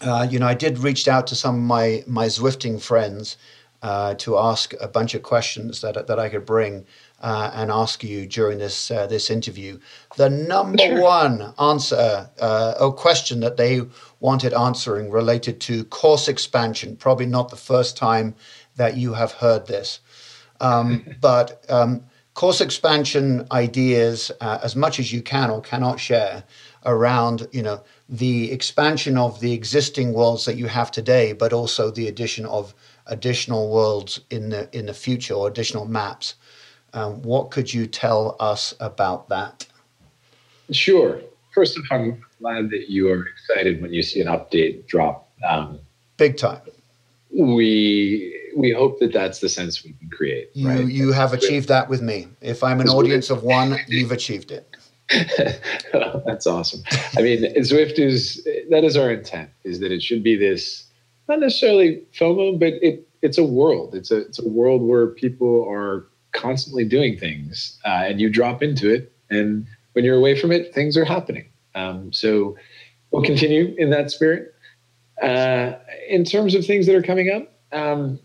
uh, 0.00 0.26
you 0.30 0.38
know, 0.38 0.46
I 0.46 0.54
did 0.54 0.78
reach 0.78 1.08
out 1.08 1.26
to 1.28 1.34
some 1.34 1.56
of 1.56 1.62
my, 1.62 2.04
my 2.06 2.26
Zwifting 2.26 2.80
friends 2.80 3.36
uh, 3.82 4.14
to 4.14 4.38
ask 4.38 4.74
a 4.80 4.88
bunch 4.88 5.14
of 5.14 5.22
questions 5.22 5.80
that 5.82 6.06
that 6.06 6.18
I 6.18 6.28
could 6.28 6.44
bring 6.44 6.84
uh, 7.20 7.50
and 7.54 7.70
ask 7.70 8.04
you 8.04 8.26
during 8.26 8.58
this 8.58 8.90
uh, 8.90 9.06
this 9.06 9.30
interview. 9.30 9.78
The 10.16 10.30
number 10.30 11.00
one 11.00 11.52
answer 11.58 12.30
uh, 12.40 12.74
or 12.80 12.92
question 12.92 13.40
that 13.40 13.56
they 13.56 13.82
wanted 14.20 14.52
answering 14.54 15.10
related 15.10 15.60
to 15.62 15.84
course 15.84 16.28
expansion. 16.28 16.96
Probably 16.96 17.26
not 17.26 17.48
the 17.48 17.56
first 17.56 17.96
time 17.96 18.34
that 18.76 18.96
you 18.96 19.14
have 19.14 19.32
heard 19.32 19.66
this, 19.66 20.00
um, 20.60 21.04
but 21.20 21.64
um, 21.68 22.04
course 22.34 22.60
expansion 22.60 23.46
ideas, 23.50 24.30
uh, 24.40 24.60
as 24.62 24.76
much 24.76 25.00
as 25.00 25.12
you 25.12 25.20
can 25.20 25.50
or 25.50 25.60
cannot 25.60 25.98
share, 25.98 26.44
around 26.86 27.48
you 27.52 27.62
know 27.62 27.82
the 28.08 28.50
expansion 28.52 29.18
of 29.18 29.40
the 29.40 29.52
existing 29.52 30.12
worlds 30.12 30.44
that 30.44 30.56
you 30.56 30.66
have 30.66 30.90
today, 30.90 31.32
but 31.32 31.52
also 31.52 31.90
the 31.90 32.06
addition 32.08 32.46
of 32.46 32.74
additional 33.06 33.70
worlds 33.70 34.20
in 34.30 34.50
the 34.50 34.68
in 34.76 34.86
the 34.86 34.94
future 34.94 35.34
or 35.34 35.48
additional 35.48 35.84
maps. 35.84 36.34
Um, 36.92 37.22
what 37.22 37.50
could 37.50 37.72
you 37.72 37.86
tell 37.86 38.36
us 38.40 38.74
about 38.80 39.28
that? 39.28 39.66
Sure. 40.70 41.20
First 41.54 41.76
of 41.76 41.84
all, 41.90 41.98
I'm 41.98 42.24
glad 42.40 42.70
that 42.70 42.90
you 42.90 43.10
are 43.10 43.26
excited 43.26 43.82
when 43.82 43.92
you 43.92 44.02
see 44.02 44.20
an 44.20 44.28
update 44.28 44.86
drop. 44.86 45.30
Um, 45.48 45.78
Big 46.16 46.36
time. 46.36 46.62
We 47.30 48.34
we 48.56 48.72
hope 48.72 48.98
that 49.00 49.12
that's 49.12 49.40
the 49.40 49.48
sense 49.48 49.84
we 49.84 49.92
can 49.92 50.08
create. 50.10 50.50
You 50.54 50.68
right? 50.68 50.86
you 50.86 51.12
have 51.12 51.32
achieved 51.32 51.68
that 51.68 51.88
with 51.88 52.00
me. 52.00 52.28
If 52.40 52.64
I'm 52.64 52.80
an 52.80 52.88
audience 52.88 53.30
of 53.30 53.42
one, 53.42 53.78
you've 53.86 54.12
achieved 54.12 54.50
it. 54.50 54.74
that's 56.26 56.46
awesome. 56.46 56.82
I 57.16 57.22
mean, 57.22 57.42
Zwift 57.56 57.98
is 57.98 58.46
that 58.70 58.84
is 58.84 58.96
our 58.96 59.10
intent. 59.10 59.50
Is 59.64 59.80
that 59.80 59.92
it 59.92 60.02
should 60.02 60.22
be 60.22 60.36
this 60.36 60.84
not 61.28 61.40
necessarily 61.40 62.02
FOMO, 62.12 62.58
but 62.58 62.74
it 62.82 63.06
it's 63.22 63.38
a 63.38 63.44
world. 63.44 63.94
It's 63.94 64.10
a 64.10 64.18
it's 64.18 64.38
a 64.38 64.48
world 64.48 64.82
where 64.82 65.06
people 65.08 65.66
are 65.68 66.06
constantly 66.32 66.84
doing 66.84 67.18
things, 67.18 67.78
uh, 67.84 68.04
and 68.06 68.20
you 68.20 68.30
drop 68.30 68.62
into 68.62 68.92
it, 68.92 69.12
and 69.30 69.66
when 69.92 70.04
you're 70.04 70.16
away 70.16 70.38
from 70.38 70.52
it, 70.52 70.74
things 70.74 70.96
are 70.96 71.04
happening. 71.04 71.48
Um, 71.74 72.12
so 72.12 72.56
we'll 73.10 73.22
continue 73.22 73.74
in 73.78 73.90
that 73.90 74.10
spirit. 74.10 74.54
Uh, 75.22 75.72
in 76.08 76.24
terms 76.24 76.54
of 76.54 76.64
things 76.64 76.86
that 76.86 76.94
are 76.94 77.02
coming 77.02 77.30
up, 77.30 77.52
um, 77.72 78.18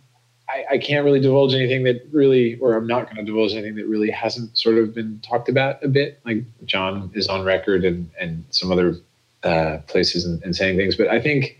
I, 0.47 0.75
I, 0.75 0.77
can't 0.77 1.03
really 1.03 1.19
divulge 1.19 1.53
anything 1.53 1.83
that 1.83 2.07
really, 2.11 2.59
or 2.59 2.75
I'm 2.75 2.85
not 2.85 3.05
going 3.05 3.17
to 3.17 3.23
divulge 3.23 3.53
anything 3.53 3.75
that 3.75 3.87
really 3.87 4.11
hasn't 4.11 4.55
sort 4.57 4.77
of 4.77 4.93
been 4.93 5.19
talked 5.21 5.49
about 5.49 5.83
a 5.83 5.87
bit. 5.87 6.19
Like 6.23 6.43
John 6.65 7.09
is 7.15 7.27
on 7.27 7.43
record 7.43 7.83
and 7.83 8.11
and 8.19 8.45
some 8.51 8.71
other 8.71 8.97
uh, 9.43 9.79
places 9.87 10.25
and, 10.25 10.41
and 10.43 10.55
saying 10.55 10.77
things, 10.77 10.95
but 10.95 11.07
I 11.07 11.19
think 11.19 11.57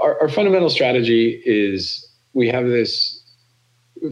our, 0.00 0.20
our 0.20 0.28
fundamental 0.28 0.70
strategy 0.70 1.42
is 1.44 2.06
we 2.32 2.48
have 2.48 2.66
this 2.66 3.13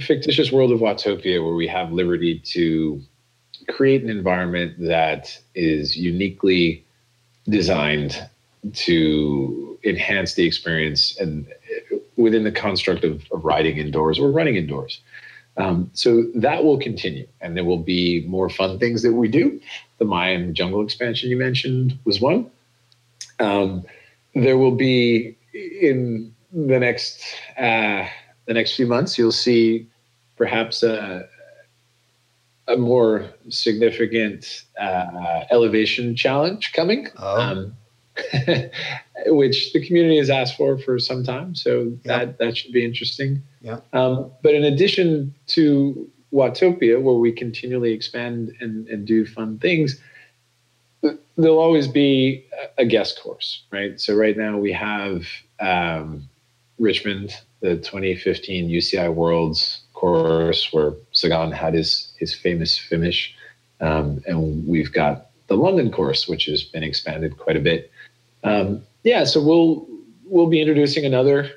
fictitious 0.00 0.50
world 0.52 0.72
of 0.72 0.80
Watopia 0.80 1.44
where 1.44 1.54
we 1.54 1.66
have 1.66 1.92
liberty 1.92 2.38
to 2.38 3.00
create 3.68 4.02
an 4.02 4.10
environment 4.10 4.74
that 4.78 5.38
is 5.54 5.96
uniquely 5.96 6.84
designed 7.48 8.28
to 8.72 9.78
enhance 9.84 10.34
the 10.34 10.46
experience 10.46 11.18
and 11.18 11.46
within 12.16 12.44
the 12.44 12.52
construct 12.52 13.04
of, 13.04 13.24
of 13.32 13.44
riding 13.44 13.78
indoors 13.78 14.18
or 14.18 14.30
running 14.30 14.56
indoors. 14.56 15.00
Um, 15.56 15.90
so 15.92 16.24
that 16.34 16.64
will 16.64 16.78
continue, 16.78 17.26
and 17.40 17.56
there 17.56 17.64
will 17.64 17.78
be 17.82 18.24
more 18.26 18.48
fun 18.48 18.78
things 18.78 19.02
that 19.02 19.12
we 19.12 19.28
do. 19.28 19.60
The 19.98 20.04
Mayan 20.04 20.54
jungle 20.54 20.82
expansion 20.82 21.28
you 21.28 21.36
mentioned 21.36 21.98
was 22.04 22.20
one. 22.20 22.50
Um, 23.38 23.84
there 24.34 24.56
will 24.56 24.74
be 24.74 25.36
in 25.52 26.34
the 26.52 26.78
next 26.78 27.22
uh, 27.58 28.06
the 28.46 28.54
next 28.54 28.74
few 28.74 28.86
months, 28.86 29.18
you'll 29.18 29.32
see 29.32 29.88
perhaps 30.36 30.82
a, 30.82 31.26
a 32.68 32.76
more 32.76 33.26
significant 33.48 34.64
uh, 34.80 35.44
elevation 35.50 36.16
challenge 36.16 36.72
coming, 36.72 37.08
oh. 37.18 37.40
um, 37.40 37.76
which 39.26 39.72
the 39.72 39.84
community 39.86 40.18
has 40.18 40.30
asked 40.30 40.56
for 40.56 40.78
for 40.78 40.98
some 40.98 41.24
time. 41.24 41.54
So 41.54 41.96
that 42.04 42.38
that 42.38 42.56
should 42.56 42.72
be 42.72 42.84
interesting. 42.84 43.42
Yeah. 43.60 43.80
Um, 43.92 44.30
but 44.42 44.54
in 44.54 44.64
addition 44.64 45.34
to 45.48 46.10
Watopia, 46.32 47.00
where 47.00 47.14
we 47.14 47.32
continually 47.32 47.92
expand 47.92 48.52
and, 48.60 48.88
and 48.88 49.06
do 49.06 49.26
fun 49.26 49.58
things, 49.58 50.00
there'll 51.36 51.58
always 51.58 51.88
be 51.88 52.44
a 52.78 52.84
guest 52.84 53.20
course, 53.22 53.64
right? 53.70 54.00
So 54.00 54.14
right 54.14 54.36
now 54.36 54.58
we 54.58 54.72
have 54.72 55.26
um, 55.60 56.28
Richmond, 56.78 57.34
the 57.62 57.76
2015 57.76 58.68
UCI 58.68 59.12
Worlds 59.14 59.82
course 59.94 60.72
where 60.72 60.92
Sagan 61.12 61.52
had 61.52 61.74
his 61.74 62.12
his 62.18 62.34
famous 62.34 62.76
finish, 62.76 63.34
um, 63.80 64.22
and 64.26 64.66
we've 64.66 64.92
got 64.92 65.30
the 65.46 65.56
London 65.56 65.90
course, 65.90 66.28
which 66.28 66.46
has 66.46 66.62
been 66.64 66.82
expanded 66.82 67.38
quite 67.38 67.56
a 67.56 67.60
bit. 67.60 67.90
Um, 68.44 68.82
yeah, 69.04 69.24
so 69.24 69.40
we'll 69.40 69.86
we'll 70.24 70.48
be 70.48 70.60
introducing 70.60 71.06
another 71.06 71.50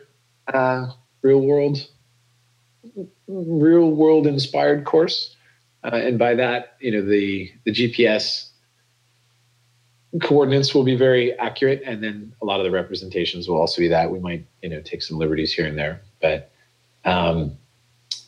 uh, 0.54 0.92
real 1.24 1.42
world 1.42 1.88
real 3.28 3.90
world 3.90 4.28
inspired 4.28 4.86
course, 4.86 5.36
uh, 5.84 5.96
and 5.96 6.20
by 6.20 6.36
that, 6.36 6.78
you 6.80 6.92
know, 6.92 7.02
the 7.02 7.52
the 7.64 7.72
GPS 7.72 8.50
coordinates 10.22 10.74
will 10.74 10.84
be 10.84 10.96
very 10.96 11.34
accurate 11.40 11.82
and 11.86 12.04
then 12.04 12.34
a 12.42 12.46
lot 12.46 12.60
of 12.60 12.64
the 12.64 12.72
representations 12.72 13.48
will 13.48 13.58
also 13.58 13.82
be 13.82 13.88
that. 13.90 14.12
We 14.12 14.20
might 14.20 14.46
you 14.62 14.70
know 14.70 14.82
take 14.82 15.02
some 15.02 15.18
liberties 15.18 15.54
here 15.54 15.66
and 15.66 15.78
there 15.78 16.02
but 16.22 16.52
um, 17.06 17.58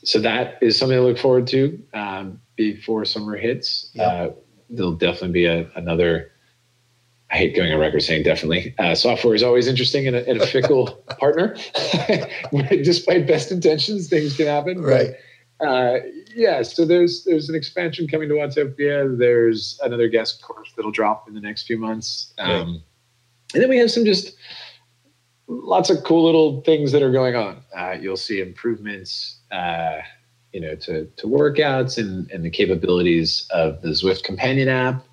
so 0.03 0.19
that 0.19 0.57
is 0.61 0.77
something 0.77 0.97
to 0.97 1.03
look 1.03 1.17
forward 1.17 1.47
to 1.47 1.81
um, 1.93 2.39
before 2.55 3.05
summer 3.05 3.35
hits. 3.35 3.89
Yep. 3.93 4.07
uh, 4.07 4.33
there'll 4.69 4.93
definitely 4.93 5.31
be 5.31 5.45
a, 5.45 5.69
another 5.75 6.31
i 7.31 7.35
hate 7.35 7.55
going 7.55 7.71
on 7.71 7.79
record 7.79 8.01
saying 8.01 8.23
definitely 8.23 8.73
uh, 8.79 8.95
software 8.95 9.35
is 9.35 9.43
always 9.43 9.67
interesting 9.67 10.07
and 10.07 10.15
a, 10.15 10.29
and 10.29 10.41
a 10.41 10.47
fickle 10.47 10.87
partner. 11.19 11.55
Despite 12.69 13.27
best 13.27 13.51
intentions 13.51 14.09
things 14.09 14.35
can 14.35 14.47
happen 14.47 14.81
right 14.81 15.15
uh, 15.59 15.97
yeah, 16.35 16.61
so 16.61 16.85
there's 16.85 17.23
there's 17.23 17.49
an 17.49 17.55
expansion 17.55 18.07
coming 18.07 18.29
to 18.29 18.35
Watopia. 18.35 19.17
There's 19.17 19.79
another 19.83 20.07
guest 20.07 20.41
course 20.41 20.71
that'll 20.75 20.91
drop 20.91 21.27
in 21.27 21.33
the 21.33 21.41
next 21.41 21.63
few 21.63 21.77
months, 21.77 22.33
um, 22.37 22.83
and 23.53 23.63
then 23.63 23.69
we 23.69 23.77
have 23.77 23.89
some 23.89 24.05
just 24.05 24.35
lots 25.47 25.89
of 25.89 26.03
cool 26.03 26.25
little 26.25 26.61
things 26.61 26.91
that 26.91 27.01
are 27.01 27.11
going 27.11 27.35
on. 27.35 27.63
Uh, 27.75 27.93
you'll 27.99 28.17
see 28.17 28.39
improvements, 28.39 29.39
uh, 29.51 29.99
you 30.53 30.61
know, 30.61 30.75
to 30.75 31.05
to 31.05 31.27
workouts 31.27 31.97
and 31.97 32.29
and 32.29 32.45
the 32.45 32.51
capabilities 32.51 33.47
of 33.49 33.81
the 33.81 33.89
Zwift 33.89 34.23
companion 34.23 34.69
app. 34.69 35.03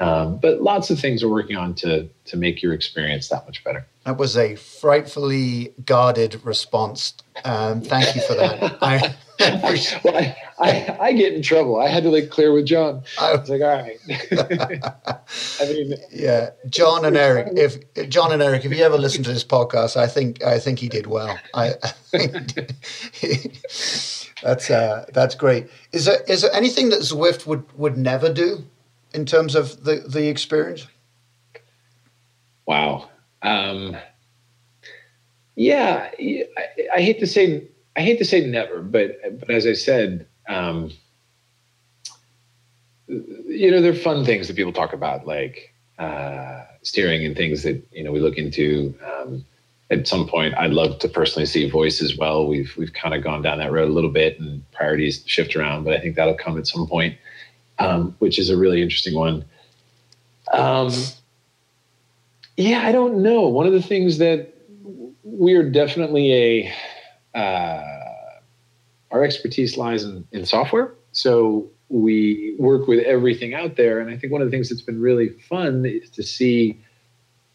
Um, 0.00 0.38
but 0.38 0.62
lots 0.62 0.90
of 0.90 1.00
things 1.00 1.24
we're 1.24 1.30
working 1.30 1.56
on 1.56 1.74
to 1.76 2.08
to 2.26 2.36
make 2.36 2.62
your 2.62 2.72
experience 2.72 3.28
that 3.30 3.44
much 3.46 3.64
better. 3.64 3.84
That 4.04 4.16
was 4.16 4.36
a 4.36 4.54
frightfully 4.54 5.74
guarded 5.84 6.44
response. 6.44 7.14
Um, 7.44 7.80
thank 7.80 8.14
you 8.14 8.22
for 8.22 8.34
that. 8.34 8.78
I, 8.82 9.16
well, 10.04 10.16
I, 10.16 10.36
I, 10.58 10.96
I, 11.00 11.12
get 11.12 11.32
in 11.32 11.42
trouble. 11.42 11.80
I 11.80 11.86
had 11.86 12.02
to 12.02 12.10
like 12.10 12.28
clear 12.28 12.52
with 12.52 12.66
John. 12.66 13.04
I 13.20 13.36
was 13.36 13.48
like, 13.48 13.60
all 13.60 13.68
right. 13.68 14.00
I 15.60 15.72
mean, 15.72 15.94
yeah, 16.10 16.50
John 16.68 17.04
and 17.04 17.16
Eric. 17.16 17.52
If 17.54 18.08
John 18.08 18.32
and 18.32 18.42
Eric, 18.42 18.64
if 18.64 18.76
you 18.76 18.82
ever 18.82 18.98
listen 18.98 19.22
to 19.22 19.32
this 19.32 19.44
podcast, 19.44 19.96
I 19.96 20.08
think 20.08 20.42
I 20.42 20.58
think 20.58 20.80
he 20.80 20.88
did 20.88 21.06
well. 21.06 21.38
I, 21.54 21.74
I 21.82 21.88
think 21.88 22.68
he, 23.12 23.36
that's 24.42 24.70
uh, 24.70 25.06
that's 25.12 25.36
great. 25.36 25.68
Is 25.92 26.06
there 26.06 26.20
is 26.26 26.42
there 26.42 26.52
anything 26.52 26.88
that 26.88 27.00
Zwift 27.00 27.46
would 27.46 27.64
would 27.78 27.96
never 27.96 28.32
do 28.32 28.64
in 29.14 29.24
terms 29.24 29.54
of 29.54 29.84
the 29.84 29.96
the 29.96 30.26
experience? 30.26 30.88
Wow. 32.66 33.08
Um, 33.42 33.96
yeah, 35.54 36.10
I, 36.18 36.44
I 36.96 37.00
hate 37.00 37.20
to 37.20 37.26
say 37.28 37.68
I 37.98 38.02
hate 38.02 38.18
to 38.18 38.24
say 38.24 38.46
never, 38.46 38.80
but 38.80 39.18
but 39.40 39.50
as 39.50 39.66
I 39.66 39.72
said, 39.72 40.24
um, 40.48 40.92
you 43.08 43.72
know, 43.72 43.82
there 43.82 43.90
are 43.90 43.96
fun 43.96 44.24
things 44.24 44.46
that 44.46 44.54
people 44.54 44.72
talk 44.72 44.92
about, 44.92 45.26
like 45.26 45.74
uh, 45.98 46.62
steering 46.82 47.26
and 47.26 47.36
things 47.36 47.64
that 47.64 47.84
you 47.90 48.04
know 48.04 48.12
we 48.12 48.20
look 48.20 48.36
into. 48.36 48.94
Um, 49.04 49.44
at 49.90 50.06
some 50.06 50.28
point, 50.28 50.54
I'd 50.54 50.70
love 50.70 51.00
to 51.00 51.08
personally 51.08 51.46
see 51.46 51.68
voice 51.68 52.00
as 52.00 52.16
well. 52.16 52.46
We've 52.46 52.72
we've 52.76 52.92
kind 52.92 53.16
of 53.16 53.24
gone 53.24 53.42
down 53.42 53.58
that 53.58 53.72
road 53.72 53.88
a 53.88 53.92
little 53.92 54.12
bit, 54.12 54.38
and 54.38 54.62
priorities 54.70 55.24
shift 55.26 55.56
around, 55.56 55.82
but 55.82 55.92
I 55.92 55.98
think 55.98 56.14
that'll 56.14 56.34
come 56.34 56.56
at 56.56 56.68
some 56.68 56.86
point, 56.86 57.16
um, 57.80 58.14
which 58.20 58.38
is 58.38 58.48
a 58.48 58.56
really 58.56 58.80
interesting 58.80 59.16
one. 59.16 59.44
Um, 60.52 60.92
yeah, 62.56 62.86
I 62.86 62.92
don't 62.92 63.24
know. 63.24 63.48
One 63.48 63.66
of 63.66 63.72
the 63.72 63.82
things 63.82 64.18
that 64.18 64.54
we 65.24 65.54
are 65.54 65.68
definitely 65.68 66.32
a 66.32 66.74
uh, 67.34 67.82
our 69.10 69.24
expertise 69.24 69.76
lies 69.76 70.04
in, 70.04 70.26
in 70.32 70.44
software. 70.44 70.94
So 71.12 71.68
we 71.88 72.54
work 72.58 72.86
with 72.86 73.04
everything 73.04 73.54
out 73.54 73.76
there. 73.76 74.00
And 74.00 74.10
I 74.10 74.16
think 74.16 74.32
one 74.32 74.42
of 74.42 74.48
the 74.48 74.50
things 74.50 74.68
that's 74.68 74.82
been 74.82 75.00
really 75.00 75.30
fun 75.30 75.86
is 75.86 76.10
to 76.10 76.22
see 76.22 76.78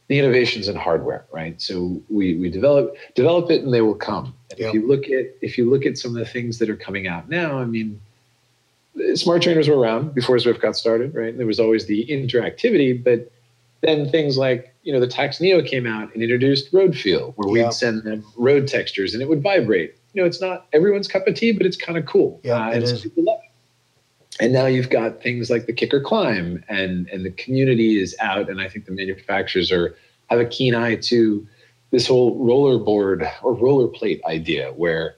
the 0.08 0.20
innovations 0.20 0.68
in 0.68 0.76
hardware, 0.76 1.26
right? 1.32 1.62
So 1.62 2.02
we 2.10 2.36
we 2.36 2.50
develop 2.50 2.96
develop 3.16 3.50
it 3.52 3.64
and 3.64 3.74
they 3.74 3.82
will 3.82 3.96
come. 3.96 4.34
And 4.52 4.60
Yep. 4.60 4.68
If 4.68 4.74
you 4.74 4.88
look 4.88 5.06
at 5.06 5.36
if 5.42 5.58
you 5.58 5.70
look 5.70 5.86
at 5.86 5.98
some 5.98 6.12
of 6.12 6.18
the 6.18 6.26
things 6.26 6.60
that 6.60 6.70
are 6.70 6.76
coming 6.76 7.08
out 7.08 7.30
now, 7.30 7.60
I 7.60 7.66
mean, 7.66 8.00
smart 9.16 9.42
trainers 9.42 9.68
were 9.68 9.78
around 9.78 10.14
before 10.14 10.36
Zwift 10.38 10.62
got 10.62 10.76
started, 10.76 11.16
right? 11.16 11.30
And 11.30 11.40
There 11.40 11.48
was 11.48 11.60
always 11.60 11.86
the 11.86 12.06
interactivity, 12.08 13.02
but 13.02 13.32
then 13.82 14.10
things 14.10 14.38
like 14.38 14.73
you 14.84 14.92
know 14.94 15.00
the 15.00 15.08
Tacx 15.08 15.40
Neo 15.42 15.62
came 15.62 15.88
out 15.88 16.14
and 16.14 16.22
introduced 16.22 16.72
Road 16.74 16.96
Feel, 16.96 17.32
where 17.36 17.58
Yeah. 17.58 17.66
we'd 17.66 17.74
send 17.74 18.04
them 18.04 18.24
road 18.38 18.68
textures 18.68 19.14
and 19.14 19.22
it 19.24 19.30
would 19.30 19.42
vibrate. 19.42 19.96
You 20.14 20.22
know, 20.22 20.28
it's 20.28 20.42
not 20.42 20.68
everyone's 20.74 21.08
cup 21.08 21.28
of 21.28 21.36
tea, 21.36 21.52
but 21.54 21.66
it's 21.66 21.78
kind 21.78 21.98
of 21.98 22.06
cool. 22.06 22.40
Yeah, 22.44 22.68
uh, 22.68 22.70
it 22.72 22.78
and 22.78 22.88
some 22.88 23.00
people 23.00 23.24
love 23.24 23.40
it. 23.44 24.44
And 24.44 24.52
now 24.54 24.66
you've 24.66 24.90
got 24.90 25.22
things 25.22 25.50
like 25.50 25.66
the 25.68 25.74
KICKR 25.74 26.04
Climb, 26.04 26.64
and 26.68 27.08
and 27.10 27.26
the 27.26 27.32
community 27.32 28.00
is 28.02 28.16
out, 28.20 28.50
and 28.50 28.60
I 28.62 28.68
think 28.70 28.86
the 28.86 28.92
manufacturers 28.92 29.72
are 29.72 29.96
have 30.30 30.40
a 30.40 30.46
keen 30.46 30.76
eye 30.76 30.96
to 30.96 31.48
this 31.92 32.08
whole 32.08 32.40
rollerboard 32.40 33.32
or 33.44 33.54
roller 33.54 33.88
plate 33.88 34.22
idea, 34.26 34.72
where 34.74 35.16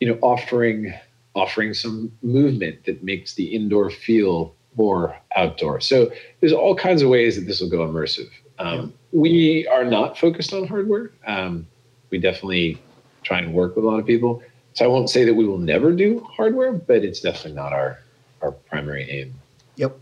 you 0.00 0.08
know 0.08 0.18
offering 0.22 0.92
offering 1.36 1.74
some 1.74 2.12
movement 2.22 2.84
that 2.86 3.02
makes 3.02 3.34
the 3.34 3.54
indoor 3.54 3.90
feel 3.90 4.54
more 4.76 5.16
outdoor. 5.36 5.80
So 5.80 6.10
there's 6.40 6.52
all 6.52 6.74
kinds 6.76 7.02
of 7.02 7.08
ways 7.08 7.36
that 7.36 7.42
this 7.42 7.60
will 7.60 7.68
go 7.68 7.78
immersive. 7.86 8.28
Um, 8.58 8.94
We 9.12 9.66
are 9.68 9.84
not 9.84 10.18
focused 10.18 10.52
on 10.52 10.66
hardware. 10.66 11.10
Um, 11.26 11.66
we 12.10 12.18
definitely 12.18 12.78
try 13.22 13.38
and 13.38 13.52
work 13.54 13.76
with 13.76 13.84
a 13.84 13.88
lot 13.88 13.98
of 13.98 14.06
people. 14.06 14.42
So 14.74 14.84
I 14.84 14.88
won't 14.88 15.08
say 15.08 15.24
that 15.24 15.34
we 15.34 15.46
will 15.46 15.58
never 15.58 15.92
do 15.92 16.20
hardware, 16.30 16.72
but 16.72 17.04
it's 17.04 17.20
definitely 17.20 17.52
not 17.52 17.72
our 17.72 18.00
our 18.42 18.52
primary 18.52 19.08
aim. 19.10 19.34
Yep. 19.76 19.96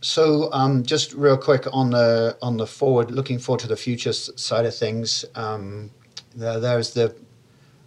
So, 0.00 0.50
um, 0.52 0.82
just 0.84 1.12
real 1.12 1.36
quick 1.36 1.66
on 1.72 1.90
the 1.90 2.36
on 2.40 2.56
the 2.56 2.66
forward, 2.66 3.10
looking 3.10 3.38
forward 3.38 3.60
to 3.60 3.68
the 3.68 3.76
future 3.76 4.12
side 4.12 4.64
of 4.64 4.74
things. 4.74 5.24
Um, 5.34 5.90
there, 6.34 6.60
there's 6.60 6.94
the. 6.94 7.14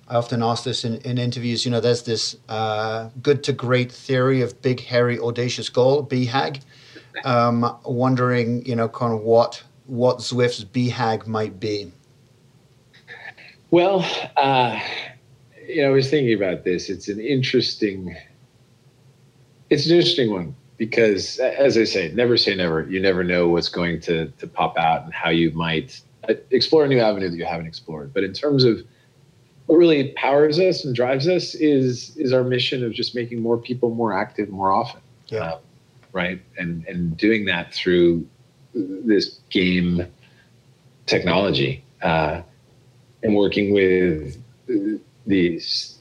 I 0.07 0.15
often 0.15 0.41
ask 0.41 0.63
this 0.63 0.85
in, 0.85 0.97
in 1.01 1.17
interviews. 1.19 1.65
You 1.65 1.71
know, 1.71 1.79
there's 1.79 2.01
this 2.01 2.35
uh, 2.49 3.09
good 3.21 3.43
to 3.43 3.53
great 3.53 3.91
theory 3.91 4.41
of 4.41 4.59
big, 4.61 4.79
hairy, 4.81 5.19
audacious 5.19 5.69
goal, 5.69 6.05
BHAG. 6.05 6.61
Um, 7.25 7.77
wondering, 7.83 8.63
you 8.65 8.75
know, 8.75 8.87
kind 8.87 9.11
of 9.11 9.21
what 9.21 9.63
what 9.89 10.19
Zwift's 10.19 10.63
BHAG 10.63 11.25
might 11.25 11.59
be. 11.59 11.91
Well, 13.71 14.05
uh, 14.37 14.79
you 15.67 15.81
know, 15.81 15.89
I 15.89 15.91
was 15.91 16.09
thinking 16.09 16.35
about 16.35 16.63
this. 16.63 16.89
It's 16.89 17.07
an 17.07 17.19
interesting, 17.19 18.15
it's 19.69 19.85
an 19.85 19.95
interesting 19.95 20.31
one 20.31 20.55
because, 20.77 21.39
as 21.39 21.77
I 21.77 21.83
say, 21.83 22.11
never 22.13 22.37
say 22.37 22.55
never. 22.55 22.89
You 22.89 22.99
never 22.99 23.23
know 23.23 23.47
what's 23.49 23.69
going 23.69 23.99
to 24.01 24.27
to 24.27 24.47
pop 24.47 24.77
out 24.77 25.03
and 25.03 25.13
how 25.13 25.29
you 25.29 25.51
might 25.51 26.01
uh, 26.27 26.33
explore 26.51 26.85
a 26.85 26.87
new 26.87 26.99
avenue 26.99 27.29
that 27.29 27.37
you 27.37 27.45
haven't 27.45 27.67
explored. 27.67 28.13
But 28.13 28.23
in 28.23 28.33
terms 28.33 28.63
of 28.63 28.83
what 29.67 29.77
really 29.77 30.13
powers 30.13 30.59
us 30.59 30.83
and 30.83 30.95
drives 30.95 31.27
us 31.27 31.53
is 31.53 32.15
is 32.17 32.33
our 32.33 32.43
mission 32.43 32.83
of 32.83 32.93
just 32.93 33.13
making 33.13 33.41
more 33.41 33.57
people 33.57 33.93
more 33.93 34.13
active 34.13 34.49
more 34.49 34.71
often. 34.71 35.01
Yeah. 35.27 35.53
Um, 35.53 35.59
right, 36.11 36.41
and 36.57 36.85
and 36.87 37.15
doing 37.15 37.45
that 37.45 37.71
through 37.71 38.27
this 38.73 39.39
game 39.49 40.05
technology. 41.05 41.83
Uh, 42.01 42.41
and 43.21 43.35
working 43.35 43.73
with 43.73 44.41
these 45.27 45.97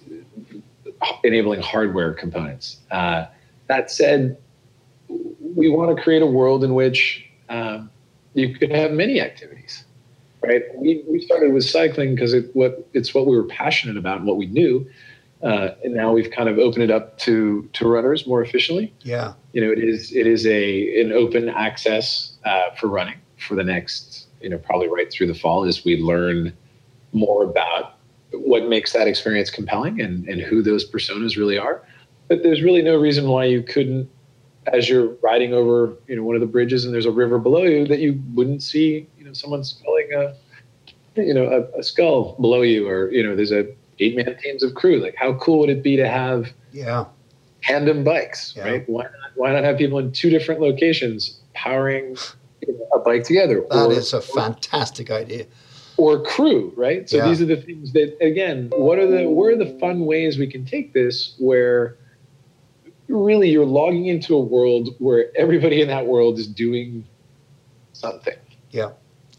enabling 1.24 1.60
hardware 1.60 2.12
components. 2.12 2.78
Uh, 2.90 3.26
that 3.66 3.90
said, 3.90 4.36
we 5.08 5.68
want 5.68 5.96
to 5.96 6.02
create 6.02 6.22
a 6.22 6.26
world 6.26 6.64
in 6.64 6.74
which 6.74 7.28
um, 7.48 7.90
you 8.34 8.54
could 8.54 8.70
have 8.70 8.92
many 8.92 9.20
activities. 9.20 9.84
Right? 10.42 10.62
We, 10.76 11.02
we 11.08 11.20
started 11.20 11.52
with 11.52 11.64
cycling 11.64 12.14
because 12.14 12.32
it 12.32 12.54
what 12.54 12.88
it's 12.92 13.12
what 13.12 13.26
we 13.26 13.36
were 13.36 13.44
passionate 13.44 13.96
about 13.96 14.18
and 14.18 14.26
what 14.26 14.36
we 14.36 14.46
knew, 14.46 14.88
uh, 15.42 15.70
and 15.82 15.94
now 15.94 16.12
we've 16.12 16.30
kind 16.30 16.48
of 16.48 16.58
opened 16.58 16.84
it 16.84 16.90
up 16.90 17.18
to 17.18 17.68
to 17.72 17.88
runners 17.88 18.26
more 18.26 18.42
efficiently 18.42 18.92
Yeah. 19.02 19.34
you 19.52 19.60
know 19.60 19.70
it 19.72 19.78
is 19.78 20.14
it 20.14 20.26
is 20.26 20.46
a 20.46 21.00
an 21.00 21.12
open 21.12 21.48
access 21.48 22.37
uh, 22.48 22.74
for 22.78 22.86
running 22.88 23.18
for 23.36 23.54
the 23.54 23.64
next 23.64 24.26
you 24.40 24.48
know 24.48 24.58
probably 24.58 24.88
right 24.88 25.10
through 25.12 25.26
the 25.26 25.34
fall 25.34 25.64
as 25.64 25.84
we 25.84 25.96
learn 26.12 26.52
more 27.12 27.44
about 27.44 27.94
what 28.32 28.68
makes 28.68 28.92
that 28.92 29.06
experience 29.08 29.50
compelling 29.50 30.00
and 30.00 30.26
and 30.28 30.40
who 30.40 30.62
those 30.62 30.88
personas 30.90 31.36
really 31.36 31.58
are 31.58 31.82
but 32.28 32.42
there's 32.42 32.62
really 32.62 32.82
no 32.82 32.96
reason 32.96 33.28
why 33.28 33.44
you 33.44 33.62
couldn't 33.62 34.08
as 34.72 34.88
you're 34.88 35.10
riding 35.22 35.52
over 35.54 35.94
you 36.08 36.16
know 36.16 36.22
one 36.22 36.34
of 36.34 36.40
the 36.40 36.46
bridges 36.46 36.84
and 36.84 36.92
there's 36.92 37.06
a 37.06 37.10
river 37.10 37.38
below 37.38 37.64
you 37.64 37.86
that 37.86 38.00
you 38.00 38.20
wouldn't 38.34 38.62
see 38.62 39.06
you 39.18 39.24
know 39.24 39.32
someone 39.32 39.62
sculling 39.64 40.08
a 40.14 40.34
you 41.16 41.34
know 41.34 41.46
a, 41.46 41.78
a 41.78 41.82
scull 41.82 42.36
below 42.40 42.62
you 42.62 42.88
or 42.88 43.10
you 43.12 43.22
know 43.22 43.34
there's 43.36 43.52
a 43.52 43.66
eight 44.00 44.14
man 44.16 44.36
teams 44.42 44.62
of 44.62 44.74
crew 44.74 44.98
like 45.00 45.14
how 45.16 45.32
cool 45.34 45.58
would 45.60 45.70
it 45.70 45.82
be 45.82 45.96
to 45.96 46.06
have 46.08 46.52
Yeah. 46.72 47.06
tandem 47.62 48.04
bikes, 48.04 48.54
Yeah. 48.56 48.64
right? 48.68 48.88
Why 48.88 49.02
not? 49.04 49.30
Why 49.34 49.52
not 49.52 49.64
have 49.64 49.76
people 49.78 49.98
in 49.98 50.12
two 50.12 50.30
different 50.30 50.60
locations 50.60 51.40
powering 51.54 52.16
a 52.92 52.98
bike 52.98 53.24
together? 53.24 53.64
That 53.70 53.86
or, 53.86 53.92
is 53.92 54.12
a 54.12 54.20
fantastic 54.20 55.10
idea. 55.10 55.46
or 55.96 56.22
crew, 56.22 56.72
right? 56.76 57.08
So 57.08 57.16
Yeah. 57.16 57.28
these 57.28 57.42
are 57.42 57.46
the 57.46 57.56
things 57.56 57.92
that 57.92 58.16
again, 58.20 58.70
what 58.76 58.98
are 58.98 59.06
the 59.06 59.28
what 59.28 59.52
are 59.52 59.56
the 59.56 59.78
fun 59.78 60.06
ways 60.06 60.38
we 60.38 60.46
can 60.46 60.64
take 60.64 60.92
this 60.92 61.34
where 61.38 61.96
really 63.08 63.48
you're 63.50 63.66
logging 63.66 64.06
into 64.06 64.34
a 64.36 64.40
world 64.40 64.94
where 64.98 65.26
everybody 65.36 65.80
in 65.80 65.88
that 65.88 66.06
world 66.06 66.38
is 66.38 66.46
doing 66.46 67.04
something. 67.94 68.36
Yeah. 68.70 68.90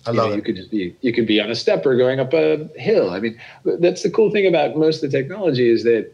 I 0.05 0.11
you 0.11 0.17
love 0.17 0.29
know, 0.29 0.35
You 0.35 0.41
could 0.41 0.55
just 0.55 0.71
be 0.71 0.95
you 1.01 1.13
could 1.13 1.27
be 1.27 1.39
on 1.39 1.49
a 1.49 1.55
stepper 1.55 1.95
going 1.95 2.19
up 2.19 2.33
a 2.33 2.67
hill. 2.77 3.09
I 3.11 3.19
mean, 3.19 3.39
that's 3.63 4.03
the 4.03 4.09
cool 4.09 4.31
thing 4.31 4.47
about 4.47 4.75
most 4.75 5.03
of 5.03 5.11
the 5.11 5.17
technology 5.17 5.69
is 5.69 5.83
that 5.83 6.11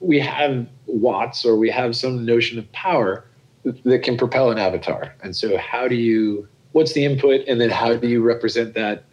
we 0.00 0.18
have 0.18 0.66
watts 0.86 1.44
or 1.44 1.56
we 1.56 1.70
have 1.70 1.94
some 1.96 2.24
notion 2.26 2.58
of 2.58 2.70
power 2.72 3.24
that 3.64 4.02
can 4.02 4.16
propel 4.16 4.50
an 4.50 4.58
avatar. 4.58 5.14
And 5.22 5.34
so 5.34 5.56
how 5.58 5.88
do 5.88 5.94
you 5.94 6.48
what's 6.72 6.92
the 6.92 7.04
input 7.04 7.46
and 7.46 7.60
then 7.60 7.70
how 7.70 7.94
do 7.94 8.08
you 8.08 8.22
represent 8.22 8.74
that 8.74 9.04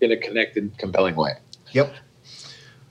in 0.00 0.12
a 0.12 0.16
connected, 0.16 0.76
compelling 0.78 1.16
way? 1.16 1.32
Yep. 1.72 1.92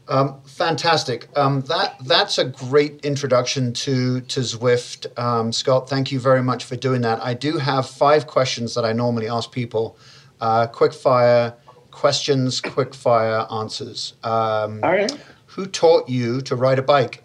Um, 0.09 0.41
fantastic. 0.45 1.28
Um, 1.38 1.61
that 1.61 1.95
that's 2.05 2.38
a 2.38 2.45
great 2.45 3.03
introduction 3.05 3.74
to 3.74 4.22
to 4.22 4.39
Zwift, 4.39 5.18
um, 5.20 5.51
Scott. 5.51 5.89
Thank 5.89 6.11
you 6.11 6.20
very 6.20 6.41
much 6.41 6.63
for 6.63 6.76
doing 6.76 7.01
that. 7.01 7.22
I 7.22 7.34
do 7.34 7.57
have 7.57 7.89
five 7.89 8.28
questions 8.28 8.74
that 8.76 8.86
I 8.86 8.93
normally 8.93 9.28
ask 9.28 9.51
people. 9.51 9.97
Uh, 10.39 10.68
quick 10.68 10.93
fire 10.93 11.55
questions, 11.91 12.61
quick 12.61 12.93
fire 12.93 13.45
answers. 13.51 14.13
Um, 14.24 14.82
All 14.84 14.91
right. 14.91 15.11
who 15.47 15.65
taught 15.65 16.07
you 16.07 16.41
to 16.41 16.55
ride 16.55 16.80
a 16.80 16.84
bike? 16.84 17.24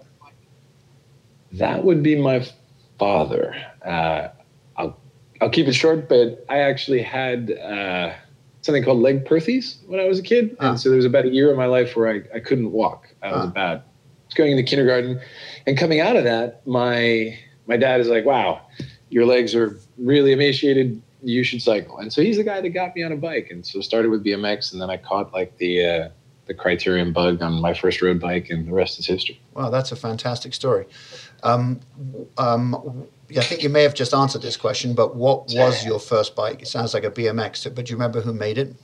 That 1.53 1.85
would 1.85 2.03
be 2.03 2.17
my 2.17 2.47
father. 3.07 3.55
Uh, 3.85 4.29
I'll 4.77 4.97
I'll 5.41 5.51
keep 5.51 5.67
it 5.67 5.73
short, 5.75 6.09
but 6.09 6.45
I 6.49 6.59
actually 6.59 7.03
had 7.03 7.51
uh, 7.51 8.13
something 8.61 8.85
called 8.85 9.01
Legg-Perthes 9.01 9.79
when 9.89 9.99
I 9.99 10.05
was 10.07 10.21
a 10.21 10.23
kid, 10.23 10.57
Ah. 10.61 10.71
and 10.71 10.81
so 10.81 10.89
there 10.89 10.97
was 10.97 11.05
about 11.05 11.25
a 11.25 11.31
year 11.31 11.51
of 11.51 11.57
my 11.57 11.67
life 11.67 11.97
where 11.97 12.09
I, 12.09 12.37
I 12.37 12.39
couldn't 12.41 12.71
walk. 12.71 13.09
I 13.23 13.33
was 13.33 13.47
Ah. 13.47 13.51
about 13.51 13.83
going 14.37 14.53
into 14.53 14.63
kindergarten, 14.63 15.21
and 15.67 15.77
coming 15.77 15.99
out 16.01 16.15
of 16.17 16.23
that, 16.25 16.65
my 16.67 17.37
my 17.67 17.77
dad 17.77 18.01
is 18.01 18.07
like, 18.09 18.25
"Wow, 18.25 18.61
your 19.11 19.27
legs 19.27 19.53
are 19.55 19.77
really 19.99 20.31
emaciated. 20.33 21.03
You 21.25 21.43
should 21.43 21.61
cycle." 21.61 21.99
And 21.99 22.13
so 22.13 22.23
he's 22.23 22.37
the 22.37 22.45
guy 22.45 22.61
that 22.61 22.71
got 22.71 22.95
me 22.95 23.03
on 23.03 23.11
a 23.11 23.17
bike, 23.17 23.49
and 23.51 23.67
so 23.67 23.81
started 23.81 24.11
with 24.13 24.23
BMX, 24.25 24.73
and 24.73 24.81
then 24.81 24.91
I 24.91 24.97
caught 24.97 25.33
like 25.33 25.59
the 25.59 25.75
uh, 25.85 26.09
the 26.47 26.55
criterium 26.55 27.13
bug 27.13 27.41
on 27.43 27.61
my 27.61 27.75
first 27.75 28.03
road 28.03 28.21
bike, 28.21 28.51
and 28.51 28.67
the 28.67 28.73
rest 28.73 28.99
is 28.99 29.07
history. 29.07 29.41
Wow, 29.55 29.71
that's 29.71 29.93
a 29.93 29.97
fantastic 29.97 30.55
story. 30.55 30.87
Um, 31.43 31.81
um, 32.39 33.07
I 33.37 33.41
think 33.41 33.63
you 33.63 33.69
may 33.69 33.83
have 33.83 33.95
just 33.95 34.13
answered 34.13 34.43
this 34.43 34.57
question, 34.57 34.95
but 34.95 35.15
what 35.17 35.49
was 35.55 35.85
your 35.85 35.99
first 36.01 36.35
bike? 36.37 36.63
It 36.63 36.69
sounds 36.69 36.95
like 36.95 37.05
a 37.05 37.11
BMX, 37.11 37.73
but 37.75 37.87
do 37.87 37.91
you 37.91 37.97
remember 37.97 38.21
who 38.21 38.33
made 38.33 38.59
it? 38.59 38.75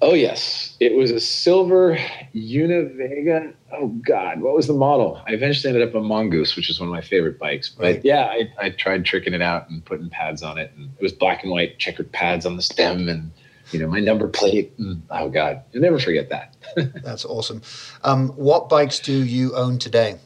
Oh 0.00 0.14
yes, 0.14 0.76
it 0.78 0.94
was 0.94 1.10
a 1.10 1.18
silver 1.18 1.98
Univega. 2.32 3.52
Oh 3.72 3.88
God, 3.88 4.40
what 4.40 4.54
was 4.54 4.68
the 4.68 4.72
model? 4.72 5.20
I 5.26 5.32
eventually 5.32 5.72
ended 5.74 5.88
up 5.88 5.94
a 5.96 6.00
Mongoose, 6.00 6.54
which 6.54 6.70
is 6.70 6.78
one 6.78 6.88
of 6.88 6.92
my 6.92 7.00
favorite 7.00 7.38
bikes. 7.38 7.68
But 7.68 7.82
Right. 7.82 8.04
yeah, 8.04 8.26
I, 8.26 8.48
I 8.60 8.70
tried 8.70 9.04
tricking 9.04 9.34
it 9.34 9.42
out 9.42 9.68
and 9.68 9.84
putting 9.84 10.08
pads 10.08 10.42
on 10.44 10.56
it, 10.56 10.72
and 10.76 10.90
it 10.96 11.02
was 11.02 11.12
black 11.12 11.42
and 11.42 11.50
white 11.50 11.78
checkered 11.78 12.12
pads 12.12 12.46
on 12.46 12.54
the 12.56 12.62
stem, 12.62 13.08
and 13.08 13.32
you 13.72 13.78
know 13.78 13.88
my 13.88 14.00
number 14.00 14.28
plate. 14.28 14.72
Oh 15.10 15.28
God, 15.28 15.62
you'll 15.72 15.82
never 15.82 15.98
forget 15.98 16.28
that. 16.30 16.56
That's 17.02 17.24
awesome. 17.24 17.62
Um, 18.02 18.30
what 18.30 18.68
bikes 18.68 19.00
do 19.00 19.12
you 19.12 19.54
own 19.54 19.78
today? 19.78 20.18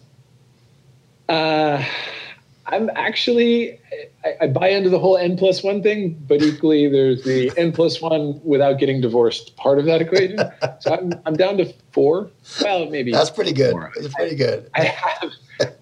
Uh, 1.28 1.84
I'm 2.66 2.90
actually 2.94 3.80
I, 4.24 4.34
I, 4.42 4.46
buy 4.46 4.68
into 4.68 4.88
the 4.88 4.98
whole 4.98 5.16
N 5.16 5.36
plus 5.36 5.62
one 5.62 5.82
thing, 5.82 6.16
but 6.28 6.42
equally 6.42 6.88
there's 6.88 7.24
the 7.24 7.52
N 7.56 7.72
plus 7.72 8.00
one 8.00 8.40
without 8.44 8.78
getting 8.78 9.00
divorced 9.00 9.56
part 9.56 9.78
of 9.78 9.84
that 9.86 10.00
equation. 10.00 10.38
so 10.80 10.94
I'm, 10.94 11.12
I'm 11.26 11.34
down 11.34 11.56
to 11.58 11.72
four. 11.90 12.30
Well, 12.62 12.88
maybe 12.88 13.10
that's 13.10 13.30
pretty 13.30 13.52
good. 13.52 13.74
That's 13.94 14.14
pretty 14.14 14.36
good. 14.36 14.70
I, 14.74 14.82
I 14.82 14.84
have 15.20 15.32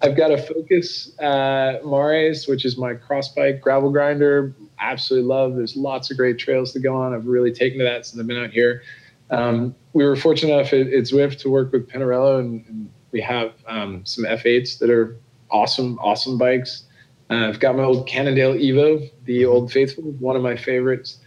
I've 0.03 0.16
got 0.16 0.31
a 0.31 0.39
Focus 0.39 1.18
uh, 1.18 1.78
Mares, 1.85 2.49
which 2.49 2.64
is 2.64 2.76
my 2.76 2.95
cross 2.95 3.28
bike 3.28 3.61
gravel 3.61 3.91
grinder. 3.91 4.55
Absolutely 4.78 5.28
love. 5.28 5.57
There's 5.57 5.76
lots 5.76 6.11
of 6.11 6.16
great 6.16 6.39
trails 6.39 6.72
to 6.72 6.81
go 6.81 6.97
on. 6.97 7.14
I've 7.14 7.26
really 7.26 7.53
taken 7.53 7.78
to 7.78 7.85
that 7.85 8.07
since 8.07 8.20
I've 8.20 8.26
been 8.26 8.43
out 8.43 8.51
here. 8.51 8.83
Um, 9.31 9.74
we 9.93 10.05
were 10.05 10.16
fortunate 10.16 10.55
enough 10.55 10.72
at, 10.72 10.89
at 10.89 11.05
Zwift 11.05 11.39
to 11.41 11.51
work 11.51 11.72
with 11.72 11.89
Pinarello, 11.89 12.41
and, 12.41 12.64
and 12.66 12.91
we 13.12 13.20
have 13.20 13.53
um, 13.66 14.05
some 14.05 14.24
F8s 14.24 14.78
that 14.78 14.91
are 14.91 15.16
awesome, 15.51 15.98
awesome 15.98 16.38
bikes. 16.38 16.84
Uh, 17.30 17.48
I've 17.48 17.61
got 17.61 17.76
my 17.76 17.84
old 17.84 18.09
Cannondale 18.09 18.55
Evo, 18.55 19.09
the 19.24 19.42
mm-hmm. 19.42 19.53
old 19.53 19.72
faithful, 19.72 20.05
one 20.05 20.36
of 20.36 20.42
my 20.42 20.57
favorites. 20.57 21.18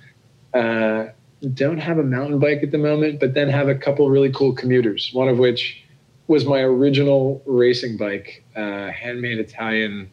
Uh, 0.53 1.05
don't 1.53 1.77
have 1.77 1.97
a 1.97 2.03
mountain 2.03 2.39
bike 2.39 2.59
at 2.63 2.71
the 2.71 2.77
moment, 2.77 3.19
but 3.19 3.33
then 3.33 3.49
have 3.49 3.67
a 3.67 3.75
couple 3.75 4.09
really 4.09 4.31
cool 4.31 4.53
commuters. 4.53 5.09
One 5.13 5.27
of 5.27 5.37
which 5.37 5.83
was 6.27 6.45
my 6.45 6.59
original 6.59 7.41
racing 7.45 7.97
bike, 7.97 8.43
uh, 8.55 8.91
handmade 8.91 9.39
Italian 9.39 10.09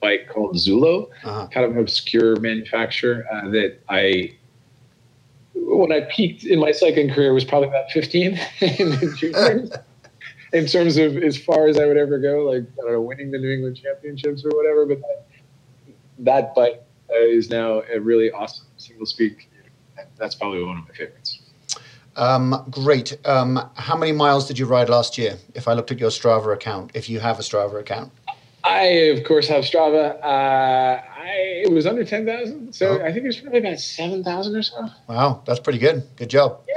bike 0.00 0.28
called 0.28 0.56
Zullo, 0.56 1.08
uh-huh. 1.24 1.48
kind 1.48 1.64
of 1.66 1.72
an 1.72 1.78
obscure 1.78 2.38
manufacturer 2.40 3.24
uh, 3.32 3.48
that 3.50 3.78
I, 3.88 4.34
when 5.54 5.92
I 5.92 6.00
peaked 6.10 6.44
in 6.44 6.58
my 6.58 6.72
cycling 6.72 7.10
career, 7.10 7.32
was 7.34 7.44
probably 7.44 7.68
about 7.68 7.90
15 7.90 8.38
in 10.52 10.64
the 10.64 10.68
juniors. 10.68 10.96
in 10.96 11.02
terms 11.12 11.16
of 11.16 11.22
as 11.22 11.36
far 11.36 11.66
as 11.66 11.78
I 11.78 11.86
would 11.86 11.96
ever 11.96 12.18
go, 12.18 12.44
like 12.44 12.62
I 12.62 12.82
don't 12.82 12.92
know, 12.92 13.00
winning 13.00 13.30
the 13.30 13.38
New 13.38 13.50
England 13.50 13.76
Championships 13.76 14.44
or 14.44 14.50
whatever. 14.50 14.86
But 14.86 15.00
that, 15.00 15.26
that 16.18 16.54
bike 16.54 16.82
is 17.10 17.50
now 17.50 17.82
a 17.92 18.00
really 18.00 18.30
awesome 18.30 18.66
single 18.76 19.06
speed. 19.06 19.36
That's 20.16 20.34
probably 20.34 20.62
one 20.62 20.78
of 20.78 20.88
my 20.88 20.94
favorites. 20.94 21.40
Um, 22.16 22.64
great. 22.70 23.18
Um, 23.26 23.70
how 23.74 23.96
many 23.96 24.12
miles 24.12 24.46
did 24.46 24.58
you 24.58 24.66
ride 24.66 24.88
last 24.88 25.16
year? 25.18 25.38
If 25.54 25.66
I 25.66 25.72
looked 25.72 25.90
at 25.90 25.98
your 25.98 26.10
Strava 26.10 26.52
account, 26.52 26.90
if 26.94 27.08
you 27.08 27.20
have 27.20 27.38
a 27.38 27.42
Strava 27.42 27.80
account, 27.80 28.12
I 28.64 28.84
of 28.84 29.24
course 29.24 29.48
have 29.48 29.64
Strava. 29.64 30.22
Uh, 30.22 31.02
I 31.02 31.62
it 31.64 31.72
was 31.72 31.86
under 31.86 32.04
ten 32.04 32.26
thousand, 32.26 32.74
so 32.74 33.00
oh. 33.00 33.04
I 33.04 33.12
think 33.12 33.24
it 33.24 33.28
was 33.28 33.40
probably 33.40 33.60
about 33.60 33.78
seven 33.80 34.22
thousand 34.22 34.56
or 34.56 34.62
so. 34.62 34.88
Wow, 35.08 35.42
that's 35.46 35.60
pretty 35.60 35.78
good. 35.78 36.02
Good 36.16 36.30
job. 36.30 36.60
Yeah, 36.68 36.74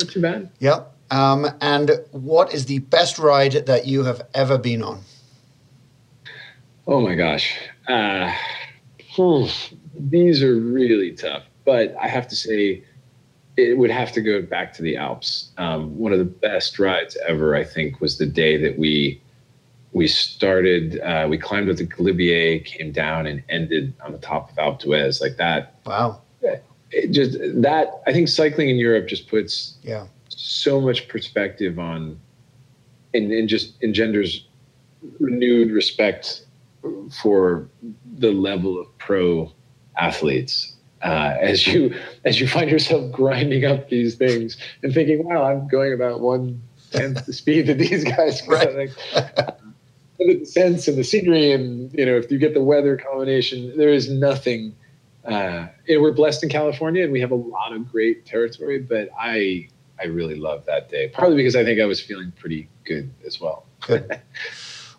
not 0.00 0.10
too 0.10 0.22
bad. 0.22 0.50
Yep. 0.60 0.95
Um, 1.10 1.46
and 1.60 1.90
what 2.10 2.52
is 2.52 2.66
the 2.66 2.80
best 2.80 3.18
ride 3.18 3.52
that 3.66 3.86
you 3.86 4.04
have 4.04 4.22
ever 4.34 4.58
been 4.58 4.82
on? 4.82 5.02
Oh 6.86 7.00
my 7.00 7.14
gosh. 7.14 7.56
Uh, 7.88 8.32
whew, 9.14 9.48
these 9.94 10.42
are 10.42 10.54
really 10.54 11.12
tough, 11.12 11.44
but 11.64 11.94
I 12.00 12.08
have 12.08 12.28
to 12.28 12.36
say 12.36 12.84
it 13.56 13.78
would 13.78 13.90
have 13.90 14.12
to 14.12 14.20
go 14.20 14.42
back 14.42 14.72
to 14.74 14.82
the 14.82 14.96
Alps. 14.96 15.50
Um, 15.56 15.96
one 15.96 16.12
of 16.12 16.18
the 16.18 16.24
best 16.24 16.78
rides 16.78 17.16
ever, 17.26 17.56
I 17.56 17.64
think, 17.64 18.00
was 18.00 18.18
the 18.18 18.26
day 18.26 18.56
that 18.58 18.78
we 18.78 19.20
we 19.92 20.06
started. 20.06 21.00
Uh, 21.00 21.26
we 21.28 21.38
climbed 21.38 21.68
with 21.68 21.78
the 21.78 21.86
Galibier, 21.86 22.62
came 22.64 22.92
down, 22.92 23.26
and 23.26 23.42
ended 23.48 23.94
on 24.04 24.12
the 24.12 24.18
top 24.18 24.50
of 24.50 24.56
Alpe 24.56 24.80
d'Huez 24.80 25.20
like 25.20 25.38
that. 25.38 25.76
Wow! 25.86 26.20
It 26.90 27.10
just 27.10 27.38
that 27.62 28.02
I 28.06 28.12
think 28.12 28.28
cycling 28.28 28.68
in 28.68 28.76
Europe 28.76 29.08
just 29.08 29.28
puts 29.28 29.74
yeah 29.82 30.06
so 30.36 30.80
much 30.80 31.08
perspective 31.08 31.78
on, 31.78 32.20
and, 33.14 33.32
and 33.32 33.48
just 33.48 33.82
engenders 33.82 34.46
renewed 35.18 35.70
respect 35.70 36.46
for 37.20 37.68
the 38.18 38.30
level 38.30 38.80
of 38.80 38.86
pro 38.98 39.52
athletes 39.98 40.76
uh, 41.02 41.36
as 41.40 41.66
you 41.66 41.94
as 42.24 42.40
you 42.40 42.48
find 42.48 42.70
yourself 42.70 43.10
grinding 43.12 43.64
up 43.64 43.88
these 43.88 44.14
things 44.14 44.56
and 44.82 44.92
thinking, 44.92 45.24
"Wow, 45.24 45.44
I'm 45.44 45.68
going 45.68 45.92
about 45.92 46.20
one 46.20 46.62
tenth 46.90 47.26
the 47.26 47.32
speed 47.32 47.66
that 47.66 47.78
these 47.78 48.04
guys 48.04 48.42
go." 48.42 48.54
Right. 48.54 48.76
Like, 48.76 49.58
the 50.18 50.44
sense 50.46 50.88
and 50.88 50.96
the 50.96 51.04
scenery, 51.04 51.52
and 51.52 51.92
you 51.92 52.06
know, 52.06 52.16
if 52.16 52.30
you 52.30 52.38
get 52.38 52.54
the 52.54 52.62
weather 52.62 52.96
combination, 52.96 53.76
there 53.76 53.90
is 53.90 54.10
nothing. 54.10 54.74
Uh, 55.24 55.66
and 55.88 56.00
we're 56.00 56.12
blessed 56.12 56.42
in 56.44 56.48
California, 56.48 57.02
and 57.02 57.12
we 57.12 57.20
have 57.20 57.32
a 57.32 57.36
lot 57.36 57.72
of 57.72 57.90
great 57.90 58.24
territory. 58.24 58.78
But 58.78 59.10
I 59.18 59.68
I 60.00 60.06
really 60.06 60.36
love 60.36 60.64
that 60.66 60.88
day, 60.88 61.08
partly 61.08 61.36
because 61.36 61.56
I 61.56 61.64
think 61.64 61.80
I 61.80 61.84
was 61.84 62.00
feeling 62.00 62.32
pretty 62.38 62.68
good 62.84 63.10
as 63.26 63.40
well. 63.40 63.66
Good. 63.80 64.20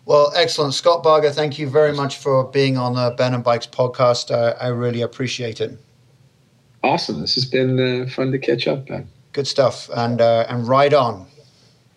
Well, 0.07 0.31
excellent. 0.37 0.73
Scott 0.73 1.03
Barger, 1.03 1.31
thank 1.31 1.59
you 1.59 1.69
very 1.69 1.91
much 1.91 2.19
for 2.19 2.45
being 2.45 2.77
on 2.77 2.95
the 2.95 3.13
Ben 3.17 3.33
and 3.33 3.43
Bikes 3.43 3.67
podcast. 3.67 4.31
Uh, 4.31 4.55
I 4.57 4.67
really 4.67 5.01
appreciate 5.01 5.59
it. 5.59 5.77
Awesome. 6.81 7.19
This 7.19 7.35
has 7.35 7.43
been 7.43 7.77
uh, 7.77 8.09
fun 8.09 8.31
to 8.31 8.39
catch 8.39 8.69
up, 8.69 8.87
Ben. 8.87 9.09
Good 9.33 9.47
stuff. 9.47 9.89
And, 9.93 10.21
uh, 10.21 10.45
and 10.47 10.65
ride 10.65 10.93
on. 10.93 11.27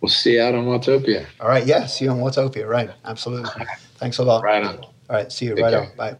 We'll 0.00 0.08
see 0.08 0.34
you 0.34 0.42
out 0.42 0.56
on 0.56 0.64
Watopia. 0.64 1.24
All 1.38 1.48
right. 1.48 1.64
Yeah. 1.64 1.86
See 1.86 2.06
you 2.06 2.10
on 2.10 2.18
Watopia. 2.18 2.68
Right. 2.68 2.90
Absolutely. 3.04 3.64
Thanks 3.98 4.18
a 4.18 4.24
lot. 4.24 4.42
Right 4.42 4.64
on. 4.64 4.78
All 4.78 4.90
right. 5.08 5.30
See 5.30 5.44
you. 5.44 5.54
Take 5.54 5.62
right 5.62 5.70
care. 5.70 5.82
on. 5.82 5.96
Bye. 5.96 6.16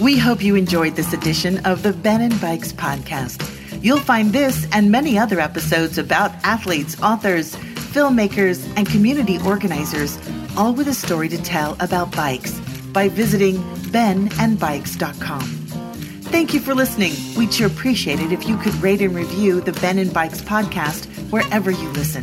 We 0.00 0.18
hope 0.18 0.42
you 0.42 0.56
enjoyed 0.56 0.94
this 0.94 1.14
edition 1.14 1.64
of 1.64 1.82
the 1.82 1.94
Ben 1.94 2.20
and 2.20 2.38
Bikes 2.38 2.70
podcast. 2.70 3.42
You'll 3.82 3.98
find 3.98 4.30
this 4.30 4.66
and 4.70 4.90
many 4.90 5.18
other 5.18 5.40
episodes 5.40 5.96
about 5.96 6.32
athletes, 6.44 7.00
authors, 7.02 7.56
filmmakers, 7.56 8.70
and 8.76 8.86
community 8.86 9.38
organizers, 9.46 10.18
all 10.54 10.74
with 10.74 10.88
a 10.88 10.94
story 10.94 11.30
to 11.30 11.42
tell 11.42 11.78
about 11.80 12.14
bikes 12.14 12.58
by 12.92 13.08
visiting 13.08 13.56
benandbikes.com. 13.90 15.40
Thank 15.40 16.52
you 16.52 16.60
for 16.60 16.74
listening. 16.74 17.14
We'd 17.38 17.54
sure 17.54 17.68
appreciate 17.68 18.20
it 18.20 18.32
if 18.32 18.46
you 18.46 18.58
could 18.58 18.74
rate 18.82 19.00
and 19.00 19.14
review 19.14 19.62
the 19.62 19.72
Ben 19.72 19.98
and 19.98 20.12
Bikes 20.12 20.42
podcast 20.42 21.06
wherever 21.30 21.70
you 21.70 21.88
listen. 21.92 22.22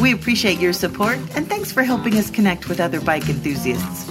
We 0.00 0.12
appreciate 0.12 0.60
your 0.60 0.72
support 0.72 1.18
and 1.34 1.48
thanks 1.48 1.72
for 1.72 1.82
helping 1.82 2.16
us 2.16 2.30
connect 2.30 2.68
with 2.68 2.78
other 2.78 3.00
bike 3.00 3.28
enthusiasts. 3.28 4.08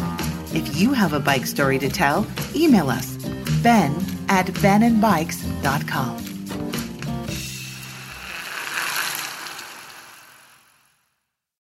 If 0.56 0.80
you 0.80 0.94
have 0.94 1.12
a 1.12 1.20
bike 1.20 1.46
story 1.46 1.78
to 1.80 1.90
tell, 1.90 2.26
email 2.56 2.90
us 2.90 3.18
ben 3.62 3.94
at 4.30 4.48
benandbikes.com. 4.48 6.25